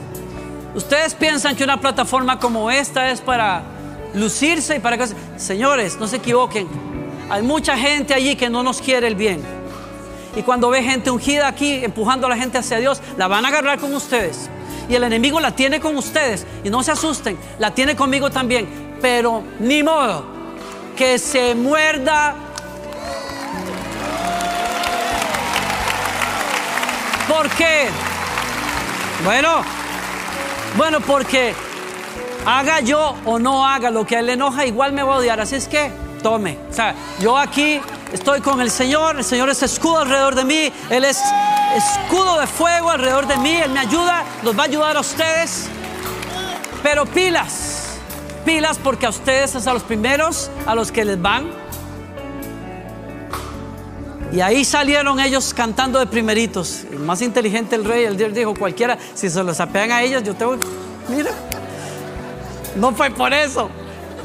Ustedes 0.74 1.14
piensan 1.14 1.56
que 1.56 1.64
una 1.64 1.80
plataforma 1.80 2.40
como 2.40 2.70
esta 2.70 3.10
es 3.12 3.22
para 3.22 3.64
lucirse 4.14 4.76
y 4.76 4.80
para 4.80 4.98
que... 4.98 5.08
Señores, 5.38 5.98
no 5.98 6.08
se 6.08 6.18
equivoquen. 6.18 6.68
Hay 7.30 7.42
mucha 7.44 7.78
gente 7.78 8.14
allí 8.14 8.36
que 8.36 8.50
no 8.50 8.64
nos 8.64 8.82
quiere 8.82 9.08
el 9.08 9.16
bien. 9.16 9.55
Y 10.36 10.44
cuando 10.44 10.70
ve 10.70 10.84
gente 10.84 11.10
ungida 11.10 11.48
aquí 11.48 11.84
empujando 11.84 12.28
a 12.28 12.30
la 12.30 12.38
gente 12.38 12.58
hacia 12.58 12.78
Dios, 12.78 13.02
la 13.18 13.28
van 13.28 13.46
a 13.46 13.48
agarrar 13.48 13.80
con 13.80 13.94
ustedes. 13.94 14.50
Y 14.90 14.96
el 14.96 15.04
enemigo 15.04 15.40
la 15.40 15.56
tiene 15.56 15.80
con 15.80 15.96
ustedes. 15.96 16.46
Y 16.64 16.70
no 16.70 16.84
se 16.84 16.92
asusten, 16.92 17.38
la 17.58 17.72
tiene 17.72 17.96
conmigo 17.96 18.30
también. 18.30 18.98
Pero 19.02 19.44
ni 19.60 19.82
modo 19.82 20.26
que 20.96 21.18
se 21.20 21.56
muerda. 21.56 22.36
¿Por 27.28 27.50
qué? 27.52 27.88
Bueno, 29.24 29.64
bueno, 30.78 31.00
porque 31.02 31.54
haga 32.46 32.80
yo 32.82 33.16
o 33.26 33.40
no 33.40 33.66
haga 33.66 33.90
lo 33.90 34.06
que 34.06 34.18
a 34.18 34.20
él 34.20 34.28
le 34.28 34.34
enoja, 34.34 34.66
igual 34.66 34.94
me 34.94 35.02
va 35.02 35.16
a 35.16 35.18
odiar. 35.18 35.40
Así 35.40 35.56
es 35.56 35.68
que 35.68 35.92
tome. 36.22 36.58
O 36.70 36.74
sea, 36.74 36.94
yo 37.20 37.38
aquí 37.38 37.82
Estoy 38.14 38.40
con 38.42 38.62
el 38.62 38.70
Señor, 38.70 39.18
el 39.18 39.24
Señor 39.24 39.50
es 39.50 39.64
escudo 39.64 40.00
alrededor 40.00 40.36
de 40.36 40.46
mí, 40.46 40.72
Él 40.90 41.06
es 41.06 41.20
escudo 41.76 42.40
de 42.40 42.48
fuego 42.48 42.92
alrededor 42.92 43.28
de 43.28 43.38
mí, 43.38 43.56
Él 43.56 43.72
me 43.72 43.80
ayuda, 43.80 44.24
los 44.44 44.58
va 44.58 44.64
a 44.64 44.66
ayudar 44.66 44.98
a 44.98 45.00
ustedes. 45.00 45.68
Pero 46.84 47.06
pilas, 47.06 47.98
pilas 48.46 48.78
porque 48.78 49.06
a 49.06 49.10
ustedes 49.10 49.56
es 49.56 49.68
a 49.68 49.74
los 49.74 49.84
primeros 49.84 50.52
a 50.66 50.76
los 50.76 50.92
que 50.92 51.04
les 51.04 51.22
van. 51.22 51.52
Y 54.32 54.42
ahí 54.42 54.66
salieron 54.66 55.20
ellos 55.20 55.54
cantando 55.54 55.98
de 55.98 56.08
primeritos. 56.08 56.84
El 56.92 57.00
más 57.00 57.22
inteligente 57.22 57.76
el 57.76 57.86
rey, 57.86 58.04
el 58.04 58.18
Dios 58.18 58.34
dijo, 58.34 58.54
cualquiera, 58.54 58.98
si 59.14 59.30
se 59.30 59.44
los 59.44 59.60
apean 59.60 59.92
a 59.92 60.04
ellos, 60.04 60.24
yo 60.24 60.36
tengo, 60.36 60.58
mira, 61.10 61.32
no 62.76 62.94
fue 62.94 63.10
por 63.10 63.34
eso, 63.34 63.70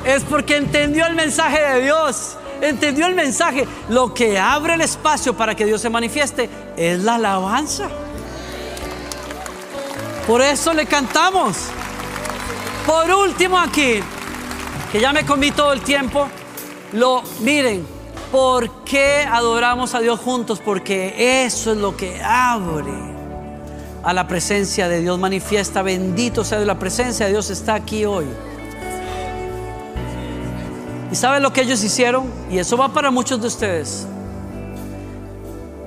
es 0.05 0.23
porque 0.25 0.57
entendió 0.57 1.07
el 1.07 1.15
mensaje 1.15 1.61
de 1.61 1.83
Dios 1.83 2.37
entendió 2.61 3.07
el 3.07 3.15
mensaje. 3.15 3.67
Lo 3.89 4.13
que 4.15 4.39
abre 4.39 4.75
el 4.75 4.81
espacio 4.81 5.37
para 5.37 5.55
que 5.55 5.65
Dios 5.65 5.81
se 5.81 5.91
manifieste 5.91 6.49
es 6.77 7.03
la 7.03 7.17
alabanza. 7.17 7.89
Por 10.27 10.43
eso 10.43 10.73
le 10.73 10.87
cantamos. 10.87 11.57
Por 12.87 13.11
último 13.11 13.59
aquí, 13.59 14.01
que 14.91 15.01
ya 15.01 15.13
me 15.13 15.25
comí 15.25 15.51
todo 15.51 15.73
el 15.73 15.83
tiempo, 15.83 16.29
lo 16.93 17.23
miren, 17.41 17.87
¿por 18.33 18.85
qué 18.85 19.27
adoramos 19.31 19.95
a 19.95 20.01
Dios 20.01 20.21
juntos? 20.21 20.61
Porque 20.65 21.45
eso 21.45 21.73
es 21.73 21.79
lo 21.79 21.97
que 21.97 22.21
abre 22.23 22.93
a 24.03 24.13
la 24.13 24.27
presencia 24.27 24.89
de 24.89 25.01
Dios 25.01 25.19
manifiesta. 25.19 25.83
Bendito 25.83 26.45
sea 26.45 26.61
la 26.61 26.79
presencia 26.79 27.27
de 27.27 27.33
Dios 27.33 27.51
está 27.51 27.75
aquí 27.75 28.05
hoy. 28.05 28.27
¿Y 31.11 31.17
saben 31.17 31.43
lo 31.43 31.53
que 31.53 31.63
ellos 31.63 31.83
hicieron? 31.83 32.31
Y 32.51 32.59
eso 32.59 32.77
va 32.77 32.89
para 32.89 33.11
muchos 33.11 33.41
de 33.41 33.49
ustedes. 33.49 34.07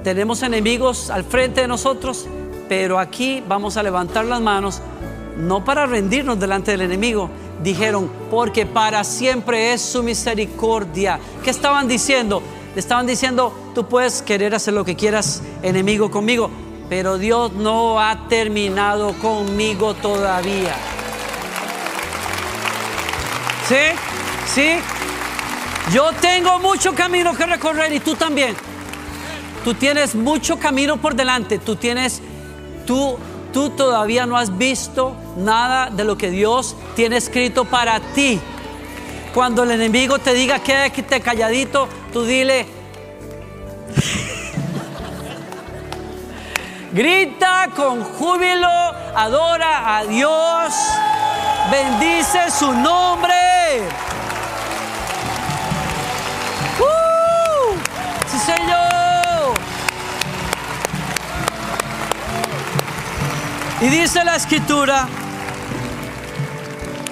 Tenemos 0.03 0.43
enemigos 0.43 1.09
al 1.09 1.23
frente 1.23 1.61
de 1.61 1.67
nosotros, 1.67 2.27
pero 2.67 2.99
aquí 2.99 3.41
vamos 3.47 3.77
a 3.77 3.83
levantar 3.83 4.25
las 4.25 4.41
manos, 4.41 4.81
no 5.37 5.63
para 5.63 5.85
rendirnos 5.85 6.39
delante 6.39 6.71
del 6.71 6.81
enemigo. 6.81 7.29
Dijeron, 7.63 8.09
porque 8.29 8.65
para 8.65 9.05
siempre 9.05 9.71
es 9.71 9.81
su 9.81 10.03
misericordia. 10.03 11.19
¿Qué 11.41 11.51
estaban 11.51 11.87
diciendo? 11.87 12.43
Estaban 12.75 13.07
diciendo, 13.07 13.53
tú 13.73 13.87
puedes 13.87 14.21
querer 14.21 14.53
hacer 14.53 14.73
lo 14.73 14.83
que 14.83 14.97
quieras, 14.97 15.41
enemigo 15.61 16.11
conmigo, 16.11 16.49
pero 16.89 17.17
Dios 17.17 17.53
no 17.53 18.01
ha 18.01 18.27
terminado 18.27 19.13
conmigo 19.13 19.93
todavía. 19.93 20.75
¿Sí? 23.69 23.97
¿Sí? 24.47 24.92
Yo 25.91 26.11
tengo 26.21 26.59
mucho 26.59 26.95
camino 26.95 27.35
que 27.35 27.45
recorrer 27.45 27.91
y 27.93 27.99
tú 27.99 28.15
también. 28.15 28.55
Tú 29.63 29.73
tienes 29.73 30.15
mucho 30.15 30.57
camino 30.57 30.97
por 30.97 31.15
delante. 31.15 31.59
Tú 31.59 31.75
tienes, 31.75 32.21
tú, 32.85 33.17
tú 33.51 33.69
todavía 33.71 34.25
no 34.25 34.37
has 34.37 34.57
visto 34.57 35.15
nada 35.37 35.89
de 35.89 36.03
lo 36.03 36.17
que 36.17 36.29
Dios 36.29 36.75
tiene 36.95 37.17
escrito 37.17 37.65
para 37.65 37.99
ti. 37.99 38.39
Cuando 39.33 39.63
el 39.63 39.71
enemigo 39.71 40.19
te 40.19 40.33
diga 40.33 40.59
quédate 40.59 41.21
calladito, 41.21 41.87
tú 42.11 42.23
dile. 42.23 42.65
Grita 46.93 47.69
con 47.75 48.03
júbilo, 48.03 48.69
adora 49.15 49.97
a 49.97 50.05
Dios, 50.05 50.73
bendice 51.71 52.51
su 52.51 52.71
nombre. 52.71 53.33
Y 63.83 63.89
dice 63.89 64.23
la 64.23 64.37
escritura, 64.37 65.09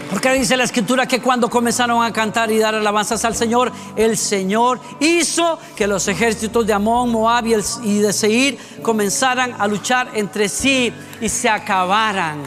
porque 0.09 0.31
dice 0.31 0.55
la 0.55 0.63
escritura 0.63 1.05
que 1.05 1.19
cuando 1.19 1.49
comenzaron 1.49 2.01
a 2.01 2.13
cantar 2.13 2.49
y 2.49 2.59
dar 2.59 2.73
alabanzas 2.73 3.25
al 3.25 3.35
Señor, 3.35 3.73
el 3.97 4.15
Señor 4.15 4.79
hizo 5.01 5.59
que 5.75 5.85
los 5.85 6.07
ejércitos 6.07 6.65
de 6.65 6.71
Amón, 6.71 7.09
Moab 7.09 7.45
y 7.83 7.99
de 7.99 8.13
Seir 8.13 8.57
comenzaran 8.81 9.53
a 9.59 9.67
luchar 9.67 10.11
entre 10.13 10.47
sí 10.47 10.93
y 11.19 11.27
se 11.27 11.49
acabaran. 11.49 12.41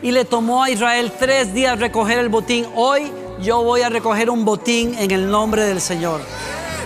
Y 0.00 0.12
le 0.12 0.24
tomó 0.24 0.62
a 0.62 0.70
Israel 0.70 1.12
tres 1.18 1.52
días 1.52 1.78
recoger 1.78 2.20
el 2.20 2.30
botín. 2.30 2.64
Hoy 2.74 3.12
yo 3.42 3.62
voy 3.62 3.82
a 3.82 3.90
recoger 3.90 4.30
un 4.30 4.46
botín 4.46 4.94
en 4.94 5.10
el 5.10 5.30
nombre 5.30 5.64
del 5.64 5.82
Señor. 5.82 6.22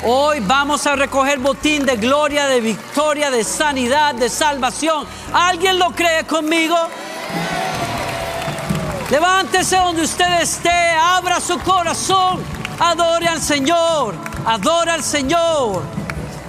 Hoy 0.04 0.40
vamos 0.40 0.84
a 0.88 0.96
recoger 0.96 1.38
botín 1.38 1.86
de 1.86 1.96
gloria, 1.96 2.48
de 2.48 2.60
victoria, 2.60 3.30
de 3.30 3.44
sanidad, 3.44 4.16
de 4.16 4.28
salvación. 4.28 5.06
¿Alguien 5.32 5.78
lo 5.78 5.92
cree 5.92 6.24
conmigo? 6.24 6.76
Levántese 9.12 9.76
donde 9.76 10.02
usted 10.02 10.40
esté, 10.40 10.90
abra 11.00 11.38
su 11.38 11.56
corazón, 11.60 12.42
adore 12.80 13.28
al 13.28 13.40
Señor, 13.40 14.16
adora 14.44 14.94
al 14.94 15.04
Señor, 15.04 15.82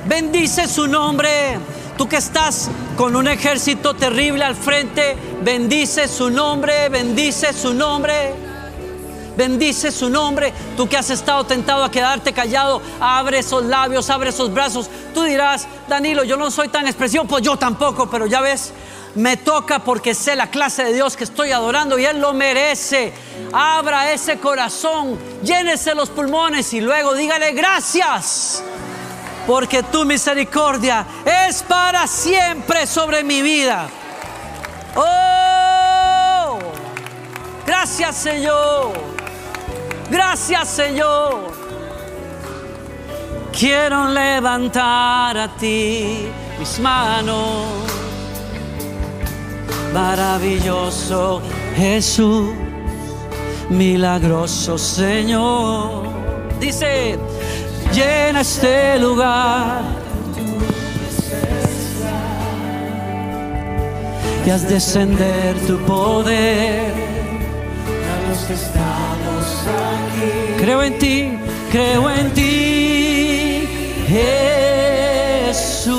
bendice 0.07 0.67
su 0.67 0.87
nombre. 0.87 1.59
Tú 1.95 2.09
que 2.09 2.17
estás 2.17 2.71
con 2.97 3.15
un 3.15 3.27
ejército 3.27 3.93
terrible 3.93 4.45
al 4.45 4.55
frente, 4.55 5.15
bendice 5.43 6.07
su 6.07 6.31
nombre, 6.31 6.89
bendice 6.89 7.53
su 7.53 7.71
nombre. 7.71 8.52
Bendice 9.35 9.91
su 9.91 10.09
nombre. 10.09 10.53
Tú 10.77 10.87
que 10.87 10.97
has 10.97 11.09
estado 11.09 11.43
tentado 11.45 11.83
a 11.83 11.91
quedarte 11.91 12.33
callado, 12.33 12.81
abre 12.99 13.39
esos 13.39 13.63
labios, 13.63 14.09
abre 14.09 14.29
esos 14.29 14.53
brazos. 14.53 14.89
Tú 15.13 15.23
dirás, 15.23 15.67
Danilo, 15.87 16.23
yo 16.23 16.37
no 16.37 16.51
soy 16.51 16.69
tan 16.69 16.87
expresivo, 16.87 17.25
pues 17.25 17.43
yo 17.43 17.57
tampoco, 17.57 18.09
pero 18.09 18.25
ya 18.27 18.41
ves, 18.41 18.73
me 19.15 19.37
toca 19.37 19.79
porque 19.79 20.15
sé 20.15 20.35
la 20.35 20.47
clase 20.47 20.83
de 20.83 20.93
Dios 20.93 21.15
que 21.15 21.23
estoy 21.23 21.51
adorando 21.51 21.99
y 21.99 22.05
Él 22.05 22.19
lo 22.19 22.33
merece. 22.33 23.13
Abra 23.51 24.11
ese 24.11 24.39
corazón, 24.39 25.19
llénese 25.43 25.93
los 25.93 26.09
pulmones 26.09 26.73
y 26.73 26.81
luego 26.81 27.13
dígale 27.13 27.51
gracias. 27.51 28.63
Porque 29.45 29.83
tu 29.83 30.05
misericordia 30.05 31.05
es 31.25 31.61
para 31.63 32.07
siempre 32.07 32.87
sobre 32.87 33.23
mi 33.23 33.41
vida. 33.41 33.87
Oh, 34.95 36.59
gracias 37.65 38.15
Señor. 38.15 39.12
Gracias 40.09 40.69
Señor. 40.69 41.51
Quiero 43.57 44.07
levantar 44.07 45.37
a 45.37 45.47
ti 45.55 46.27
mis 46.59 46.79
manos. 46.79 47.67
Maravilloso 49.93 51.41
Jesús, 51.75 52.49
milagroso 53.69 54.77
Señor. 54.77 56.03
Dice, 56.59 57.17
llena 57.93 58.41
este 58.41 58.97
lugar. 58.99 59.81
Y 64.45 64.49
haz 64.49 64.67
descender 64.67 65.55
tu 65.67 65.77
poder 65.85 66.91
Creo 70.57 70.81
en 70.83 70.97
ti, 70.97 71.37
creo 71.71 72.09
en 72.09 72.33
ti, 72.33 73.67
Jesús. 74.07 75.95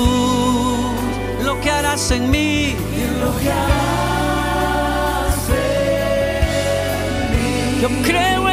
Lo 1.43 1.59
que 1.61 1.69
harás 1.69 2.11
en 2.11 2.29
mí, 2.31 2.75
lo 3.19 3.37
que 3.37 3.51
harás 3.51 5.49
en 5.49 7.31
mí. 7.31 7.81
Yo 7.81 7.89
creo 8.03 8.44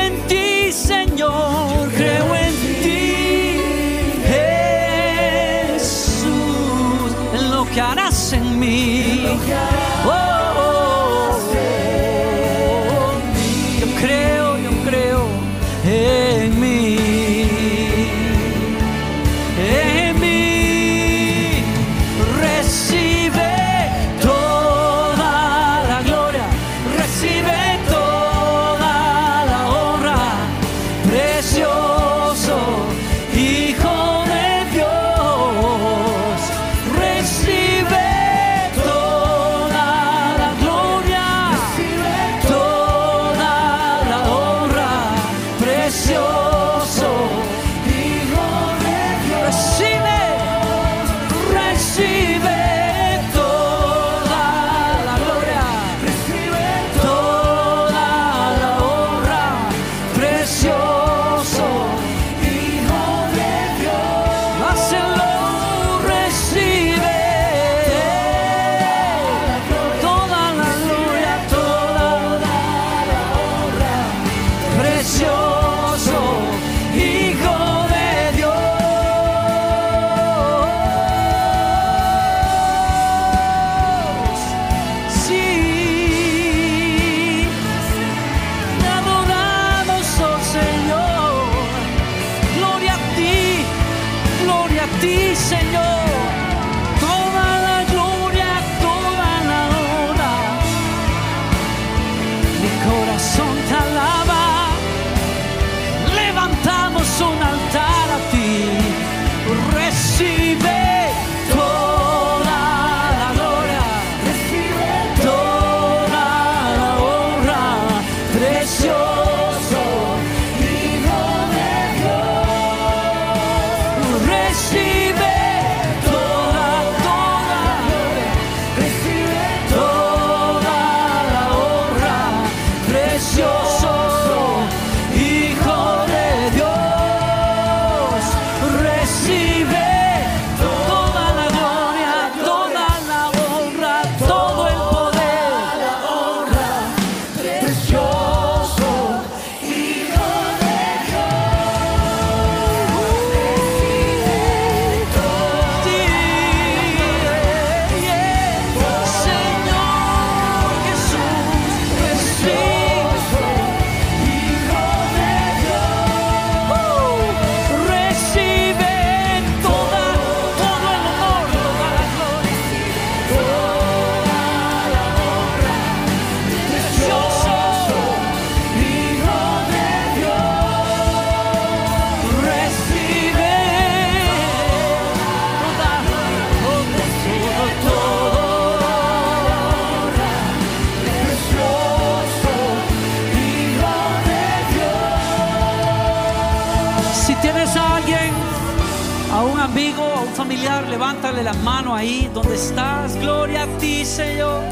levántale 200.88 201.42
la 201.42 201.52
mano 201.54 201.94
ahí 201.94 202.30
donde 202.32 202.54
estás. 202.54 203.16
Gloria 203.16 203.64
a 203.64 203.66
ti, 203.78 204.04
Señor. 204.04 204.62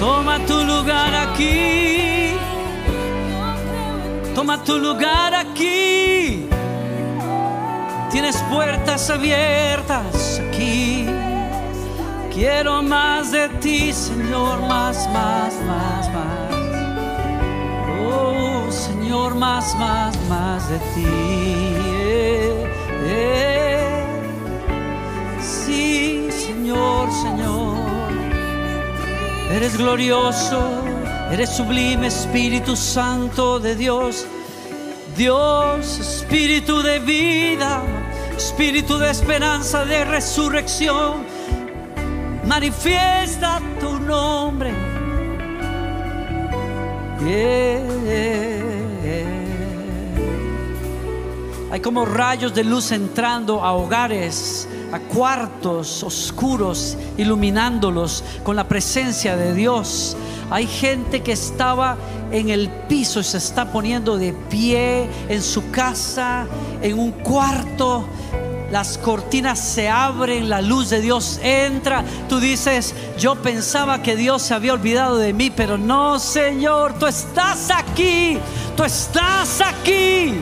Toma 0.00 0.38
tu 0.46 0.64
lugar 0.64 1.14
aquí. 1.14 2.34
Toma 4.34 4.62
tu 4.62 4.78
lugar 4.78 5.34
aquí. 5.34 6.48
Tienes 8.10 8.36
puertas 8.50 9.10
abiertas 9.10 10.40
aquí. 10.48 11.06
Quiero 12.32 12.82
más 12.82 13.32
de 13.32 13.48
ti, 13.60 13.92
Señor, 13.92 14.60
más, 14.60 15.08
más, 15.12 15.54
más, 15.66 16.08
más. 16.14 16.48
Oh, 18.00 18.70
Señor, 18.70 19.34
más, 19.34 19.74
más, 19.76 20.16
más 20.28 20.68
de 20.68 20.78
ti. 20.94 21.04
Eh, 21.04 22.72
eh. 23.06 23.67
Señor, 26.68 27.10
Señor. 27.10 27.78
Eres 29.50 29.78
glorioso, 29.78 30.60
eres 31.30 31.48
sublime, 31.48 32.08
Espíritu 32.08 32.76
Santo 32.76 33.58
de 33.58 33.74
Dios. 33.74 34.26
Dios, 35.16 35.98
Espíritu 35.98 36.82
de 36.82 36.98
vida, 36.98 37.80
Espíritu 38.36 38.98
de 38.98 39.10
esperanza, 39.10 39.86
de 39.86 40.04
resurrección. 40.04 41.24
Manifiesta 42.44 43.62
tu 43.80 43.98
nombre. 44.00 44.70
Hay 51.70 51.80
como 51.80 52.04
rayos 52.04 52.52
de 52.52 52.62
luz 52.62 52.92
entrando 52.92 53.64
a 53.64 53.72
hogares, 53.72 54.67
a 54.92 54.98
cuartos 54.98 56.02
oscuros, 56.02 56.96
iluminándolos 57.16 58.24
con 58.42 58.56
la 58.56 58.68
presencia 58.68 59.36
de 59.36 59.54
Dios. 59.54 60.16
Hay 60.50 60.66
gente 60.66 61.22
que 61.22 61.32
estaba 61.32 61.96
en 62.30 62.48
el 62.48 62.70
piso 62.88 63.20
y 63.20 63.24
se 63.24 63.38
está 63.38 63.70
poniendo 63.70 64.16
de 64.16 64.32
pie 64.32 65.08
en 65.28 65.42
su 65.42 65.70
casa, 65.70 66.46
en 66.80 66.98
un 66.98 67.12
cuarto. 67.12 68.04
Las 68.70 68.98
cortinas 68.98 69.58
se 69.58 69.88
abren, 69.88 70.48
la 70.48 70.60
luz 70.60 70.90
de 70.90 71.00
Dios 71.00 71.40
entra. 71.42 72.04
Tú 72.28 72.38
dices, 72.38 72.94
yo 73.18 73.36
pensaba 73.36 74.02
que 74.02 74.16
Dios 74.16 74.42
se 74.42 74.54
había 74.54 74.74
olvidado 74.74 75.16
de 75.16 75.32
mí, 75.32 75.50
pero 75.50 75.78
no, 75.78 76.18
Señor, 76.18 76.98
tú 76.98 77.06
estás 77.06 77.70
aquí, 77.70 78.38
tú 78.76 78.84
estás 78.84 79.60
aquí. 79.60 80.34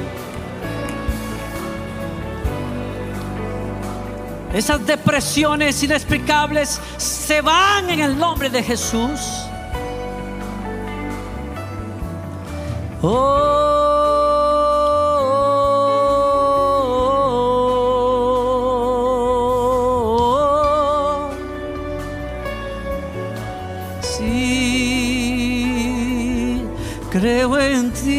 Esas 4.57 4.87
depresiones 4.87 5.83
inexplicables 5.83 6.81
se 6.97 7.43
van 7.43 7.91
en 7.91 8.01
el 8.01 8.17
nombre 8.17 8.49
de 8.49 8.63
Jesús. 8.63 9.21
Oh, 13.03 13.67
creo 27.11 27.59
en 27.59 27.93
ti, 27.93 28.16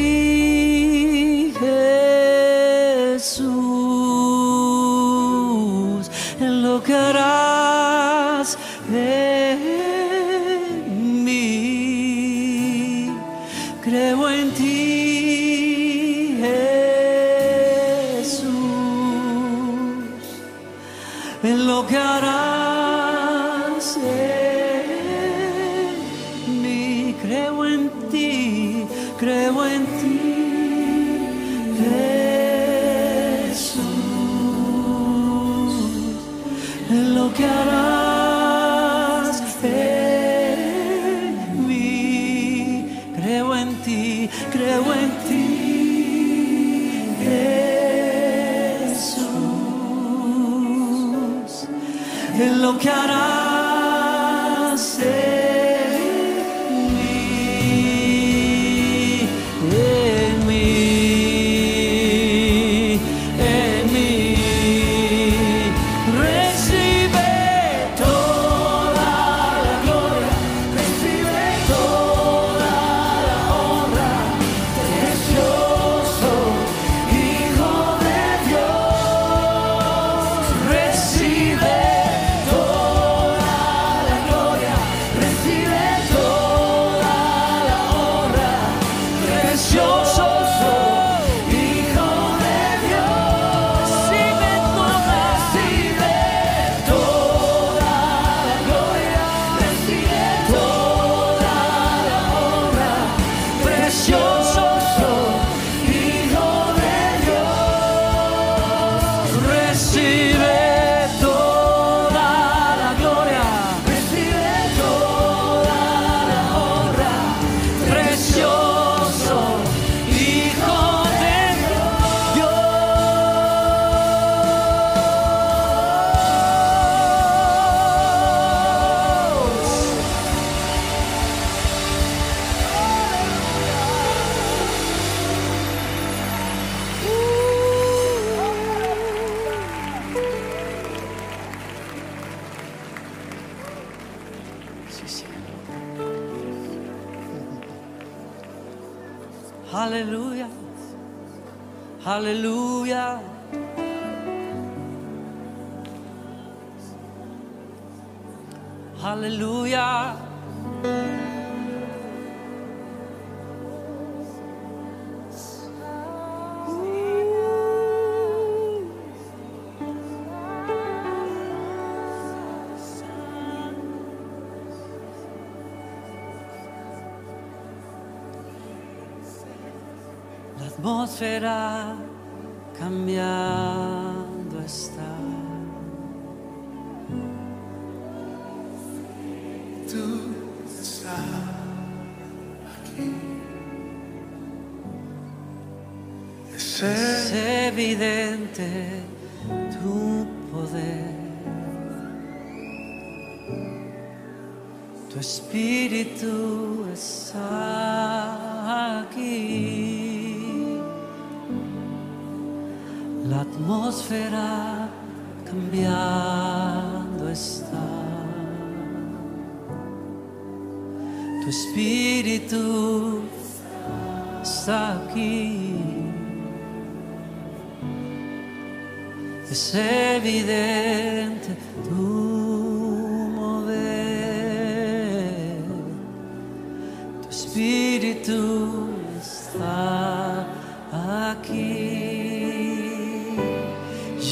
será. 181.18 181.97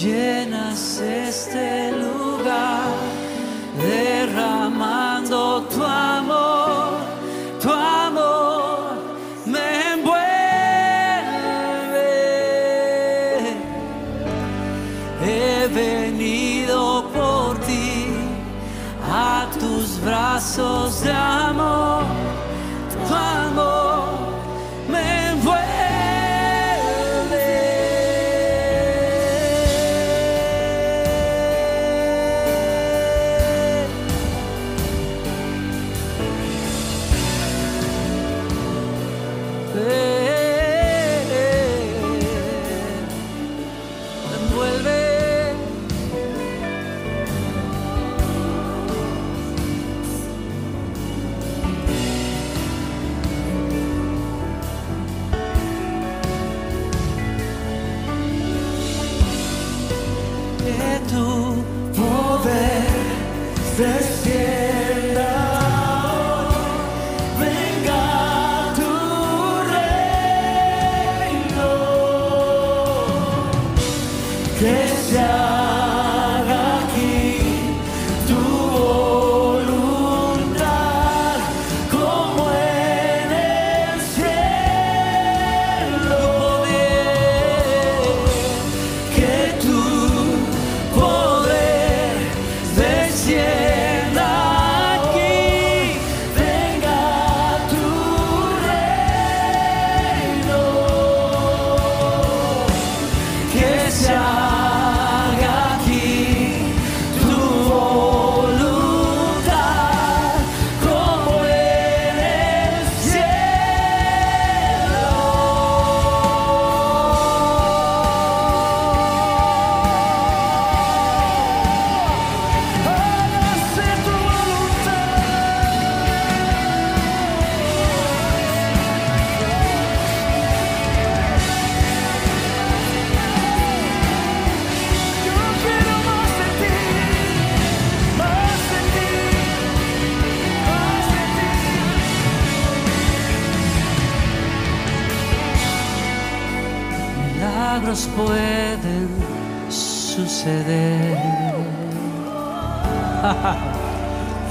llenas 0.05 0.99
este 0.99 1.84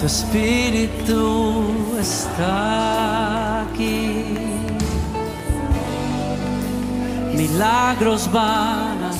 Tu 0.05 0.09
espíritu 0.09 1.97
está 1.99 3.63
aquí. 3.63 4.37
Milagros 7.33 8.31
van 8.31 9.03
a 9.03 9.13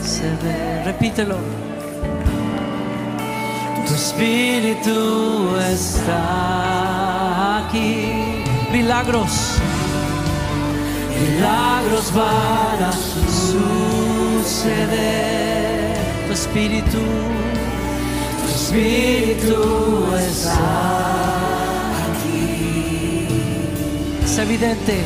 suceder. 0.00 0.86
Repítelo. 0.86 1.36
Tu 3.86 3.92
espíritu 3.94 5.54
está 5.70 7.58
aquí. 7.66 8.42
Milagros. 8.72 9.58
Milagros 11.20 12.10
van 12.14 12.84
a 12.88 12.92
suceder. 13.50 14.80
Tu 16.26 16.32
espíritu 16.32 17.39
Espíritu. 18.70 20.06
Es 24.24 24.38
evidente. 24.38 25.04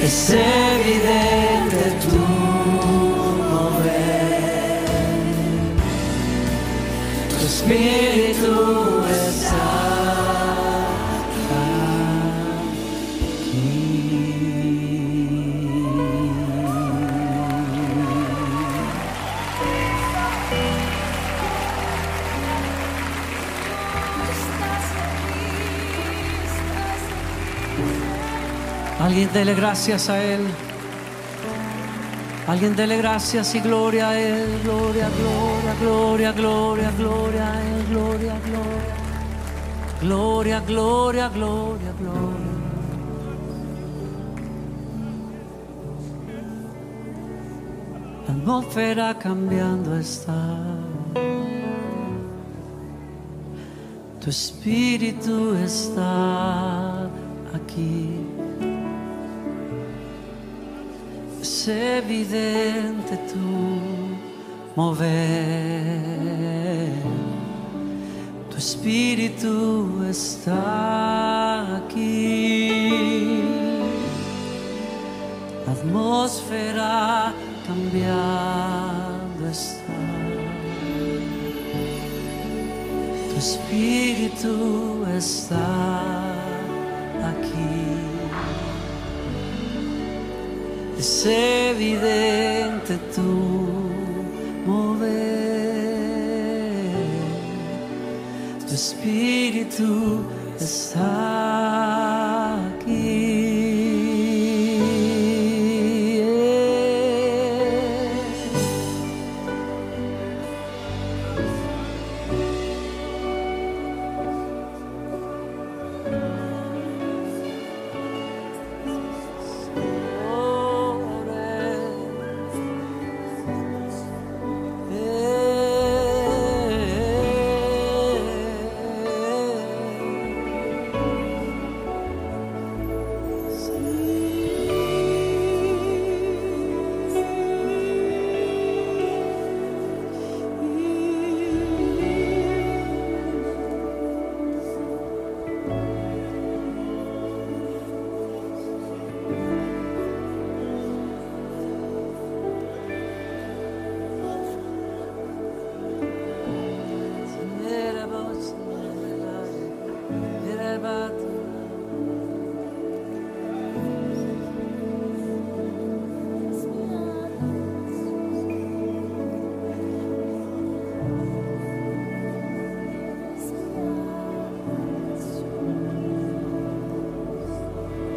Es 0.00 0.30
evidente 0.30 1.90
tu 2.04 2.16
mover. 3.50 4.84
Tu 7.30 7.46
Espíritu 7.46 8.93
Alguien 29.14 29.32
dele 29.32 29.54
gracias 29.54 30.10
a 30.10 30.20
Él. 30.20 30.40
Alguien 32.48 32.74
dele 32.74 32.96
gracias 32.96 33.54
y 33.54 33.60
gloria 33.60 34.08
a 34.08 34.18
Él. 34.18 34.60
Gloria, 34.64 35.08
gloria, 35.08 35.74
gloria, 35.80 36.32
gloria, 36.32 36.90
gloria 36.98 37.52
a 37.52 37.62
Él. 37.62 37.86
Gloria, 37.90 38.34
gloria. 38.44 38.94
Gloria, 40.00 40.60
gloria, 40.66 41.28
gloria, 41.28 41.92
gloria. 42.00 42.54
La 48.26 48.34
atmósfera 48.34 49.16
cambiando 49.16 49.96
está. 49.96 50.56
Tu 54.20 54.30
espíritu 54.30 55.54
está 55.54 57.04
aquí. 57.54 58.24
Es 61.46 61.68
evidente 61.68 63.18
tu 63.30 63.46
mover. 64.74 65.10
Tu 68.50 68.56
espíritu 68.56 70.02
está 70.08 71.76
aquí. 71.76 73.42
La 75.66 75.72
atmósfera 75.72 77.34
cambiando 77.66 79.46
está. 79.46 80.00
Tu 83.28 83.36
espíritu 83.36 85.04
está 85.14 85.66
aquí. 87.32 88.03
Es 91.06 91.26
evidente 91.26 92.96
tu 93.14 93.30
mover. 94.64 95.04
Tu 98.66 98.74
espíritu 98.74 100.24
está 100.58 102.03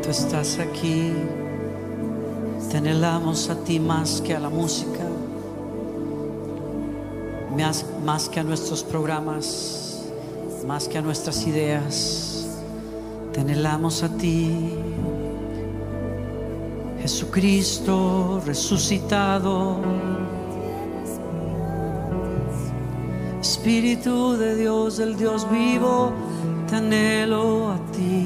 Estás 0.08 0.58
aquí. 0.58 1.12
Te 2.72 2.78
anhelamos 2.78 3.50
a 3.50 3.56
ti 3.56 3.78
más 3.78 4.22
que 4.22 4.34
a 4.34 4.40
la 4.40 4.50
música, 4.50 5.04
más, 7.58 7.86
más 8.06 8.30
que 8.30 8.40
a 8.40 8.44
nuestros 8.44 8.86
programas, 8.86 10.06
más 10.66 10.88
que 10.88 10.98
a 10.98 11.02
nuestras 11.02 11.46
ideas. 11.46 12.48
Te 13.34 13.42
anhelamos 13.42 14.02
a 14.02 14.10
ti, 14.10 14.76
Jesucristo 17.02 18.42
resucitado. 18.46 19.76
Espíritu 23.42 24.38
de 24.38 24.56
Dios, 24.56 25.00
el 25.00 25.18
Dios 25.18 25.46
vivo, 25.52 26.14
te 26.70 26.78
a 26.78 27.92
ti. 27.92 28.17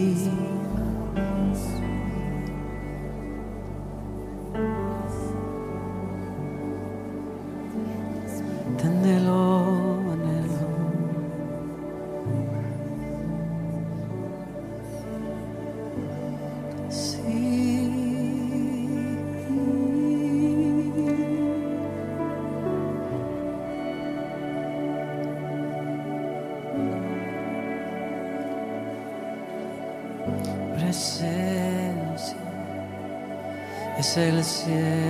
Es 34.11 34.17
el 34.17 34.43
cielo 34.43 35.00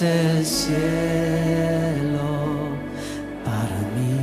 es 0.00 0.02
el 0.02 0.46
cielo 0.46 1.88
para 3.44 3.78
mí. 3.94 4.14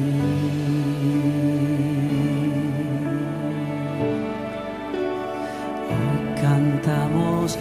Hoy 5.91 6.19
cantamos, 6.41 7.57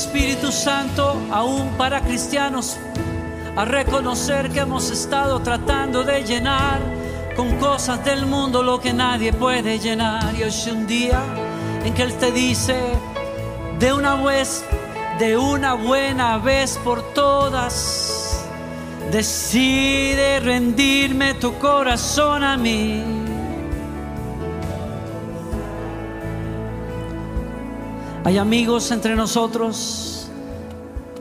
Espíritu 0.00 0.50
Santo, 0.50 1.14
aún 1.30 1.76
para 1.76 2.00
cristianos, 2.00 2.78
a 3.54 3.66
reconocer 3.66 4.48
que 4.48 4.60
hemos 4.60 4.90
estado 4.90 5.40
tratando 5.40 6.02
de 6.04 6.24
llenar 6.24 6.80
con 7.36 7.58
cosas 7.58 8.02
del 8.02 8.24
mundo 8.24 8.62
lo 8.62 8.80
que 8.80 8.94
nadie 8.94 9.30
puede 9.34 9.78
llenar. 9.78 10.34
Y 10.34 10.42
hoy 10.42 10.48
es 10.48 10.66
un 10.68 10.86
día 10.86 11.20
en 11.84 11.92
que 11.92 12.02
Él 12.02 12.14
te 12.14 12.32
dice, 12.32 12.74
de 13.78 13.92
una 13.92 14.14
vez, 14.14 14.64
de 15.18 15.36
una 15.36 15.74
buena 15.74 16.38
vez 16.38 16.78
por 16.82 17.02
todas, 17.12 18.42
decide 19.12 20.40
rendirme 20.40 21.34
tu 21.34 21.58
corazón 21.58 22.42
a 22.42 22.56
mí. 22.56 23.19
Hay 28.24 28.38
amigos 28.38 28.90
entre 28.90 29.16
nosotros. 29.16 30.28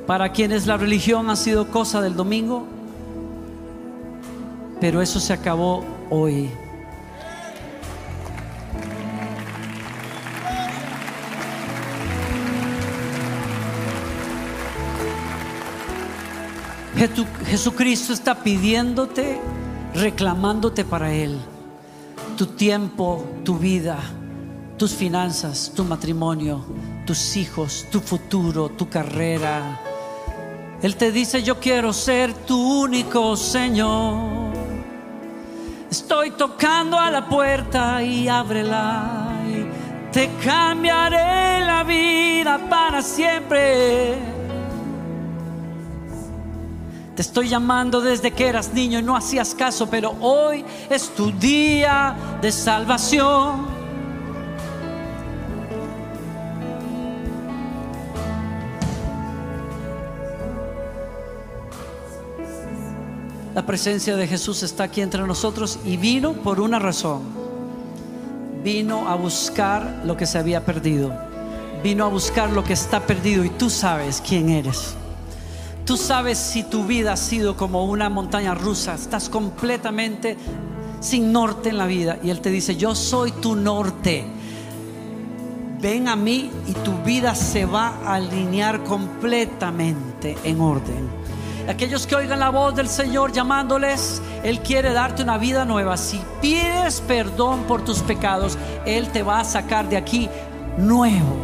Para 0.05 0.31
quienes 0.31 0.65
la 0.65 0.75
religión 0.75 1.29
ha 1.29 1.35
sido 1.35 1.69
cosa 1.69 2.01
del 2.01 2.15
domingo, 2.15 2.65
pero 4.81 5.03
eso 5.03 5.19
se 5.19 5.33
acabó 5.33 5.85
hoy. 6.09 6.49
Jesu- 16.95 17.25
Jesucristo 17.45 18.13
está 18.13 18.35
pidiéndote, 18.43 19.39
reclamándote 19.93 20.83
para 20.83 21.13
Él, 21.13 21.37
tu 22.37 22.45
tiempo, 22.47 23.23
tu 23.43 23.57
vida 23.57 23.97
tus 24.80 24.95
finanzas, 24.95 25.73
tu 25.75 25.84
matrimonio, 25.84 26.63
tus 27.05 27.36
hijos, 27.36 27.86
tu 27.91 27.99
futuro, 27.99 28.69
tu 28.69 28.88
carrera. 28.88 29.77
Él 30.82 30.95
te 30.95 31.11
dice, 31.11 31.43
yo 31.43 31.59
quiero 31.59 31.91
ser 31.91 32.34
tu 32.34 32.84
único 32.84 33.36
Señor. 33.36 34.53
Estoy 35.91 36.32
tocando 36.32 36.97
a 36.97 37.11
la 37.11 37.27
puerta 37.27 38.01
y 38.01 38.30
ábrela. 38.30 39.36
Te 40.13 40.30
cambiaré 40.43 41.65
la 41.65 41.84
vida 41.84 42.57
para 42.69 43.01
siempre. 43.01 44.15
Te 47.15 47.21
estoy 47.21 47.49
llamando 47.49 47.99
desde 47.99 48.32
que 48.32 48.47
eras 48.47 48.73
niño 48.73 48.99
y 48.99 49.03
no 49.03 49.17
hacías 49.17 49.53
caso, 49.53 49.89
pero 49.89 50.15
hoy 50.21 50.63
es 50.89 51.09
tu 51.09 51.32
día 51.34 52.15
de 52.41 52.49
salvación. 52.49 53.68
La 63.60 63.66
presencia 63.66 64.16
de 64.16 64.26
Jesús 64.26 64.64
está 64.64 64.86
aquí 64.86 65.01
entre 65.01 65.22
nosotros 65.28 65.80
y 65.84 65.97
vino 65.97 66.32
por 66.32 66.62
una 66.62 66.80
razón. 66.80 67.24
Vino 68.64 69.10
a 69.10 69.16
buscar 69.16 70.03
lo 70.05 70.16
que 70.16 70.26
se 70.26 70.38
había 70.38 70.64
perdido. 70.64 71.14
Vino 71.84 72.05
a 72.05 72.07
buscar 72.07 72.51
lo 72.51 72.64
que 72.64 72.72
está 72.72 73.01
perdido 73.01 73.43
y 73.43 73.49
tú 73.49 73.70
sabes 73.70 74.24
quién 74.26 74.47
eres. 74.47 74.93
Tú 75.86 75.97
sabes 75.97 76.38
si 76.38 76.64
tu 76.64 76.86
vida 76.86 77.12
ha 77.12 77.18
sido 77.18 77.57
como 77.57 77.84
una 77.84 78.07
montaña 78.07 78.55
rusa. 78.55 78.95
Estás 78.95 79.28
completamente 79.28 80.38
sin 81.01 81.34
norte 81.34 81.68
en 81.68 81.80
la 81.80 81.86
vida. 81.86 82.18
Y 82.24 82.30
Él 82.30 82.39
te 82.39 82.51
dice, 82.51 82.78
yo 82.78 82.95
soy 82.95 83.34
tu 83.34 83.57
norte. 83.57 84.24
Ven 85.82 86.07
a 86.07 86.16
mí 86.16 86.49
y 86.66 86.72
tu 86.76 86.93
vida 87.03 87.36
se 87.36 87.66
va 87.66 87.99
a 88.05 88.16
alinear 88.16 88.86
completamente 88.86 90.38
en 90.45 90.62
orden. 90.62 91.18
Aquellos 91.70 92.07
que 92.07 92.15
oigan 92.15 92.39
la 92.39 92.49
voz 92.49 92.74
del 92.74 92.89
Señor 92.89 93.32
llamándoles, 93.32 94.24
Él 94.43 94.59
quiere 94.61 94.91
darte 94.91 95.22
una 95.22 95.38
vida 95.38 95.65
nueva. 95.65 95.97
Si 95.97 96.20
pides 96.41 96.99
perdón 97.01 97.65
por 97.65 97.86
tus 97.86 97.99
pecados, 97.99 98.57
Él 98.88 99.09
te 99.09 99.22
va 99.22 99.41
a 99.41 99.43
sacar 99.43 99.88
de 99.88 99.95
aquí 99.95 100.28
nuevo. 100.80 101.38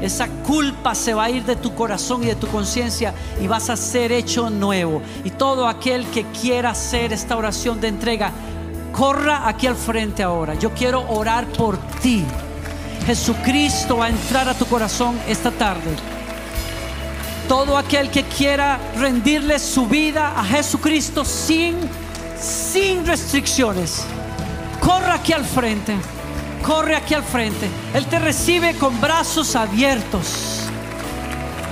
Esa 0.00 0.28
culpa 0.28 0.94
se 0.94 1.12
va 1.12 1.24
a 1.24 1.30
ir 1.30 1.44
de 1.44 1.56
tu 1.56 1.74
corazón 1.74 2.22
y 2.22 2.26
de 2.28 2.36
tu 2.36 2.46
conciencia 2.46 3.12
y 3.38 3.46
vas 3.46 3.68
a 3.68 3.76
ser 3.76 4.12
hecho 4.12 4.48
nuevo. 4.48 5.02
Y 5.24 5.30
todo 5.30 5.68
aquel 5.68 6.06
que 6.06 6.24
quiera 6.40 6.70
hacer 6.70 7.12
esta 7.12 7.36
oración 7.36 7.82
de 7.82 7.88
entrega, 7.88 8.32
corra 8.92 9.46
aquí 9.46 9.66
al 9.66 9.76
frente 9.76 10.22
ahora. 10.22 10.54
Yo 10.54 10.70
quiero 10.70 11.06
orar 11.10 11.44
por 11.48 11.76
ti. 12.00 12.24
Jesucristo 13.04 13.98
va 13.98 14.06
a 14.06 14.08
entrar 14.08 14.48
a 14.48 14.54
tu 14.54 14.64
corazón 14.64 15.18
esta 15.28 15.50
tarde. 15.50 16.13
Todo 17.48 17.76
aquel 17.76 18.10
que 18.10 18.22
quiera 18.24 18.78
rendirle 18.96 19.58
su 19.58 19.86
vida 19.86 20.32
a 20.38 20.44
Jesucristo 20.44 21.24
sin, 21.24 21.76
sin 22.40 23.06
restricciones, 23.06 24.04
corra 24.80 25.14
aquí 25.14 25.32
al 25.32 25.44
frente. 25.44 25.94
Corre 26.64 26.96
aquí 26.96 27.12
al 27.12 27.22
frente. 27.22 27.68
Él 27.92 28.06
te 28.06 28.18
recibe 28.18 28.74
con 28.76 28.98
brazos 28.98 29.54
abiertos. 29.54 30.60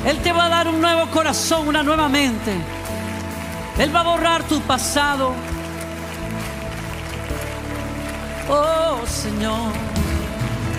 Él 0.05 0.19
te 0.19 0.33
va 0.33 0.47
a 0.47 0.49
dar 0.51 0.69
un 0.69 0.81
nuevo 0.81 1.11
corazón, 1.11 1.69
una 1.69 1.83
nueva 1.83 2.09
mente. 2.09 2.53
Él 3.79 3.95
va 3.95 4.01
a 4.01 4.05
borrar 4.05 4.43
tu 4.45 4.61
pasado. 4.61 5.33
Oh 8.51 8.99
Señor. 9.07 9.73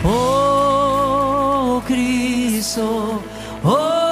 Oh 0.03 1.81
Cristo. 1.87 3.23
Oh 3.63 4.02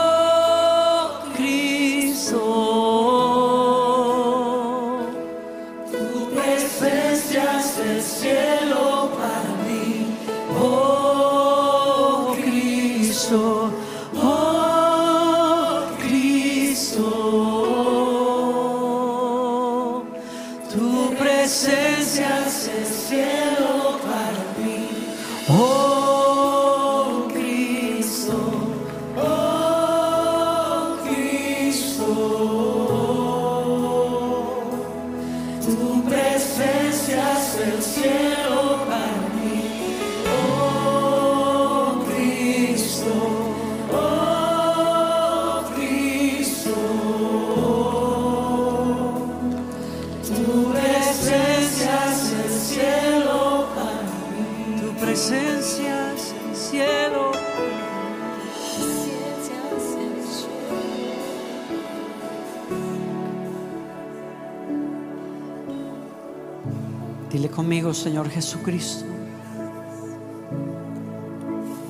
Señor 67.93 68.29
Jesucristo, 68.29 69.05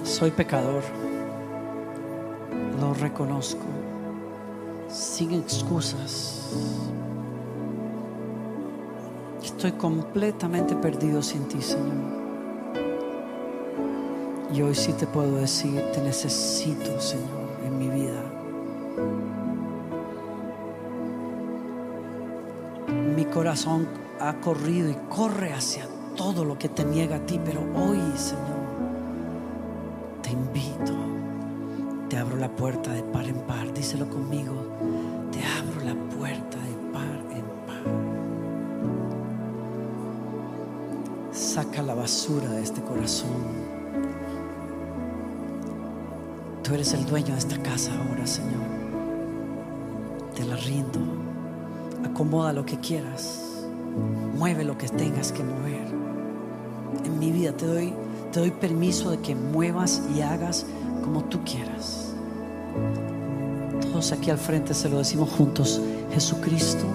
soy 0.04 0.32
pecador, 0.32 0.84
lo 2.80 2.94
reconozco, 2.94 3.64
sin 4.90 5.34
excusas. 5.34 6.50
Estoy 9.44 9.74
completamente 9.74 10.76
perdido 10.76 11.22
sin 11.22 11.48
ti, 11.48 11.62
Señor. 11.62 12.22
Y 14.54 14.62
hoy 14.62 14.76
sí 14.76 14.94
te 14.94 15.08
puedo 15.08 15.36
decir, 15.36 15.82
te 15.94 16.02
necesito, 16.02 17.00
Señor, 17.00 17.50
en 17.66 17.78
mi 17.78 17.90
vida. 17.90 18.24
Mi 23.16 23.26
corazón 23.26 24.01
ha 24.28 24.40
corrido 24.40 24.90
y 24.90 24.96
corre 25.10 25.52
hacia 25.54 25.88
todo 26.16 26.46
lo 26.46 26.58
que 26.58 26.70
te 26.70 26.86
niega 26.86 27.16
a 27.18 27.26
ti, 27.26 27.40
pero 27.44 27.62
hoy, 27.74 28.00
Señor, 28.16 28.62
te 30.22 30.32
invito, 30.32 30.94
te 32.08 32.18
abro 32.18 32.38
la 32.38 32.50
puerta 32.50 32.92
de 32.92 33.02
par 33.04 33.26
en 33.26 33.40
par, 33.42 33.74
díselo 33.74 34.08
conmigo, 34.08 34.54
te 35.32 35.40
abro 35.44 35.82
la 35.86 35.96
puerta 36.16 36.58
de 36.58 36.74
par 36.94 37.20
en 37.32 37.46
par. 37.66 37.84
Saca 41.32 41.82
la 41.82 41.96
basura 41.96 42.50
de 42.50 42.62
este 42.62 42.82
corazón. 42.82 43.72
Tú 46.62 46.76
eres 46.76 46.94
el 46.94 47.06
dueño 47.06 47.34
de 47.34 47.40
esta 47.40 47.58
casa 47.64 47.92
ahora, 47.98 48.28
Señor. 48.28 48.62
Te 50.36 50.46
la 50.46 50.56
rindo. 50.58 51.00
Acomoda 52.06 52.54
lo 52.54 52.66
que 52.66 52.80
quieras. 52.80 53.51
Mueve 54.38 54.64
lo 54.64 54.78
que 54.78 54.88
tengas 54.88 55.32
que 55.32 55.44
mover. 55.44 55.88
En 57.06 57.20
mi 57.20 57.32
vida 57.32 57.52
te 57.54 57.66
doy, 57.66 57.94
te 58.32 58.40
doy 58.40 58.52
permiso 58.52 59.12
de 59.12 59.20
que 59.20 59.36
muevas 59.36 60.02
y 60.16 60.22
hagas 60.22 60.66
como 61.04 61.24
tú 61.26 61.40
quieras. 61.44 62.14
Todos 63.82 64.12
aquí 64.12 64.30
al 64.30 64.38
frente 64.38 64.74
se 64.74 64.90
lo 64.90 65.00
decimos 65.00 65.30
juntos. 65.30 65.82
Jesucristo, 66.14 66.86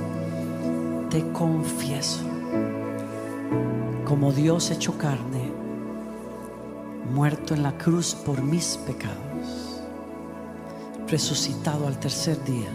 te 1.10 1.26
confieso 1.32 2.20
como 4.06 4.32
Dios 4.32 4.70
hecho 4.70 4.96
carne, 4.96 5.50
muerto 7.12 7.54
en 7.54 7.62
la 7.62 7.76
cruz 7.76 8.14
por 8.14 8.40
mis 8.40 8.76
pecados, 8.86 9.80
resucitado 11.08 11.88
al 11.88 11.98
tercer 11.98 12.42
día, 12.44 12.70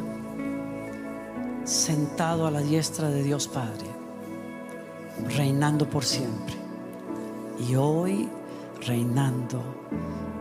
sentado 1.64 2.48
a 2.48 2.52
la 2.52 2.60
diestra 2.60 3.10
de 3.10 3.24
Dios 3.24 3.48
Padre, 3.48 3.91
reinando 5.30 5.90
por 5.90 6.04
siempre 6.04 6.56
y 7.68 7.76
hoy 7.76 8.30
reinando 8.86 9.62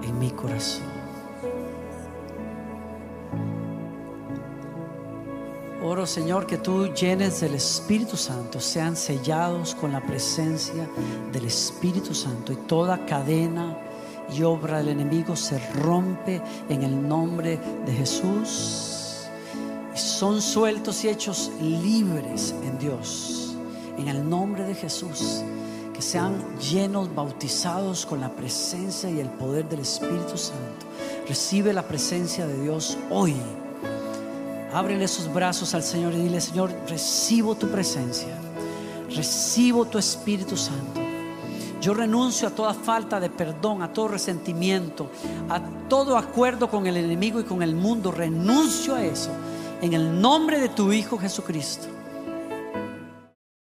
en 0.02 0.18
mi 0.18 0.30
corazón. 0.30 1.00
Oro, 5.82 6.06
Señor, 6.06 6.46
que 6.46 6.58
tú 6.58 6.92
llenes 6.92 7.40
del 7.40 7.54
Espíritu 7.54 8.16
Santo, 8.16 8.60
sean 8.60 8.96
sellados 8.96 9.74
con 9.74 9.92
la 9.92 10.00
presencia 10.00 10.88
del 11.32 11.46
Espíritu 11.46 12.14
Santo 12.14 12.52
y 12.52 12.56
toda 12.56 13.06
cadena 13.06 13.76
y 14.32 14.42
obra 14.42 14.78
del 14.78 14.90
enemigo 14.90 15.34
se 15.34 15.58
rompe 15.72 16.42
en 16.68 16.82
el 16.82 17.08
nombre 17.08 17.58
de 17.86 17.92
Jesús 17.92 19.26
y 19.94 19.98
son 19.98 20.40
sueltos 20.40 21.02
y 21.04 21.08
hechos 21.08 21.50
libres 21.60 22.54
en 22.62 22.78
Dios, 22.78 23.39
en 24.00 24.08
el 24.08 24.28
nombre 24.28 24.64
de 24.64 24.74
Jesús. 24.74 25.42
Que 25.94 26.02
sean 26.02 26.58
llenos, 26.58 27.14
bautizados 27.14 28.06
con 28.06 28.20
la 28.20 28.30
presencia 28.30 29.10
y 29.10 29.20
el 29.20 29.28
poder 29.28 29.68
del 29.68 29.80
Espíritu 29.80 30.38
Santo. 30.38 30.86
Recibe 31.28 31.72
la 31.72 31.86
presencia 31.86 32.46
de 32.46 32.62
Dios 32.62 32.96
hoy. 33.10 33.34
Ábrele 34.72 35.04
esos 35.04 35.32
brazos 35.32 35.74
al 35.74 35.82
Señor 35.82 36.14
y 36.14 36.22
dile, 36.22 36.40
Señor, 36.40 36.72
recibo 36.88 37.54
tu 37.56 37.68
presencia, 37.68 38.28
recibo 39.14 39.84
tu 39.84 39.98
Espíritu 39.98 40.56
Santo. 40.56 41.00
Yo 41.80 41.92
renuncio 41.92 42.48
a 42.48 42.50
toda 42.50 42.72
falta 42.72 43.18
de 43.20 43.30
perdón, 43.30 43.82
a 43.82 43.92
todo 43.92 44.08
resentimiento, 44.08 45.10
a 45.48 45.60
todo 45.88 46.16
acuerdo 46.16 46.70
con 46.70 46.86
el 46.86 46.96
enemigo 46.96 47.40
y 47.40 47.44
con 47.44 47.62
el 47.62 47.74
mundo. 47.74 48.10
Renuncio 48.10 48.94
a 48.94 49.04
eso 49.04 49.30
en 49.82 49.94
el 49.94 50.20
nombre 50.20 50.60
de 50.60 50.68
tu 50.68 50.92
Hijo 50.92 51.18
Jesucristo. 51.18 51.99